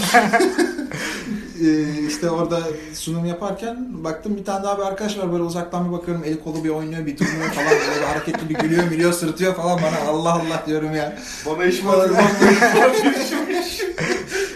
Ee, 1.62 2.08
işte 2.08 2.30
orada 2.30 2.60
sunum 2.93 3.25
yaparken 3.25 4.03
baktım 4.03 4.38
bir 4.38 4.45
tane 4.45 4.63
daha 4.63 4.77
bir 4.77 4.84
arkadaş 4.84 5.17
var 5.17 5.32
böyle 5.32 5.43
uzaktan 5.43 5.88
bir 5.88 5.91
bakıyorum 5.91 6.23
eli 6.23 6.43
kolu 6.43 6.63
bir 6.63 6.69
oynuyor 6.69 7.06
bir 7.06 7.17
durmuyor 7.17 7.49
falan 7.49 7.69
böyle 7.69 8.01
bir 8.01 8.06
hareketli 8.06 8.49
bir 8.49 8.56
gülüyor 8.56 8.84
gülüyor 8.84 9.13
sırıtıyor 9.13 9.56
falan 9.56 9.80
bana 9.82 10.10
Allah 10.10 10.34
Allah 10.34 10.63
diyorum 10.67 10.95
ya. 10.95 11.17
Bana 11.45 11.65
iş 11.65 11.84
mi 11.84 11.89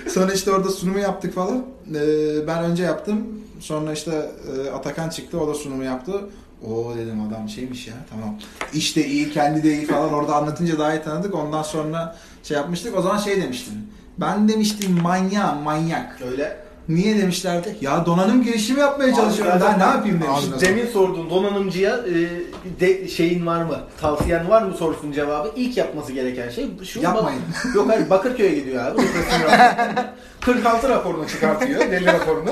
Sonra 0.10 0.34
işte 0.34 0.52
orada 0.52 0.69
sunumu 0.69 1.00
yaptık 1.00 1.36
falan. 1.36 1.65
Ee, 1.95 2.47
ben 2.47 2.63
önce 2.63 2.84
yaptım. 2.84 3.28
Sonra 3.60 3.93
işte 3.93 4.32
e, 4.67 4.69
Atakan 4.69 5.10
çıktı 5.10 5.39
o 5.39 5.47
da 5.47 5.54
sunumu 5.54 5.84
yaptı. 5.84 6.21
O 6.69 6.95
dedim 6.97 7.21
adam 7.28 7.50
şeymiş 7.50 7.88
ya 7.88 7.93
tamam. 8.10 8.39
İşte 8.74 9.08
iyi 9.08 9.32
kendi 9.32 9.63
de 9.63 9.74
iyi 9.74 9.86
falan 9.86 10.13
orada 10.13 10.36
anlatınca 10.36 10.80
daha 10.80 10.93
iyi 10.93 11.04
tanıdık. 11.04 11.36
Ondan 11.36 11.63
sonra 11.63 12.15
şey 12.43 12.58
yapmıştık. 12.58 12.97
O 12.97 13.02
zaman 13.02 13.17
şey 13.17 13.41
demiştim. 13.41 13.74
Ben 14.17 14.50
demiştim 14.50 15.02
manyak 15.02 15.63
manyak. 15.63 16.21
Öyle. 16.32 16.58
Niye 16.89 17.17
demişlerdi? 17.17 17.76
Ya 17.82 18.06
donanım 18.06 18.44
girişimi 18.44 18.80
yapmaya 18.80 19.15
çalışıyorum. 19.15 19.54
Abi 19.54 19.60
zaten- 19.60 19.80
ne 19.80 19.84
yapayım 19.84 20.20
zaman. 20.26 20.62
Demin 20.62 20.88
sorduğun 20.88 21.30
donanımcıya 21.30 21.96
e, 21.96 22.80
de, 22.80 23.08
şeyin 23.08 23.46
var 23.46 23.63
mı? 23.63 23.80
Tavsiyen 24.02 24.50
var 24.50 24.62
mı 24.62 24.74
sorusunun 24.78 25.12
cevabı. 25.12 25.52
İlk 25.56 25.78
yapması 25.78 26.12
gereken 26.12 26.50
şey 26.50 26.70
şu. 26.84 27.02
Yapmayın. 27.02 27.41
Yok 27.76 27.89
hayır 27.89 28.10
Bakırköy'e 28.10 28.56
gidiyor 28.56 28.86
abi. 28.86 29.02
Depresyon 29.02 29.41
raporuna. 29.41 30.13
46 30.41 30.89
raporunu 30.89 31.28
çıkartıyor. 31.28 31.80
Deli 31.91 32.06
raporunu. 32.06 32.52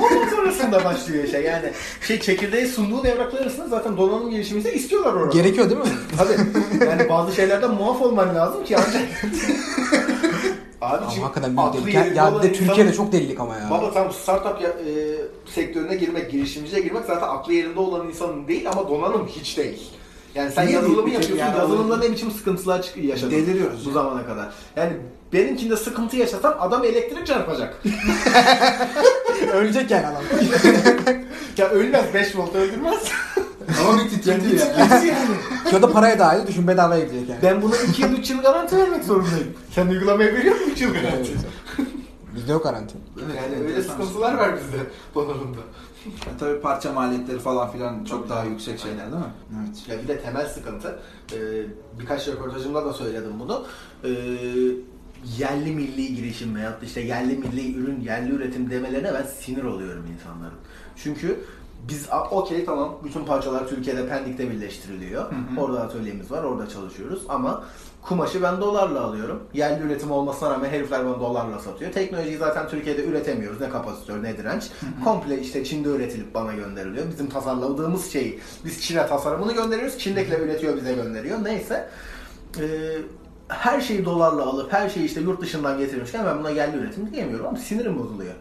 Ondan 0.00 0.28
sonrasında 0.36 0.84
başlıyor 0.84 1.26
şey. 1.28 1.42
Yani 1.42 1.72
şey 2.06 2.20
çekirdeği 2.20 2.66
sunduğun 2.68 3.04
evraklar 3.04 3.40
arasında 3.40 3.68
zaten 3.68 3.96
donanım 3.96 4.30
gelişiminde 4.30 4.74
istiyorlar 4.74 5.12
orada. 5.12 5.32
Gerekiyor 5.38 5.70
değil 5.70 5.80
mi? 5.80 5.86
Tabii. 6.18 6.86
Yani 6.86 7.08
bazı 7.08 7.34
şeylerden 7.34 7.70
muaf 7.70 8.02
olman 8.02 8.34
lazım 8.34 8.64
ki 8.64 8.76
ancak. 8.76 9.02
Abi 10.80 11.04
Ama 11.04 11.24
hakikaten 11.24 11.56
büyük 11.56 11.98
delilik. 11.98 12.16
Ya 12.16 12.32
olan 12.32 12.42
de 12.42 12.52
Türkiye'de 12.52 12.92
çok 12.94 13.12
delilik 13.12 13.40
ama 13.40 13.56
ya. 13.56 13.70
Baba 13.70 13.92
tam 13.92 14.12
startup 14.12 14.60
ya, 14.62 14.68
e, 14.68 14.92
sektörüne 15.54 15.94
girmek, 15.96 16.30
girişimciye 16.30 16.82
girmek 16.82 17.04
zaten 17.04 17.28
aklı 17.28 17.52
yerinde 17.52 17.80
olan 17.80 18.08
insanın 18.08 18.48
değil 18.48 18.68
ama 18.70 18.88
donanım 18.88 19.26
hiç 19.26 19.56
değil. 19.58 19.90
Yani 20.34 20.52
sen 20.52 20.66
Niye 20.66 20.76
yazılımı 20.76 21.06
değil? 21.06 21.14
yapıyorsun, 21.14 21.36
Yani 21.46 21.58
yazılımda 21.58 21.96
ne 21.96 22.10
biçim 22.12 22.30
sıkıntılar 22.30 22.82
çık- 22.82 22.96
yaşadın 23.04 23.30
Deliriyoruz 23.30 23.84
bu 23.84 23.88
ya. 23.88 23.94
zamana 23.94 24.26
kadar. 24.26 24.48
Yani 24.76 24.92
benimkinde 25.32 25.76
sıkıntı 25.76 26.16
yaşasan 26.16 26.56
adam 26.60 26.84
elektrik 26.84 27.26
çarpacak. 27.26 27.82
Ölecek 29.52 29.90
yani 29.90 30.06
adam. 30.06 30.22
ya 31.58 31.68
ölmez 31.68 32.14
5 32.14 32.36
volt 32.36 32.54
öldürmez. 32.54 33.02
Ama 33.80 33.98
bir 33.98 34.08
titredi 34.08 34.56
ya. 34.56 34.66
yani. 34.78 35.12
O 35.78 35.82
da 35.82 35.92
paraya 35.92 36.18
dahil 36.18 36.46
düşün 36.46 36.68
bedavaya 36.68 37.04
gidecek 37.04 37.28
yani. 37.28 37.42
Ben 37.42 37.62
buna 37.62 37.76
2 37.76 38.02
yıl 38.02 38.12
3 38.12 38.30
yıl 38.30 38.42
garanti 38.42 38.76
vermek 38.76 39.04
zorundayım. 39.04 39.54
Sen 39.70 39.86
uygulamaya 39.86 40.34
veriyor 40.34 40.54
musun 40.54 40.70
3 40.72 40.80
yıl 40.80 40.94
garanti? 40.94 41.32
Bizde 42.34 42.52
yok 42.52 42.64
garanti. 42.64 42.94
Yani 43.36 43.68
öyle 43.68 43.82
sıkıntılar 43.82 44.34
var 44.34 44.56
bizde 44.56 44.78
donanımda. 45.14 45.60
Ya 46.06 46.32
tabii 46.38 46.60
parça 46.60 46.92
maliyetleri 46.92 47.38
falan 47.38 47.72
filan 47.72 48.04
çok 48.04 48.28
daha 48.28 48.44
yüksek 48.44 48.78
şeyler 48.80 49.12
değil 49.12 49.22
mi? 49.22 49.32
Evet. 49.58 49.88
Ya 49.88 50.02
bir 50.02 50.08
de 50.08 50.20
temel 50.20 50.46
sıkıntı, 50.46 50.98
e, 51.32 51.38
birkaç 52.00 52.28
röportajımda 52.28 52.84
da 52.84 52.92
söyledim 52.92 53.32
bunu. 53.38 53.66
E, 54.04 54.10
yerli 55.38 55.70
milli 55.70 56.14
girişim 56.14 56.56
veyahut 56.56 56.82
da 56.82 56.86
işte 56.86 57.00
yerli 57.00 57.36
milli 57.36 57.74
ürün, 57.76 58.00
yerli 58.00 58.32
üretim 58.32 58.70
demelerine 58.70 59.14
ben 59.14 59.22
sinir 59.22 59.64
oluyorum 59.64 60.06
insanların. 60.14 60.58
Çünkü 60.96 61.40
biz 61.88 62.08
okey 62.30 62.64
tamam 62.64 62.98
bütün 63.04 63.24
parçalar 63.24 63.68
Türkiye'de 63.68 64.08
Pendik'te 64.08 64.50
birleştiriliyor. 64.50 65.24
Orada 65.58 65.80
atölyemiz 65.80 66.30
var, 66.30 66.44
orada 66.44 66.68
çalışıyoruz 66.68 67.22
ama 67.28 67.64
kumaşı 68.02 68.42
ben 68.42 68.60
dolarla 68.60 69.00
alıyorum. 69.00 69.42
Yerli 69.54 69.86
üretim 69.86 70.10
olmasına 70.10 70.50
rağmen 70.50 70.70
herifler 70.70 71.06
bana 71.06 71.20
dolarla 71.20 71.58
satıyor. 71.58 71.92
Teknolojiyi 71.92 72.36
zaten 72.36 72.68
Türkiye'de 72.68 73.04
üretemiyoruz. 73.04 73.60
Ne 73.60 73.68
kapasitör 73.68 74.22
ne 74.22 74.38
direnç. 74.38 74.70
Komple 75.04 75.40
işte 75.40 75.64
Çin'de 75.64 75.88
üretilip 75.88 76.34
bana 76.34 76.54
gönderiliyor. 76.54 77.08
Bizim 77.10 77.28
tasarladığımız 77.28 78.12
şeyi 78.12 78.40
biz 78.64 78.82
Çin'e 78.82 79.06
tasarımını 79.06 79.52
gönderiyoruz. 79.52 79.98
Çin'dekiler 79.98 80.40
üretiyor 80.40 80.76
bize 80.76 80.94
gönderiyor. 80.94 81.44
Neyse. 81.44 81.88
Ee, 82.60 82.98
her 83.48 83.80
şeyi 83.80 84.04
dolarla 84.04 84.42
alıp 84.42 84.72
her 84.72 84.88
şeyi 84.88 85.06
işte 85.06 85.20
yurt 85.20 85.40
dışından 85.40 85.78
getirmişken 85.78 86.26
ben 86.26 86.38
buna 86.38 86.50
yerli 86.50 86.76
üretim 86.76 87.12
diyemiyorum 87.12 87.46
ama 87.46 87.56
sinirim 87.56 87.98
bozuluyor. 87.98 88.34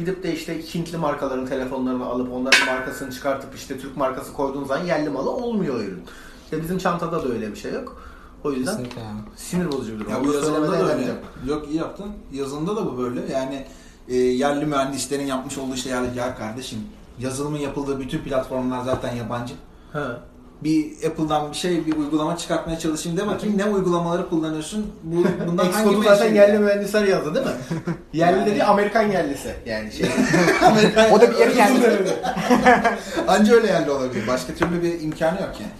Gidip 0.00 0.22
de 0.22 0.34
işte 0.34 0.74
Hintli 0.74 0.98
markaların 0.98 1.46
telefonlarını 1.46 2.06
alıp 2.06 2.32
onların 2.32 2.66
markasını 2.66 3.12
çıkartıp 3.12 3.54
işte 3.54 3.78
Türk 3.78 3.96
markası 3.96 4.32
koyduğun 4.32 4.64
zaman 4.64 4.84
yerli 4.84 5.10
malı 5.10 5.30
olmuyor 5.30 5.80
ürün. 5.80 6.02
İşte 6.44 6.62
bizim 6.62 6.78
çantada 6.78 7.24
da 7.24 7.28
öyle 7.28 7.50
bir 7.50 7.56
şey 7.56 7.72
yok. 7.72 8.02
O 8.44 8.52
yüzden 8.52 8.76
Kesinlikle 8.76 9.00
sinir 9.36 9.72
bozucu 9.72 9.94
bir 9.94 10.00
durum. 10.00 10.10
Ya 10.10 10.20
bu 10.20 10.24
Bunu 10.24 10.34
yazılımda 10.34 10.72
da 10.72 10.92
öyle. 10.92 11.14
Yok 11.46 11.68
iyi 11.68 11.76
yaptın. 11.76 12.12
Yazılımda 12.32 12.76
da 12.76 12.86
bu 12.86 12.98
böyle. 12.98 13.32
Yani 13.32 13.66
e, 14.08 14.16
yerli 14.16 14.66
mühendislerin 14.66 15.26
yapmış 15.26 15.58
olduğu 15.58 15.74
işte 15.74 15.90
ya, 15.90 16.04
ya 16.16 16.36
kardeşim 16.36 16.78
yazılımın 17.18 17.58
yapıldığı 17.58 18.00
bütün 18.00 18.18
platformlar 18.18 18.84
zaten 18.84 19.14
yabancı. 19.14 19.54
Ha. 19.92 20.20
Bir 20.64 20.92
Apple'dan 21.06 21.50
bir 21.50 21.56
şey 21.56 21.86
bir 21.86 21.96
uygulama 21.96 22.36
çıkartmaya 22.36 22.78
çalışayım 22.78 23.18
de 23.18 23.26
bakayım 23.26 23.58
ne 23.58 23.64
uygulamaları 23.64 24.28
kullanıyorsun. 24.28 24.86
Bu 25.02 25.24
bundan 25.46 25.70
hangi 25.72 25.96
zaten 25.96 26.10
menşeli? 26.10 26.36
yerli 26.36 26.58
mühendisler 26.58 27.04
yazdı 27.04 27.34
değil 27.34 27.46
mi? 27.46 27.52
yerli 28.12 28.38
Yani- 28.38 28.50
dediği 28.50 28.64
Amerikan 28.64 29.02
yerlisi. 29.02 29.54
Yani 29.66 29.92
şey. 29.92 30.06
O 31.12 31.20
da 31.20 31.30
bir 31.30 31.36
yeri 31.36 31.54
kendi. 31.54 31.80
Anca 33.28 33.54
öyle 33.54 33.66
yerli 33.66 33.90
olabilir. 33.90 34.26
Başka 34.26 34.54
türlü 34.54 34.82
bir 34.82 35.00
imkanı 35.00 35.40
yok 35.40 35.50
yani. 35.60 35.72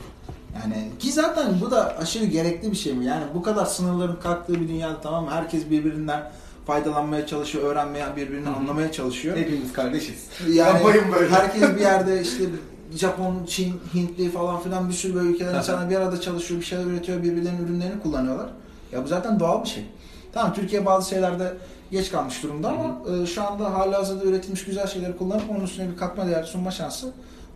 Yani 0.62 0.90
ki 0.99 1.12
zaten 1.12 1.47
bu 1.61 1.71
da 1.71 1.97
aşırı 1.99 2.25
gerekli 2.25 2.71
bir 2.71 2.77
şey 2.77 2.93
mi? 2.95 3.05
Yani 3.05 3.25
bu 3.35 3.43
kadar 3.43 3.66
sınırların 3.66 4.16
kalktığı 4.23 4.55
bir 4.55 4.69
dünyada 4.69 5.01
tamam? 5.01 5.29
Herkes 5.31 5.71
birbirinden 5.71 6.31
faydalanmaya 6.66 7.27
çalışıyor, 7.27 7.64
öğrenmeye, 7.64 8.05
birbirini 8.16 8.49
anlamaya 8.49 8.93
çalışıyor. 8.93 9.37
Hepimiz 9.37 9.73
kardeşiz. 9.73 10.27
Yani 10.49 10.59
Yapayım 10.59 11.12
böyle. 11.12 11.35
herkes 11.35 11.62
bir 11.77 11.81
yerde 11.81 12.23
işte 12.23 12.45
Japon, 12.94 13.44
Çin, 13.46 13.81
Hintli 13.94 14.31
falan 14.31 14.61
filan 14.61 14.88
bir 14.88 14.94
sürü 14.94 15.14
böyle 15.14 15.29
ülkeden 15.29 15.55
insanlar 15.55 15.90
bir 15.90 15.96
arada 15.96 16.20
çalışıyor, 16.20 16.61
bir 16.61 16.66
şeyler 16.66 16.85
üretiyor, 16.85 17.22
birbirlerinin 17.22 17.66
ürünlerini 17.66 18.03
kullanıyorlar. 18.03 18.50
Ya 18.92 19.05
bu 19.05 19.09
zaten 19.09 19.40
doğal 19.40 19.64
bir 19.64 19.68
şey. 19.68 19.85
Tamam 20.33 20.55
Türkiye 20.55 20.87
bazı 20.87 21.09
şeylerde 21.11 21.57
geç 21.90 22.11
kalmış 22.11 22.42
durumda 22.42 22.68
ama 22.68 22.98
e, 23.22 23.26
şu 23.26 23.42
anda 23.42 23.74
halihazırda 23.74 24.24
üretilmiş 24.24 24.64
güzel 24.64 24.87
şeyleri 24.87 25.16
kullanıp 25.16 25.50
onun 25.50 25.61
üstüne 25.64 25.90
bir 25.92 25.96
katma 25.96 26.26
değer 26.26 26.42
sunma 26.42 26.70
şansı 26.70 27.12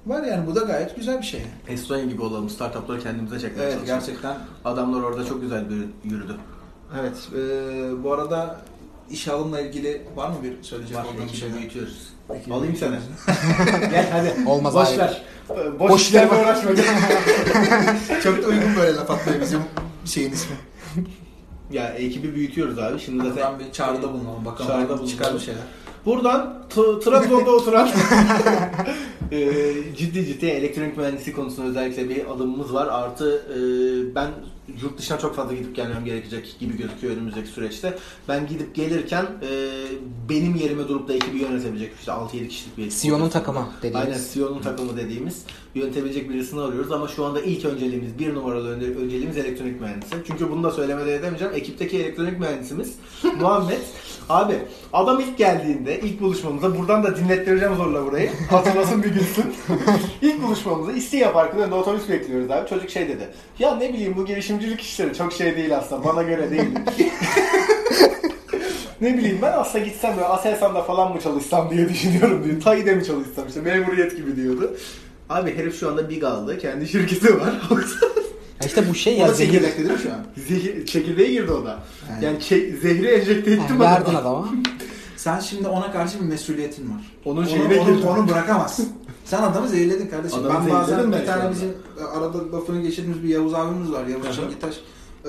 var 0.07 0.23
yani 0.23 0.47
bu 0.47 0.55
da 0.55 0.61
gayet 0.61 0.97
güzel 0.97 1.19
bir 1.19 1.27
şey. 1.27 1.43
Estonya 1.69 2.05
gibi 2.05 2.23
olalım. 2.23 2.51
Startupları 2.51 3.01
kendimize 3.01 3.41
çekmeye 3.41 3.63
Evet 3.63 3.75
çalışalım. 3.75 4.01
gerçekten 4.01 4.37
Adamlar 4.65 5.03
orada 5.03 5.25
çok 5.25 5.41
güzel 5.41 5.65
bir 5.71 6.11
yürüdü. 6.11 6.37
Evet. 7.01 7.17
e, 7.37 8.05
bu 8.05 8.13
arada 8.13 8.61
iş 9.11 9.29
alımla 9.29 9.61
ilgili 9.61 10.03
var 10.17 10.29
mı 10.29 10.37
bir 10.43 10.63
söyleyecek 10.63 10.97
ekibi 11.25 11.37
şey? 11.37 11.55
büyütüyoruz. 11.55 12.09
Alayım 12.29 12.77
seni. 12.77 12.97
Gel 13.91 14.11
hadi. 14.13 14.49
Olmaz 14.49 14.75
Boş 14.75 14.89
abi. 14.89 14.99
ver. 14.99 15.23
Boş, 15.79 15.91
Boş 15.91 16.03
işlerle 16.03 16.31
uğraşma. 16.43 16.71
Çok 18.23 18.43
da 18.43 18.47
uygun 18.49 18.77
böyle 18.81 18.97
laf 18.97 19.11
atmaya 19.11 19.41
bizim 19.41 19.61
şeyin 20.05 20.33
ismi. 20.33 20.57
ya 21.71 21.89
ekibi 21.89 22.35
büyütüyoruz 22.35 22.79
abi. 22.79 23.01
Şimdi 23.01 23.25
zaten 23.29 23.35
Buradan 23.37 23.59
bir 23.59 23.73
çağrıda 23.73 24.13
bulunalım 24.13 24.45
bakalım. 24.45 24.71
Çağrıda 24.71 25.07
çıkar 25.07 25.35
bir 25.35 25.39
şeyler. 25.41 25.63
Buradan 26.07 26.63
T- 26.71 27.01
Trabzon'da 27.05 27.51
oturan 27.57 27.89
e, 29.33 29.49
ciddi 29.97 30.27
ciddi 30.27 30.47
elektronik 30.47 30.97
mühendisi 30.97 31.33
konusunda 31.33 31.69
özellikle 31.69 32.09
bir 32.09 32.31
adımımız 32.31 32.75
var. 32.75 32.87
Artı 32.87 33.43
e, 33.49 33.59
ben 34.15 34.29
yurt 34.83 34.99
dışına 34.99 35.19
çok 35.19 35.37
fazla 35.37 35.55
gidip 35.55 35.77
gelmem 35.77 36.05
gerekecek 36.05 36.57
gibi 36.61 36.77
gözüküyor 36.77 37.17
önümüzdeki 37.17 37.49
süreçte. 37.49 37.99
Ben 38.29 38.47
gidip 38.47 38.75
gelirken 38.75 39.23
e, 39.25 39.49
benim 40.29 40.55
yerime 40.55 40.89
durup 40.89 41.09
da 41.09 41.15
ekibi 41.15 41.39
yönetebilecek 41.39 41.93
işte 41.99 42.13
6-7 42.13 42.49
kişilik 42.49 42.79
bir 42.79 42.83
ekip. 42.83 42.93
Sion'un 42.99 43.29
takımı 43.29 43.69
dediğimiz. 43.83 44.07
Aynen 44.07 44.19
Sion'un 44.19 44.63
takımı 44.63 44.97
dediğimiz 44.97 45.43
yönetebilecek 45.75 46.31
birisini 46.31 46.61
arıyoruz 46.61 46.93
ama 46.93 47.09
şu 47.09 47.25
anda 47.25 47.41
ilk 47.41 47.65
önceliğimiz 47.65 48.19
bir 48.19 48.35
numaralı 48.35 48.69
önce- 48.77 48.95
önceliğimiz 48.95 49.37
elektronik 49.37 49.81
mühendisi. 49.81 50.15
Çünkü 50.27 50.51
bunu 50.51 50.63
da 50.65 50.71
söylemeden 50.71 51.13
edemeyeceğim. 51.13 51.55
Ekipteki 51.55 51.99
elektronik 51.99 52.39
mühendisimiz 52.41 52.95
Muhammed. 53.41 53.79
Abi 54.29 54.55
adam 54.93 55.21
ilk 55.21 55.39
geldiğinde 55.39 56.01
ilk 56.01 56.21
buluşmamıza 56.21 56.79
buradan 56.79 57.05
da 57.05 57.17
dinlettireceğim 57.17 57.75
zorla 57.75 58.07
burayı. 58.07 58.31
Hatırlasın 58.51 59.03
bir 59.03 59.09
gülsün. 59.09 59.45
ilk 60.23 60.43
buluşmamızda 60.43 60.93
İstinye 60.93 61.33
Parkı'nda 61.33 61.77
otobüs 61.77 62.09
bekliyoruz 62.09 62.51
abi. 62.51 62.69
Çocuk 62.69 62.91
şey 62.91 63.09
dedi. 63.09 63.29
Ya 63.59 63.77
ne 63.77 63.93
bileyim 63.93 64.15
bu 64.17 64.25
girişimcilik 64.59 64.81
işleri 64.81 65.15
çok 65.15 65.33
şey 65.33 65.57
değil 65.57 65.77
aslında. 65.79 66.05
Bana 66.05 66.23
göre 66.23 66.51
değil. 66.51 66.69
ne 69.01 69.19
bileyim 69.19 69.39
ben 69.43 69.53
aslında 69.53 69.85
gitsem 69.85 70.13
böyle 70.17 70.27
Aselsan'da 70.27 70.83
falan 70.83 71.13
mı 71.15 71.21
çalışsam 71.21 71.71
diye 71.71 71.89
düşünüyorum 71.89 72.45
diyor. 72.45 72.61
Tayi'de 72.61 72.95
mi 72.95 73.05
çalışsam 73.05 73.49
işte 73.49 73.61
memuriyet 73.61 74.17
gibi 74.17 74.37
diyordu. 74.37 74.77
Abi 75.29 75.57
herif 75.57 75.81
şu 75.81 75.89
anda 75.89 76.09
Big 76.11 76.25
aldı. 76.25 76.59
Kendi 76.59 76.89
şirketi 76.89 77.41
var. 77.41 77.55
Ya 78.61 78.67
işte 78.69 78.89
bu 78.91 78.95
şey 78.95 79.15
O 79.15 79.19
ya 79.19 79.29
da 79.29 79.33
zehir. 79.33 79.51
çekirdekte 79.53 79.79
değil 79.83 79.91
mi 79.93 79.99
şu 80.03 80.09
an? 80.13 80.19
Zehir, 80.49 80.87
çekirdeğe 80.87 81.33
girdi 81.33 81.53
o 81.53 81.65
da. 81.65 81.79
Evet. 82.13 82.23
Yani 82.23 82.39
çe- 82.39 82.81
zehri 82.81 83.07
enjekte 83.07 83.51
ettim 83.51 83.65
Yani 83.71 83.81
verdin 83.81 84.15
adama. 84.15 84.49
Sen 85.17 85.41
şimdi 85.41 85.69
ona 85.69 85.93
karşı 85.93 86.21
bir 86.21 86.25
mesuliyetin 86.25 86.85
var. 86.91 87.01
Onun 87.25 87.37
Onu, 87.43 87.49
şeyine 87.49 87.81
onu, 87.81 87.97
girdi. 87.97 88.07
onu 88.07 88.29
bırakamazsın. 88.29 88.89
Sen 89.25 89.43
adamı 89.43 89.69
zehirledin 89.69 90.07
kardeşim. 90.07 90.39
Adamı 90.39 90.67
ben 90.69 90.75
bazen 90.75 91.13
bir 91.13 91.27
tane 91.27 91.51
bizim 91.51 91.69
e, 92.01 92.05
arada 92.05 92.53
lafını 92.53 92.83
geçirdiğimiz 92.83 93.23
bir 93.23 93.29
Yavuz 93.29 93.55
abimiz 93.55 93.93
var. 93.93 94.07
Yavuz. 94.07 94.37
Çengitaş. 94.37 94.75
Ee, 95.25 95.29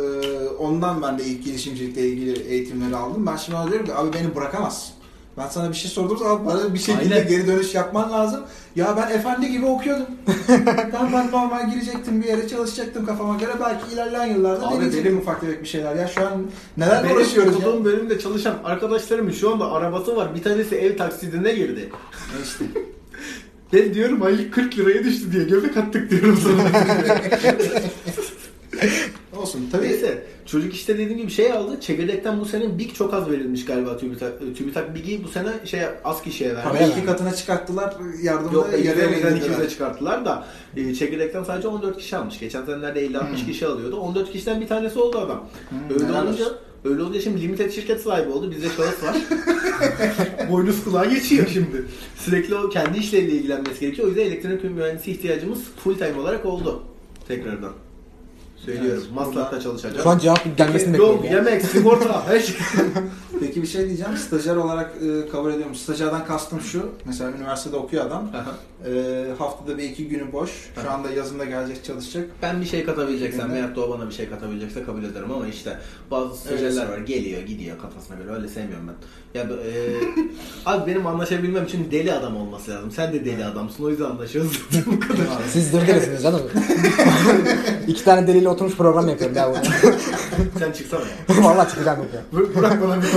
ondan 0.60 1.02
ben 1.02 1.20
de 1.20 1.24
ilk 1.24 1.46
girişimcilikle 1.46 2.08
ilgili 2.08 2.40
eğitimleri 2.40 2.96
aldım. 2.96 3.26
Ben 3.28 3.36
şimdi 3.36 3.58
ona 3.58 3.68
diyorum 3.68 3.86
ki 3.86 3.94
abi 3.96 4.14
beni 4.14 4.36
bırakamazsın. 4.36 4.94
Ben 5.38 5.48
sana 5.48 5.70
bir 5.70 5.74
şey 5.76 5.92
sorduğum 5.92 6.18
zaman 6.18 6.46
bana 6.46 6.74
bir 6.74 6.80
şekilde 6.80 7.16
Aynen. 7.16 7.28
geri 7.28 7.48
dönüş 7.48 7.76
yapman 7.76 8.12
lazım. 8.12 8.42
Ya 8.76 8.98
ben 8.98 9.16
efendi 9.16 9.52
gibi 9.52 9.66
okuyordum. 9.66 10.06
ben, 10.94 11.10
ben 11.14 11.32
normal 11.32 11.72
girecektim 11.72 12.22
bir 12.22 12.28
yere 12.28 12.48
çalışacaktım 12.48 13.06
kafama 13.06 13.36
göre. 13.38 13.52
Belki 13.60 13.94
ilerleyen 13.94 14.26
yıllarda 14.26 14.68
Abi 14.68 14.76
deneyecektim 14.76 15.12
benim- 15.12 15.22
ufak 15.22 15.42
tefek 15.42 15.62
bir 15.62 15.68
şeyler. 15.68 15.96
Ya 15.96 16.08
şu 16.08 16.22
an 16.28 16.46
nelerle 16.78 17.04
Benim 17.04 17.18
uğraşıyoruz 17.18 17.54
ya. 17.54 17.58
okuduğum 17.60 17.86
bölümde 17.86 18.20
çalışan 18.20 18.56
arkadaşlarımın 18.64 19.32
şu 19.32 19.52
anda 19.54 19.72
arabası 19.72 20.16
var. 20.16 20.36
Bir 20.36 20.44
tanesi 20.44 20.76
ev 20.76 20.98
taksidine 20.98 21.54
girdi. 21.54 21.90
İşte. 22.44 22.66
Ben 23.74 23.94
diyorum 23.94 24.24
aylık 24.24 24.54
40 24.54 24.78
liraya 24.78 25.04
düştü 25.04 25.32
diye 25.32 25.44
göbek 25.44 25.78
attık 25.78 26.12
diyorum 26.12 26.40
sana. 26.44 26.86
Olsun. 29.42 29.70
Tabii 29.72 29.84
Neyse 29.88 30.24
çocuk 30.46 30.74
işte 30.74 30.94
dediğim 30.98 31.18
gibi 31.18 31.32
şey 31.32 31.52
aldı. 31.52 31.80
Çekirdekten 31.82 32.40
bu 32.40 32.46
sene 32.46 32.78
Big 32.80 32.94
çok 32.94 33.14
az 33.14 33.30
verilmiş 33.32 33.66
galiba 33.66 33.98
TÜBİTAK. 33.98 34.40
TÜBİTAK 34.58 34.96
Big'i 34.96 35.24
bu 35.24 35.28
sene 35.28 35.50
şey 35.66 35.82
az 36.04 36.22
kişiye 36.22 36.56
verdi. 36.56 36.68
Tabii 36.80 36.92
iki 36.92 37.06
katına 37.06 37.36
çıkarttılar. 37.36 37.96
Yardımda 38.22 38.54
Yok 38.54 38.72
da 38.72 38.78
yarıya 38.78 39.06
%1'den 39.06 39.36
indirdiler. 39.36 39.58
200'e 39.60 39.70
çıkarttılar 39.70 40.26
da 40.26 40.46
e, 40.78 40.96
çekirdekten 40.96 41.44
sadece 41.44 41.68
14 41.68 41.98
kişi 41.98 42.18
almış. 42.18 42.40
Geçen 42.40 42.66
senelerde 42.66 43.06
50-60 43.06 43.20
Hmm. 43.20 43.36
kişi 43.48 43.68
alıyordu. 43.68 43.96
14 43.98 44.32
kişiden 44.32 44.62
bir 44.62 44.68
tanesi 44.68 45.00
oldu 45.00 45.18
adam. 45.20 45.48
Hmm, 45.70 45.80
öyle 45.94 46.18
olunca. 46.20 46.46
Öyle 46.90 47.02
olunca 47.04 47.22
şimdi 47.22 47.42
limited 47.42 47.72
şirket 47.72 48.02
sahibi 48.02 48.30
oldu. 48.32 48.52
Bizde 48.52 48.68
şahıs 48.70 49.04
var. 49.04 49.18
Boynuz 50.52 50.84
kulağa 50.84 51.06
geçiyor 51.06 51.48
şimdi. 51.54 51.86
Sürekli 52.18 52.56
o 52.56 52.70
kendi 52.70 52.98
işleriyle 53.00 53.32
ilgilenmesi 53.32 53.80
gerekiyor. 53.80 54.08
O 54.08 54.10
yüzden 54.10 54.26
elektronik 54.26 54.64
mühendisi 54.64 55.12
ihtiyacımız 55.12 55.60
full 55.84 55.96
time 55.98 56.20
olarak 56.20 56.46
oldu. 56.46 56.84
Tekrardan. 57.28 57.74
Söylüyorum. 58.66 59.02
Evet, 59.04 59.12
Maslak'ta 59.16 59.60
çalışacak. 59.62 60.04
Şu 60.04 60.10
an 60.10 60.18
cevap 60.18 60.58
gelmesini 60.58 60.98
Yol, 60.98 61.14
bekliyorum 61.14 61.46
ya. 61.46 61.52
yemek, 61.52 61.66
sigorta, 61.66 62.28
her 62.28 62.40
şey. 62.40 62.56
Peki 63.40 63.62
bir 63.62 63.68
şey 63.68 63.88
diyeceğim. 63.88 64.18
Stajyer 64.18 64.56
olarak 64.56 64.92
e, 65.02 65.30
kabul 65.30 65.52
ediyorum. 65.52 65.76
Stajyerden 65.76 66.26
kastım 66.26 66.62
şu. 66.62 66.90
Mesela 67.06 67.32
üniversitede 67.32 67.76
okuyor 67.76 68.06
adam. 68.06 68.32
E, 68.86 69.26
haftada 69.40 69.78
bir 69.78 69.84
iki 69.84 70.08
günü 70.08 70.32
boş. 70.34 70.50
Şu 70.84 70.92
anda 70.92 71.10
yazında 71.12 71.46
gelecek 71.46 71.84
çalışacak. 71.86 72.30
Ben 72.42 72.62
bir 72.62 72.66
şey 72.66 72.86
katabileceksem 72.86 73.54
veyahut 73.54 73.76
da 73.76 73.82
o 73.82 73.90
bana 73.90 74.10
bir 74.10 74.14
şey 74.14 74.30
katabilecekse 74.30 74.84
kabul 74.84 75.04
ederim 75.04 75.32
ama 75.32 75.48
işte 75.48 75.80
bazı 76.12 76.36
stajyerler 76.36 76.90
var 76.90 76.98
geliyor 76.98 77.42
gidiyor 77.42 77.78
kafasına 77.82 78.18
göre 78.18 78.32
öyle 78.36 78.48
sevmiyorum 78.48 78.88
ben. 78.88 78.96
Ya 79.40 79.44
e, 79.44 79.50
abi 80.66 80.92
benim 80.92 81.08
anlaşabilmem 81.08 81.66
için 81.66 81.92
deli 81.92 82.14
adam 82.14 82.38
olması 82.38 82.72
lazım. 82.72 82.92
Sen 82.92 83.14
de 83.14 83.26
deli 83.26 83.46
adamsın 83.46 83.84
o 83.84 83.90
yüzden 83.90 84.06
anlaşıyoruz. 84.06 84.62
Bu 84.86 85.00
kadar. 85.00 85.26
Siz 85.52 85.74
dırdırsınız 85.74 86.24
canım. 86.24 86.42
İki 87.88 88.04
tane 88.04 88.28
deliyle 88.28 88.50
oturmuş 88.50 88.76
program 88.76 89.10
yapıyorum 89.10 89.38
ya 89.38 89.50
burada. 89.50 89.98
Sen 90.60 90.72
çıksana 90.72 91.02
ya. 91.02 91.44
Vallahi 91.44 91.70
çıkacağım 91.70 92.00
yok 92.00 92.08
ya. 92.14 92.22
Bırak 92.34 92.56
bırak 92.56 92.82
bana 92.82 93.02
bir. 93.02 93.08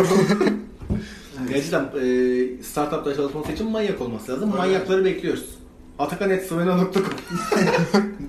Gerçekten 1.49 1.85
e, 1.85 2.63
startupta 2.63 3.15
çalışması 3.17 3.53
için 3.53 3.71
manyak 3.71 4.01
olması 4.01 4.33
lazım. 4.33 4.53
Öyle. 4.53 4.63
Manyakları 4.63 5.05
bekliyoruz. 5.05 5.45
Atakan.svena.com 5.99 7.05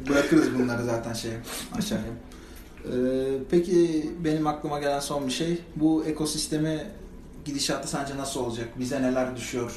Bırakırız 0.09 0.59
bunları 0.59 0.83
zaten 0.83 1.13
şeye 1.13 1.37
aşağıya. 1.77 2.05
E, 2.85 2.91
peki 3.51 4.09
benim 4.23 4.47
aklıma 4.47 4.79
gelen 4.79 4.99
son 4.99 5.27
bir 5.27 5.31
şey. 5.31 5.57
Bu 5.75 6.05
ekosistemi 6.05 6.83
gidişatı 7.45 7.87
sence 7.87 8.17
nasıl 8.17 8.39
olacak? 8.39 8.67
Bize 8.79 9.01
neler 9.01 9.35
düşüyor? 9.35 9.71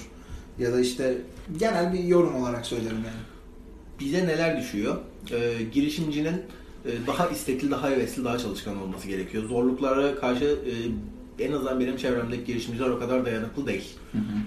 Ya 0.59 0.73
da 0.73 0.81
işte 0.81 1.19
genel 1.59 1.93
bir 1.93 2.05
yorum 2.05 2.43
olarak 2.43 2.67
söylerim 2.67 2.97
yani. 2.97 3.23
bize 4.01 4.27
neler 4.27 4.61
düşüyor? 4.61 4.97
Ee, 5.31 5.53
girişimcinin 5.73 6.43
e, 6.85 6.91
daha 7.07 7.29
istekli, 7.29 7.71
daha 7.71 7.91
hevesli, 7.91 8.25
daha 8.25 8.39
çalışkan 8.39 8.83
olması 8.83 9.09
gerekiyor. 9.09 9.45
Zorluklara 9.45 10.15
karşı 10.15 10.45
e, 10.45 10.73
en 11.39 11.53
azından 11.53 11.81
benim 11.81 11.97
çevremdeki 11.97 12.45
girişimciler 12.45 12.89
o 12.89 12.99
kadar 12.99 13.27
dayanıklı 13.27 13.67
değil. 13.67 13.99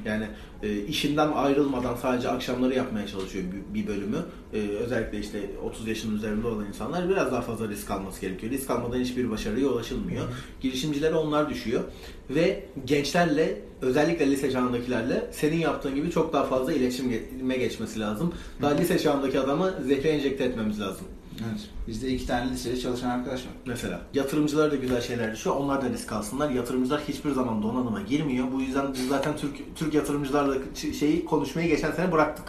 Yani 0.05 0.25
e, 0.63 0.85
işinden 0.85 1.31
ayrılmadan 1.31 1.95
sadece 1.95 2.29
akşamları 2.29 2.73
yapmaya 2.73 3.07
çalışıyor 3.07 3.45
bir, 3.53 3.81
bir 3.81 3.87
bölümü. 3.87 4.17
E, 4.53 4.57
özellikle 4.57 5.19
işte 5.19 5.39
30 5.63 5.87
yaşın 5.87 6.15
üzerinde 6.15 6.47
olan 6.47 6.65
insanlar 6.65 7.09
biraz 7.09 7.31
daha 7.31 7.41
fazla 7.41 7.67
risk 7.67 7.91
alması 7.91 8.21
gerekiyor. 8.21 8.51
Risk 8.51 8.69
almadan 8.69 8.99
hiçbir 8.99 9.29
başarıya 9.29 9.67
ulaşılmıyor. 9.67 10.25
Girişimcilere 10.61 11.15
onlar 11.15 11.49
düşüyor. 11.49 11.81
Ve 12.29 12.65
gençlerle 12.85 13.61
özellikle 13.81 14.31
lise 14.31 14.51
çağındakilerle 14.51 15.29
senin 15.31 15.57
yaptığın 15.57 15.95
gibi 15.95 16.11
çok 16.11 16.33
daha 16.33 16.43
fazla 16.43 16.73
iletişime 16.73 17.57
geçmesi 17.57 17.99
lazım. 17.99 18.33
Daha 18.61 18.75
lise 18.75 18.99
çağındaki 18.99 19.39
adamı 19.39 19.73
zehre 19.87 20.09
enjekte 20.09 20.43
etmemiz 20.43 20.79
lazım. 20.79 21.07
Evet. 21.39 21.61
Bizde 21.87 22.07
iki 22.07 22.27
tane 22.27 22.51
lisede 22.51 22.79
çalışan 22.79 23.09
arkadaş 23.09 23.39
var. 23.39 23.51
Mesela 23.65 24.01
yatırımcılara 24.13 24.71
da 24.71 24.75
güzel 24.75 25.01
şeyler 25.01 25.33
düşüyor. 25.33 25.55
Onlar 25.55 25.81
da 25.81 25.89
risk 25.89 26.11
alsınlar. 26.11 26.49
Yatırımcılar 26.49 27.01
hiçbir 27.07 27.31
zaman 27.31 27.63
donanıma 27.63 28.01
girmiyor. 28.01 28.47
Bu 28.51 28.61
yüzden 28.61 28.93
biz 28.93 29.07
zaten 29.07 29.37
Türk 29.37 29.75
Türk 29.75 29.93
yatırımcılarla 29.93 30.55
şeyi 30.99 31.25
konuşmayı 31.25 31.67
geçen 31.67 31.91
sene 31.91 32.11
bıraktık. 32.11 32.45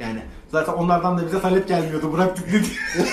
Yani 0.00 0.22
zaten 0.52 0.72
onlardan 0.72 1.18
da 1.18 1.26
bize 1.26 1.40
talep 1.40 1.68
gelmiyordu. 1.68 2.12
Bıraktık 2.12 2.52
dedi. 2.52 2.66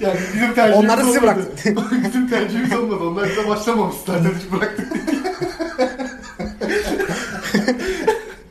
yani 0.00 0.18
bizim 0.34 0.54
tercihimiz 0.54 0.84
Onları 0.90 1.04
sizi 1.04 1.18
olmadı. 1.18 1.36
bıraktı. 1.36 1.74
bizim 2.08 2.28
tercihimiz 2.28 2.72
olmadı. 2.76 3.04
Onlar 3.04 3.28
bize 3.28 3.48
başlamamışlar. 3.48 4.24
Dedik 4.24 4.52
bıraktık 4.52 4.94
dedi. 4.94 5.18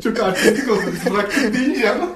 Çok 0.04 0.17
artistik 0.28 0.72
oldu 0.72 0.82
biz 0.94 1.14
bıraktık 1.14 1.54
deyince 1.54 1.90
ama. 1.90 2.08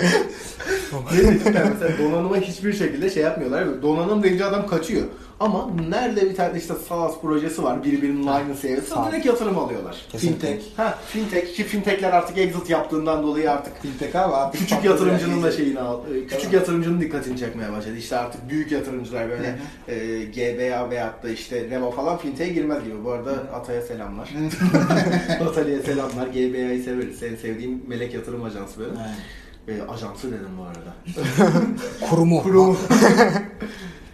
ne 1.12 1.18
yani 1.60 1.70
mesela 1.74 1.98
donanıma 2.00 2.38
hiçbir 2.38 2.74
şekilde 2.74 3.10
şey 3.10 3.24
yapmıyorlar. 3.24 3.82
Donanım 3.82 4.24
deyince 4.24 4.46
adam 4.46 4.68
kaçıyor. 4.68 5.04
Ama 5.42 5.70
nerede 5.90 6.30
bir 6.30 6.36
tane 6.36 6.58
işte 6.58 6.74
SaaS 6.90 7.22
projesi 7.22 7.64
var 7.64 7.84
birbirinin 7.84 8.28
aynı 8.28 8.56
seviyesi 8.56 8.88
Sağ- 8.88 9.12
direkt 9.12 9.26
yatırım 9.26 9.58
alıyorlar. 9.58 10.06
Kesinlikle. 10.12 10.48
Fintech. 10.48 10.78
Ha 10.78 11.00
fintech 11.08 11.56
ki 11.56 11.64
fintechler 11.64 12.14
artık 12.14 12.38
exit 12.38 12.70
yaptığından 12.70 13.24
dolayı 13.24 13.52
artık 13.52 13.82
Fintech 13.82 14.16
abi 14.16 14.36
artık 14.36 14.62
küçük 14.62 14.84
yatırımcının 14.84 15.44
da 15.44 15.52
şeyini 15.52 15.80
al, 15.80 16.00
e, 16.16 16.28
küçük 16.28 16.54
yatırımcının 16.54 17.02
dikkatini 17.02 17.38
çekmeye 17.40 17.72
başladı. 17.72 17.98
İşte 17.98 18.18
artık 18.18 18.50
büyük 18.50 18.72
yatırımcılar 18.72 19.30
böyle 19.30 19.60
e, 19.88 20.24
GBA 20.24 20.90
veyahut 20.90 21.24
da 21.24 21.30
işte 21.30 21.70
Revo 21.70 21.92
falan 21.92 22.18
fintech'e 22.18 22.54
girmez 22.54 22.84
gibi. 22.84 23.04
Bu 23.06 23.12
arada 23.12 23.32
Atay'a 23.32 23.82
selamlar. 23.82 24.30
Atali'ye 25.50 25.82
selamlar. 25.82 26.28
GBA'yı 26.28 26.84
severiz. 26.84 27.24
En 27.24 27.36
sevdiğim 27.36 27.84
melek 27.88 28.14
yatırım 28.14 28.44
ajansı 28.44 28.80
böyle. 28.80 28.92
Evet. 29.68 29.82
E, 29.82 29.92
ajansı 29.92 30.28
dedim 30.28 30.50
bu 30.60 30.64
arada. 30.64 30.94
Kurumu. 32.10 32.44
Kurumu. 32.44 32.78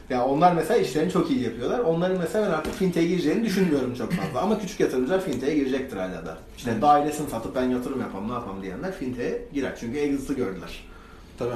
ya 0.09 0.25
onlar 0.25 0.53
mesela 0.53 0.79
işlerini 0.79 1.11
çok 1.11 1.31
iyi 1.31 1.43
yapıyorlar. 1.43 1.79
Onların 1.79 2.17
mesela 2.17 2.47
ben 2.47 2.51
artık 2.51 2.73
fintech'e 2.73 3.07
gireceğini 3.07 3.45
düşünmüyorum 3.45 3.95
çok 3.95 4.11
fazla. 4.11 4.41
Ama 4.41 4.59
küçük 4.59 4.79
yatırımcılar 4.79 5.23
fintech'e 5.25 5.55
girecektir 5.55 5.97
hala 5.97 6.25
da. 6.25 6.37
İşte 6.57 6.81
dairесini 6.81 7.29
satıp 7.29 7.55
ben 7.55 7.63
yatırım 7.63 7.99
yapam 7.99 8.29
ne 8.29 8.33
yapam 8.33 8.61
diyenler 8.61 8.91
fintech'e 8.91 9.41
girer. 9.53 9.77
Çünkü 9.79 9.97
exit'ı 9.99 10.33
gördüler. 10.33 10.83
Tabii. 11.39 11.53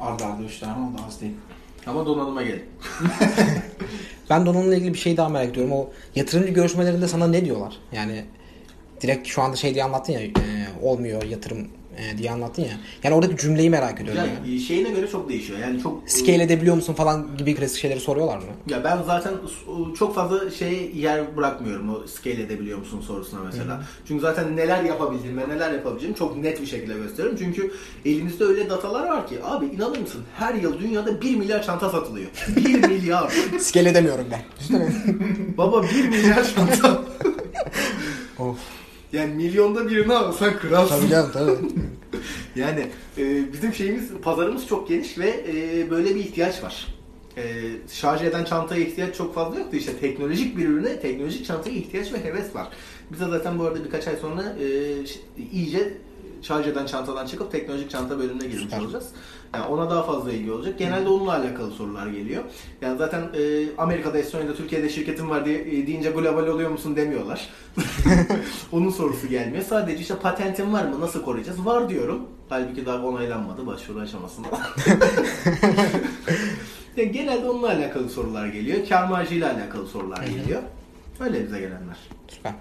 Arda 0.00 0.26
arda 0.26 0.42
3 0.42 0.58
tane 0.58 0.72
oldu 0.72 0.96
az 1.06 1.20
değil. 1.20 1.32
Ama 1.86 2.06
donanıma 2.06 2.42
gelin. 2.42 2.64
Ben 4.30 4.46
de 4.46 4.50
onunla 4.50 4.74
ilgili 4.74 4.94
bir 4.94 4.98
şey 4.98 5.16
daha 5.16 5.28
merak 5.28 5.50
ediyorum. 5.50 5.72
O 5.72 5.90
yatırımcı 6.14 6.52
görüşmelerinde 6.52 7.08
sana 7.08 7.26
ne 7.26 7.44
diyorlar? 7.44 7.76
Yani 7.92 8.24
direkt 9.00 9.28
şu 9.28 9.42
anda 9.42 9.56
şey 9.56 9.74
diye 9.74 9.84
anlattın 9.84 10.12
ya 10.12 10.20
e, 10.20 10.30
olmuyor 10.82 11.22
yatırım 11.22 11.68
e, 11.98 12.18
diye 12.18 12.30
anlattın 12.30 12.62
ya. 12.62 12.76
Yani 13.02 13.14
oradaki 13.14 13.36
cümleyi 13.36 13.70
merak 13.70 14.00
ediyorum. 14.00 14.22
Yani. 14.26 14.50
Yani 14.50 14.60
şeyine 14.60 14.90
göre 14.90 15.08
çok 15.10 15.28
değişiyor. 15.28 15.58
Yani 15.58 15.82
çok 15.82 16.02
Scale 16.10 16.42
edebiliyor 16.42 16.76
musun 16.76 16.94
falan 16.94 17.36
gibi 17.38 17.54
klasik 17.54 17.78
şeyleri 17.80 18.00
soruyorlar 18.00 18.36
mı? 18.38 18.44
Ya 18.68 18.84
ben 18.84 18.98
zaten 19.06 19.32
çok 19.98 20.14
fazla 20.14 20.50
şey 20.50 20.90
yer 20.94 21.36
bırakmıyorum 21.36 21.94
o 21.94 22.06
scale 22.06 22.42
edebiliyor 22.42 22.78
musun 22.78 23.00
sorusuna 23.00 23.40
mesela. 23.40 23.82
Çünkü 24.08 24.20
zaten 24.22 24.56
neler 24.56 24.82
yapabildiğimi, 24.84 25.48
neler 25.48 25.72
yapabileceğimi 25.72 26.16
çok 26.18 26.36
net 26.36 26.60
bir 26.60 26.66
şekilde 26.66 26.94
gösteriyorum. 26.94 27.38
Çünkü 27.38 27.72
elimizde 28.04 28.44
öyle 28.44 28.70
datalar 28.70 29.08
var 29.08 29.26
ki 29.28 29.38
abi 29.44 29.66
inanır 29.66 29.98
mısın 29.98 30.22
her 30.36 30.54
yıl 30.54 30.80
dünyada 30.80 31.20
1 31.22 31.36
milyar 31.36 31.62
çanta 31.62 31.90
satılıyor. 31.90 32.30
1 32.56 32.88
milyar. 32.88 33.32
Scale 33.58 33.88
edemiyorum 33.88 34.26
ben. 34.30 34.42
Baba 35.58 35.82
1 35.82 36.08
milyar 36.08 36.54
çanta. 36.54 37.02
of. 38.38 38.56
Yani 39.14 39.34
milyonda 39.34 39.88
birini 39.88 40.14
alsan 40.14 40.58
kralsın. 40.58 41.00
Tabii 41.00 41.10
canım 41.10 41.30
tabii. 41.32 41.52
Yani 42.56 42.86
e, 43.18 43.52
bizim 43.52 43.74
şeyimiz, 43.74 44.10
pazarımız 44.22 44.66
çok 44.66 44.88
geniş 44.88 45.18
ve 45.18 45.44
e, 45.48 45.90
böyle 45.90 46.14
bir 46.14 46.20
ihtiyaç 46.20 46.62
var. 46.62 46.86
E, 47.36 47.42
şarj 47.92 48.22
eden 48.22 48.44
çantaya 48.44 48.84
ihtiyaç 48.84 49.16
çok 49.16 49.34
fazla 49.34 49.58
yoktu. 49.58 49.76
İşte 49.76 49.96
teknolojik 49.96 50.56
bir 50.56 50.68
ürüne, 50.68 51.00
teknolojik 51.00 51.46
çantaya 51.46 51.76
ihtiyaç 51.76 52.12
ve 52.12 52.24
heves 52.24 52.54
var. 52.54 52.68
Biz 53.12 53.20
de 53.20 53.24
zaten 53.28 53.58
bu 53.58 53.64
arada 53.64 53.84
birkaç 53.84 54.08
ay 54.08 54.16
sonra 54.16 54.42
e, 54.42 54.94
iyice 55.52 55.92
şarj 56.44 56.66
eden 56.66 56.86
çantadan 56.86 57.26
çıkıp 57.26 57.52
teknolojik 57.52 57.90
çanta 57.90 58.18
bölümüne 58.18 58.46
girmiş 58.46 58.62
Süper. 58.62 58.80
olacağız. 58.80 59.08
Yani 59.54 59.66
ona 59.66 59.90
daha 59.90 60.02
fazla 60.02 60.32
ilgi 60.32 60.52
olacak. 60.52 60.78
Genelde 60.78 61.08
onunla 61.08 61.32
alakalı 61.32 61.70
sorular 61.70 62.06
geliyor. 62.06 62.42
Yani 62.80 62.98
zaten 62.98 63.20
e, 63.20 63.66
Amerika'da, 63.78 64.18
Estonya'da, 64.18 64.54
Türkiye'de 64.54 64.88
şirketim 64.88 65.30
var 65.30 65.44
diye 65.44 65.60
e, 65.60 65.86
deyince 65.86 66.10
global 66.10 66.46
oluyor 66.46 66.70
musun 66.70 66.96
demiyorlar. 66.96 67.48
Onun 68.72 68.90
sorusu 68.90 69.28
gelmiyor. 69.28 69.64
Sadece 69.64 70.00
işte 70.00 70.16
patentin 70.16 70.72
var 70.72 70.84
mı? 70.84 71.00
Nasıl 71.00 71.22
koruyacağız? 71.22 71.66
Var 71.66 71.88
diyorum. 71.88 72.20
Halbuki 72.48 72.86
daha 72.86 73.06
onaylanmadı 73.06 73.66
başvuru 73.66 74.00
aşamasında. 74.00 74.48
yani 76.96 77.12
genelde 77.12 77.48
onunla 77.50 77.68
alakalı 77.68 78.08
sorular 78.08 78.46
geliyor. 78.46 78.78
Kar 78.88 79.08
marjıyla 79.08 79.54
alakalı 79.54 79.86
sorular 79.86 80.22
geliyor. 80.22 80.62
Öyle 81.20 81.44
bize 81.46 81.60
gelenler. 81.60 81.96
Süper. 82.28 82.52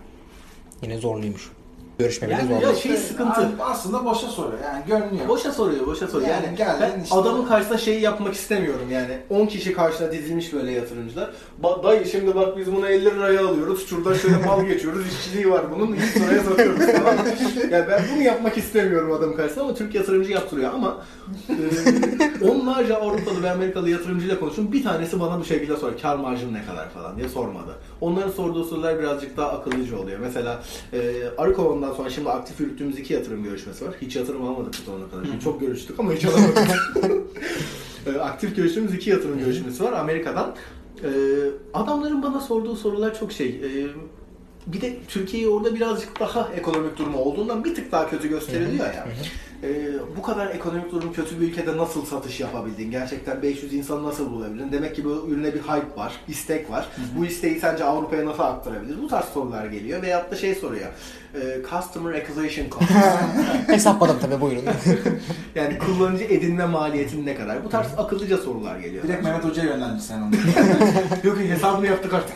Yine 0.81 0.97
zorluymuş. 0.97 1.51
Görüşme 1.99 2.27
bile 2.27 2.35
Yani 2.35 2.63
ya 2.63 2.75
şey 2.75 2.97
sıkıntı. 2.97 3.41
Abi 3.41 3.47
Aslında 3.63 4.05
boşa 4.05 4.27
soruyor 4.27 4.59
yani 4.63 4.83
görünüyor. 4.87 5.27
Boşa 5.27 5.51
soruyor, 5.51 5.87
boşa 5.87 6.07
soruyor. 6.07 6.29
Yani, 6.29 6.45
Yani 6.45 6.55
geldin 6.57 7.03
işte- 7.03 7.15
adamın 7.15 7.45
karşısına 7.45 7.77
şeyi 7.77 8.01
yapmak 8.01 8.33
istemiyorum 8.33 8.87
yani. 8.91 9.17
10 9.29 9.45
kişi 9.45 9.73
karşına 9.73 10.11
dizilmiş 10.11 10.53
böyle 10.53 10.71
yatırımcılar. 10.71 11.29
Ba- 11.63 11.83
dayı 11.83 12.05
şimdi 12.05 12.35
bak 12.35 12.57
biz 12.57 12.71
bunu 12.75 12.87
50 12.87 13.05
liraya 13.05 13.45
alıyoruz. 13.47 13.87
Şurada 13.87 14.15
şöyle 14.15 14.37
mal 14.37 14.63
geçiyoruz. 14.67 15.07
İşçiliği 15.07 15.51
var 15.51 15.61
bunun. 15.75 15.95
100 15.95 16.15
liraya 16.15 16.43
satıyoruz 16.43 16.79
falan. 16.85 17.17
yani 17.71 17.85
ben 17.89 18.01
bunu 18.15 18.21
yapmak 18.23 18.57
istemiyorum 18.57 19.11
adamın 19.11 19.35
karşısına 19.35 19.63
ama 19.63 19.73
Türk 19.73 19.95
yatırımcı 19.95 20.31
yaptırıyor 20.31 20.73
ama 20.73 20.97
e, 21.49 21.55
onlarca 22.49 22.95
Avrupalı 22.95 23.43
ve 23.43 23.51
Amerikalı 23.51 23.89
yatırımcıyla 23.89 24.39
konuştum. 24.39 24.71
Bir 24.71 24.83
tanesi 24.83 25.19
bana 25.19 25.39
bu 25.39 25.45
şekilde 25.45 25.77
soruyor. 25.77 25.99
Kar 26.01 26.15
marjın 26.15 26.53
ne 26.53 26.65
kadar 26.65 26.89
falan 26.89 27.17
diye 27.17 27.29
sormadı. 27.29 27.75
Onların 28.01 28.31
sorduğu 28.31 28.63
sorular 28.63 28.99
birazcık 28.99 29.37
daha 29.37 29.49
akıllıca 29.49 29.97
oluyor. 29.97 30.19
Mesela 30.19 30.59
e, 30.93 30.99
Arıkovan'dan 31.83 31.93
sonra 31.95 32.09
şimdi 32.09 32.29
aktif 32.29 32.59
yürüttüğümüz 32.59 32.99
iki 32.99 33.13
yatırım 33.13 33.43
görüşmesi 33.43 33.85
var. 33.85 33.93
Hiç 34.01 34.15
yatırım 34.15 34.45
almadık 34.45 34.73
bu 34.81 34.91
zamana 34.91 35.09
kadar. 35.09 35.25
Şimdi 35.25 35.43
çok 35.43 35.59
görüştük 35.59 35.99
ama 35.99 36.13
hiç 36.13 36.25
alamadık. 36.25 36.57
E, 38.05 38.19
aktif 38.19 38.55
görüştüğümüz 38.55 38.93
iki 38.93 39.09
yatırım 39.09 39.39
görüşmesi 39.39 39.83
var 39.83 39.93
Amerika'dan. 39.93 40.55
E, 41.03 41.09
adamların 41.73 42.23
bana 42.23 42.41
sorduğu 42.41 42.75
sorular 42.75 43.19
çok 43.19 43.31
şey. 43.31 43.47
e, 43.47 43.87
bir 44.67 44.81
de 44.81 44.97
Türkiye'yi 45.07 45.49
orada 45.49 45.75
birazcık 45.75 46.19
daha 46.19 46.49
ekonomik 46.55 46.97
durumu 46.97 47.17
olduğundan 47.17 47.63
bir 47.63 47.75
tık 47.75 47.91
daha 47.91 48.09
kötü 48.09 48.29
gösteriliyor 48.29 48.85
ya. 48.85 49.07
Ee, 49.63 49.93
bu 50.17 50.21
kadar 50.21 50.55
ekonomik 50.55 50.91
durum 50.91 51.13
kötü 51.13 51.41
bir 51.41 51.47
ülkede 51.47 51.77
nasıl 51.77 52.05
satış 52.05 52.39
yapabildin? 52.39 52.91
Gerçekten 52.91 53.41
500 53.41 53.73
insanı 53.73 54.03
nasıl 54.03 54.31
bulabildin? 54.31 54.71
Demek 54.71 54.95
ki 54.95 55.05
bu 55.05 55.25
ürüne 55.29 55.53
bir 55.53 55.59
hype 55.59 55.97
var, 55.97 56.13
istek 56.27 56.71
var. 56.71 56.87
Bu 57.17 57.25
isteği 57.25 57.59
sence 57.59 57.83
Avrupa'ya 57.83 58.25
nasıl 58.25 58.43
aktarabiliriz? 58.43 59.01
Bu 59.01 59.07
tarz 59.07 59.25
sorular 59.25 59.65
geliyor. 59.65 60.01
Veyahut 60.01 60.31
da 60.31 60.35
şey 60.35 60.55
soruyor. 60.55 60.89
E, 61.35 61.61
customer 61.69 62.13
acquisition 62.13 62.69
cost. 62.69 62.91
Hesapladım 63.67 64.17
tabii 64.21 64.41
buyurun. 64.41 64.63
yani 65.55 65.77
kullanıcı 65.79 66.23
edinme 66.23 66.65
maliyetin 66.65 67.25
ne 67.25 67.35
kadar? 67.35 67.65
Bu 67.65 67.69
tarz 67.69 67.87
akıllıca 67.97 68.37
sorular 68.37 68.79
geliyor. 68.79 69.03
Direkt 69.03 69.23
Mehmet 69.23 69.45
Hoca'ya 69.45 69.69
yöneldi 69.69 70.01
sen 70.01 70.21
onu. 70.21 70.35
Yok 71.23 71.37
hesabını 71.39 71.87
yaptık 71.87 72.13
artık. 72.13 72.35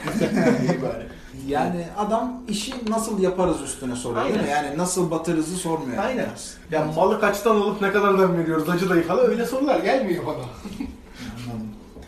Yani 1.48 1.86
adam 1.98 2.42
işi 2.48 2.74
nasıl 2.90 3.20
yaparız 3.20 3.62
üstüne 3.62 3.96
soruyor 3.96 4.26
değil 4.26 4.36
mi? 4.36 4.42
Aynen. 4.42 4.64
Yani 4.64 4.78
nasıl 4.78 5.12
batırızı 5.12 5.56
sormuyor. 5.56 6.04
Aynen. 6.04 6.28
Ya 6.72 6.86
malı 6.96 7.20
kaçtan 7.20 7.56
alıp 7.56 7.82
ne 7.82 7.92
kadardan 7.92 8.38
veriyoruz 8.38 8.70
acı 8.70 8.90
dayı 8.90 9.04
falan 9.04 9.26
öyle 9.30 9.46
sorular 9.46 9.80
gelmiyor 9.80 10.26
bana. 10.26 10.36
Anladım. 10.36 11.68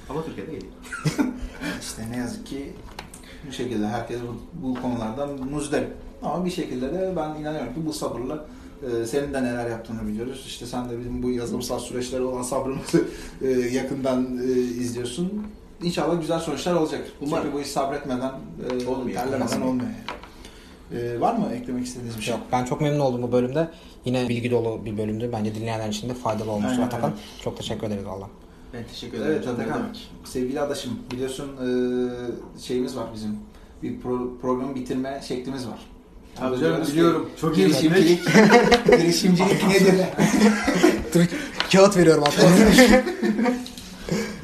Ama 0.10 0.24
Türkiye'de 0.26 0.52
geliyor. 0.52 0.74
İşte 1.82 2.12
ne 2.12 2.18
yazık 2.18 2.48
ki 2.48 2.74
bu 3.48 3.52
şekilde 3.52 3.88
herkes 3.88 4.20
bu, 4.22 4.68
bu 4.68 4.82
konulardan 4.82 5.30
muzdarip. 5.30 6.09
Ama 6.24 6.46
bir 6.46 6.50
şekilde 6.52 6.94
de 6.94 7.14
ben 7.16 7.42
inanıyorum 7.42 7.74
ki 7.74 7.86
bu 7.86 7.94
sabırla 7.94 8.46
e, 8.84 9.06
senin 9.06 9.34
de 9.34 9.44
neler 9.44 9.70
yaptığını 9.70 10.08
biliyoruz. 10.08 10.44
İşte 10.48 10.66
sen 10.66 10.90
de 10.90 11.00
bizim 11.00 11.24
bu 11.24 11.30
yazılımsal 11.32 11.80
süreçlere 11.80 12.22
olan 12.24 12.42
sabrımızı 12.42 13.06
e, 13.42 13.48
yakından 13.50 14.38
e, 14.38 14.52
izliyorsun. 14.60 15.44
İnşallah 15.84 16.22
güzel 16.22 16.40
sonuçlar 16.40 16.74
olacak. 16.76 17.08
Umarım. 17.22 17.44
Çünkü 17.44 17.58
bu 17.58 17.62
iş 17.62 17.68
sabretmeden, 17.68 18.32
e, 18.84 18.88
Olmuyor. 18.88 19.18
terlemeden 19.22 19.62
olmuyor. 19.62 19.90
E, 20.94 21.20
var 21.20 21.36
mı 21.36 21.50
eklemek 21.54 21.86
istediğiniz 21.86 22.18
bir 22.18 22.22
şey? 22.24 22.34
Yok, 22.34 22.44
ben 22.52 22.66
çok 22.66 22.82
memnun 22.82 23.00
oldum 23.00 23.22
bu 23.22 23.32
bölümde. 23.32 23.68
Yine 24.06 24.30
bilgi 24.30 24.52
dolu 24.52 24.86
bir 24.86 24.98
bölümdü. 24.98 25.30
Bence 25.34 25.56
dinleyenler 25.56 25.90
için 25.90 26.10
de 26.10 26.14
faydalı 26.14 26.52
olmuştur 26.52 26.72
Aynen, 26.72 26.88
Atakan. 26.88 27.04
aynen. 27.08 27.18
Çok 27.44 27.58
teşekkür 27.58 27.88
ederiz 27.88 28.06
valla. 28.06 28.30
Ben 28.74 28.84
teşekkür 28.88 29.18
ederim. 29.18 29.32
Evet 29.32 29.48
Atakan, 29.48 29.88
sevgili 30.24 30.62
adaşım 30.62 31.00
biliyorsun 31.12 31.48
e, 31.58 32.60
şeyimiz 32.62 32.98
var 32.98 33.06
bizim. 33.14 33.38
Bir 33.84 34.00
pro- 34.02 34.40
programı 34.42 34.76
bitirme 34.76 35.22
şeklimiz 35.28 35.68
var. 35.68 35.80
Tabii 36.40 36.60
canım, 36.60 36.88
biliyorum. 36.88 37.30
Çok 37.42 37.58
iyi 37.58 37.68
girişimcilik, 37.68 38.22
girişimcilik 38.86 39.68
nedir? 39.68 39.94
Dur, 41.14 41.22
kağıt 41.72 41.98
veriyorum 41.98 42.24
Atakan. 42.24 42.52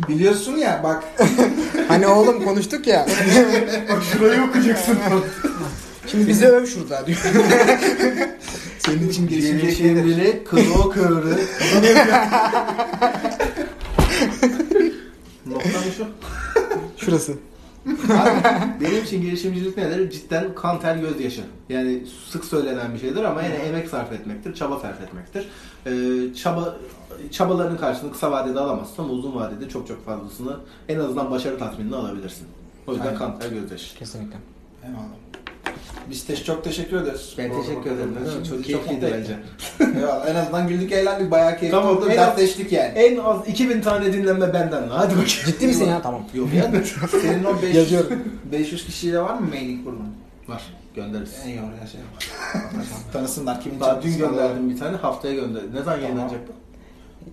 Biliyorsun 0.10 0.58
ya 0.58 0.82
bak 0.84 1.04
hani 1.88 2.08
oğlum 2.08 2.44
konuştuk 2.44 2.88
ya. 2.88 3.08
Bak 3.90 4.04
şurayı 4.12 4.42
okuyacaksın. 4.44 4.98
Şimdi 6.12 6.28
bizi 6.28 6.46
öv 6.46 6.66
şurada 6.66 7.08
diyor. 7.08 7.20
senin 8.80 9.10
için 9.10 9.28
girişimcilik 9.28 9.82
nedir? 9.82 10.46
Kılı 10.46 10.92
kıvrı. 10.94 11.40
Noktam 15.46 15.84
şu. 15.98 16.06
Şurası. 16.98 17.34
Benim 18.82 19.04
için 19.04 19.22
girişimcilik 19.22 19.78
nedir? 19.78 20.12
Cidden 20.12 20.56
kan 20.56 20.80
ter 20.80 20.96
gözyaşı. 20.96 21.42
Yani 21.70 22.04
sık 22.30 22.46
söylenen 22.46 22.94
bir 22.94 23.00
şeydir 23.00 23.24
ama 23.24 23.44
yine 23.44 23.56
emek 23.56 23.90
sarf 23.90 24.12
etmektir, 24.12 24.54
çaba 24.54 24.80
sarf 24.80 25.02
etmektir. 25.02 25.48
Ee, 25.86 26.34
çaba 26.34 26.76
çabaların 27.32 27.78
karşılığını 27.78 28.12
kısa 28.12 28.32
vadede 28.32 28.60
alamazsın 28.60 29.04
ama 29.04 29.14
uzun 29.14 29.36
vadede 29.36 29.70
çok 29.70 29.88
çok 29.88 30.06
fazlasını 30.06 30.58
en 30.90 31.00
azından 31.00 31.32
başarı 31.32 31.60
tatminini 31.60 31.96
alabilirsin. 31.96 32.48
O 32.88 32.92
yüzden 32.92 33.06
Aynen. 33.08 33.20
kan 33.20 33.40
ter 33.40 33.50
gözyaşı. 33.50 33.98
Kesinlikle. 33.98 34.38
Eyvallah. 34.84 35.45
Biz 36.10 36.26
te- 36.26 36.36
çok 36.36 36.64
teşekkür 36.64 36.98
ederiz. 37.02 37.34
Ben 37.38 37.52
teşekkür 37.62 37.92
ederim. 37.92 38.14
katıldığınız 38.16 38.42
için. 38.48 38.56
Çok 38.56 38.64
keyifliydi 38.66 39.14
bence. 39.18 39.38
Eyvallah. 40.00 40.28
En 40.30 40.36
azından 40.36 40.68
güldük 40.68 40.92
eğlendik. 40.92 41.32
Bayağı 41.32 41.58
keyifli 41.60 41.72
Tamam, 41.78 41.98
oldu. 41.98 42.06
en 42.10 42.18
az- 42.18 42.28
Dertleştik 42.28 42.72
yani. 42.72 42.88
En 42.88 43.18
az 43.18 43.48
2000 43.48 43.82
tane 43.82 44.14
dinlenme 44.14 44.54
benden. 44.54 44.88
Hadi 44.90 45.10
bakayım. 45.12 45.30
Ciddi 45.46 45.68
misin 45.68 45.86
ya? 45.90 46.02
Tamam. 46.02 46.24
Yok 46.34 46.48
ya. 46.54 46.72
Senin 47.22 47.44
o 47.44 47.56
500, 47.62 47.76
Yazıyorum. 47.76 48.24
500 48.52 48.86
kişiyle 48.86 49.20
var 49.20 49.34
mı 49.40 49.48
mailing 49.50 49.84
grubun? 49.84 50.10
Var. 50.48 50.62
Göndeririz. 50.96 51.34
En 51.44 51.48
iyi 51.50 51.60
oraya 51.62 51.88
şey 51.88 52.02
var. 52.02 52.28
Tanısınlar 53.14 53.62
kimin 53.62 53.80
Daha 53.80 54.02
dün 54.04 54.18
gönderdim 54.18 54.70
bir 54.70 54.78
tane. 54.80 54.98
Haftaya 54.98 55.34
gönderdim. 55.34 55.70
Ne 55.76 55.82
zaman 55.84 56.00
yayınlanacak 56.00 56.40
bu? 56.48 56.52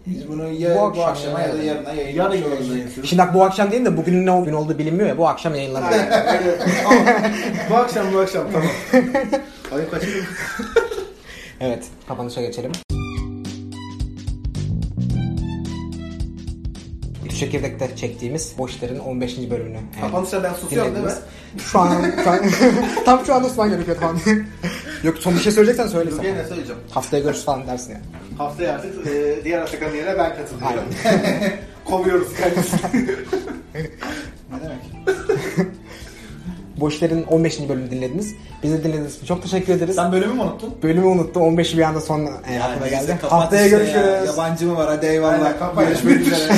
Biz 0.07 0.29
bunu 0.29 0.49
ya 0.49 0.75
Bu 0.75 0.81
bu, 0.81 0.85
akşam 0.85 1.05
akşama 1.09 1.41
ya 1.41 1.53
da 1.53 1.63
yarına 1.63 1.93
Yarın 1.93 1.99
yayınlamış 2.31 2.43
oluruz. 2.43 2.69
yayınlayın. 2.69 2.91
Şimdi 3.05 3.23
bak 3.23 3.35
bu 3.35 3.45
akşam 3.45 3.71
değil 3.71 3.85
de 3.85 3.97
bugünün 3.97 4.27
ne 4.27 4.45
gün 4.45 4.53
olduğu 4.53 4.79
bilinmiyor 4.79 5.09
ya. 5.09 5.19
Bu 5.19 5.29
akşam 5.29 5.55
yayınlanıyor. 5.55 5.93
bu 7.71 7.75
akşam 7.77 8.07
bu 8.15 8.19
akşam 8.19 8.47
tamam. 8.53 8.69
Ayın 9.75 9.91
kaçı? 9.91 10.07
Evet. 11.61 11.85
Kapanışa 12.09 12.41
geçelim. 12.41 12.73
Çekirdekte 17.47 17.97
çektiğimiz 17.97 18.53
Boşlar'ın 18.59 18.99
15. 18.99 19.51
bölümünü. 19.51 19.77
e, 19.77 20.01
Kapanışta 20.01 20.43
ben 20.43 20.55
susuyorum 20.55 20.95
değil 20.95 21.07
mi? 21.07 21.13
Şu 21.59 21.79
an, 21.79 22.13
şu 22.25 22.31
an 22.31 22.41
tam 23.05 23.27
şu 23.27 23.35
anda 23.35 23.49
susman 23.49 23.71
gerekiyor 23.71 23.97
tamam. 24.01 24.21
Yok 25.03 25.19
son 25.19 25.35
bir 25.35 25.41
şey 25.41 25.53
söyleyeceksen 25.53 25.87
söyle 25.93 26.11
Dur 26.11 26.23
gene 26.23 26.45
söyleyeceğim. 26.45 26.81
Haftaya 26.91 27.23
görüşürüz 27.23 27.45
falan 27.47 27.67
dersin 27.67 27.93
ya. 27.93 28.01
Haftaya 28.39 28.75
artık 28.75 29.07
e, 29.07 29.45
diğer 29.45 29.61
Atakan'ın 29.63 29.95
yerine 29.95 30.19
ben 30.19 30.33
katılıyorum. 30.37 30.85
Kovuyoruz 31.85 32.29
kendisini. 32.41 33.07
Ne 34.53 34.59
demek? 34.63 34.93
Boşlar'ın 36.77 37.23
15. 37.23 37.69
bölümünü 37.69 37.91
dinlediniz. 37.91 38.35
Bizi 38.63 38.85
dinlediğiniz 38.85 39.17
için 39.17 39.27
çok 39.27 39.43
teşekkür 39.43 39.73
ederiz. 39.73 39.97
Sen 39.97 40.13
bölümü 40.13 40.35
mü 40.35 40.41
unuttun? 40.41 40.75
Bölümü 40.83 41.07
unuttum. 41.07 41.43
15'i 41.43 41.79
bir 41.79 41.83
anda 41.83 42.01
son 42.01 42.21
e, 42.21 42.29
aklıma 42.63 42.87
neyse, 42.87 43.07
geldi. 43.07 43.17
Haftaya 43.29 43.69
görüşürüz. 43.69 43.95
ya. 43.95 44.25
Yabancı 44.25 44.67
mı 44.67 44.77
var? 44.77 44.89
Hadi 44.89 45.07
eyvallah. 45.07 45.53
Aynen. 45.77 45.89
Görüşmek 45.89 46.21
üzere. 46.21 46.53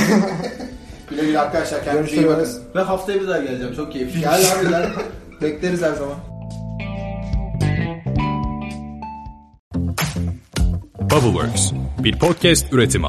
Güle 1.10 1.22
güle 1.24 1.40
arkadaşlar. 1.40 1.84
Kendinize 1.84 2.16
iyi 2.16 2.22
Görüşürüz. 2.22 2.58
bakın. 2.58 2.80
Ve 2.80 2.84
haftaya 2.84 3.20
bir 3.20 3.28
daha 3.28 3.38
geleceğim. 3.38 3.74
Çok 3.74 3.92
keyifli. 3.92 4.20
Gel 4.20 4.34
abi 4.34 4.68
gel. 4.68 4.90
Bekleriz 5.42 5.82
her 5.82 5.92
zaman. 5.92 6.16
Bubbleworks 11.10 11.72
bir 11.98 12.18
podcast 12.18 12.72
üretimi. 12.72 13.06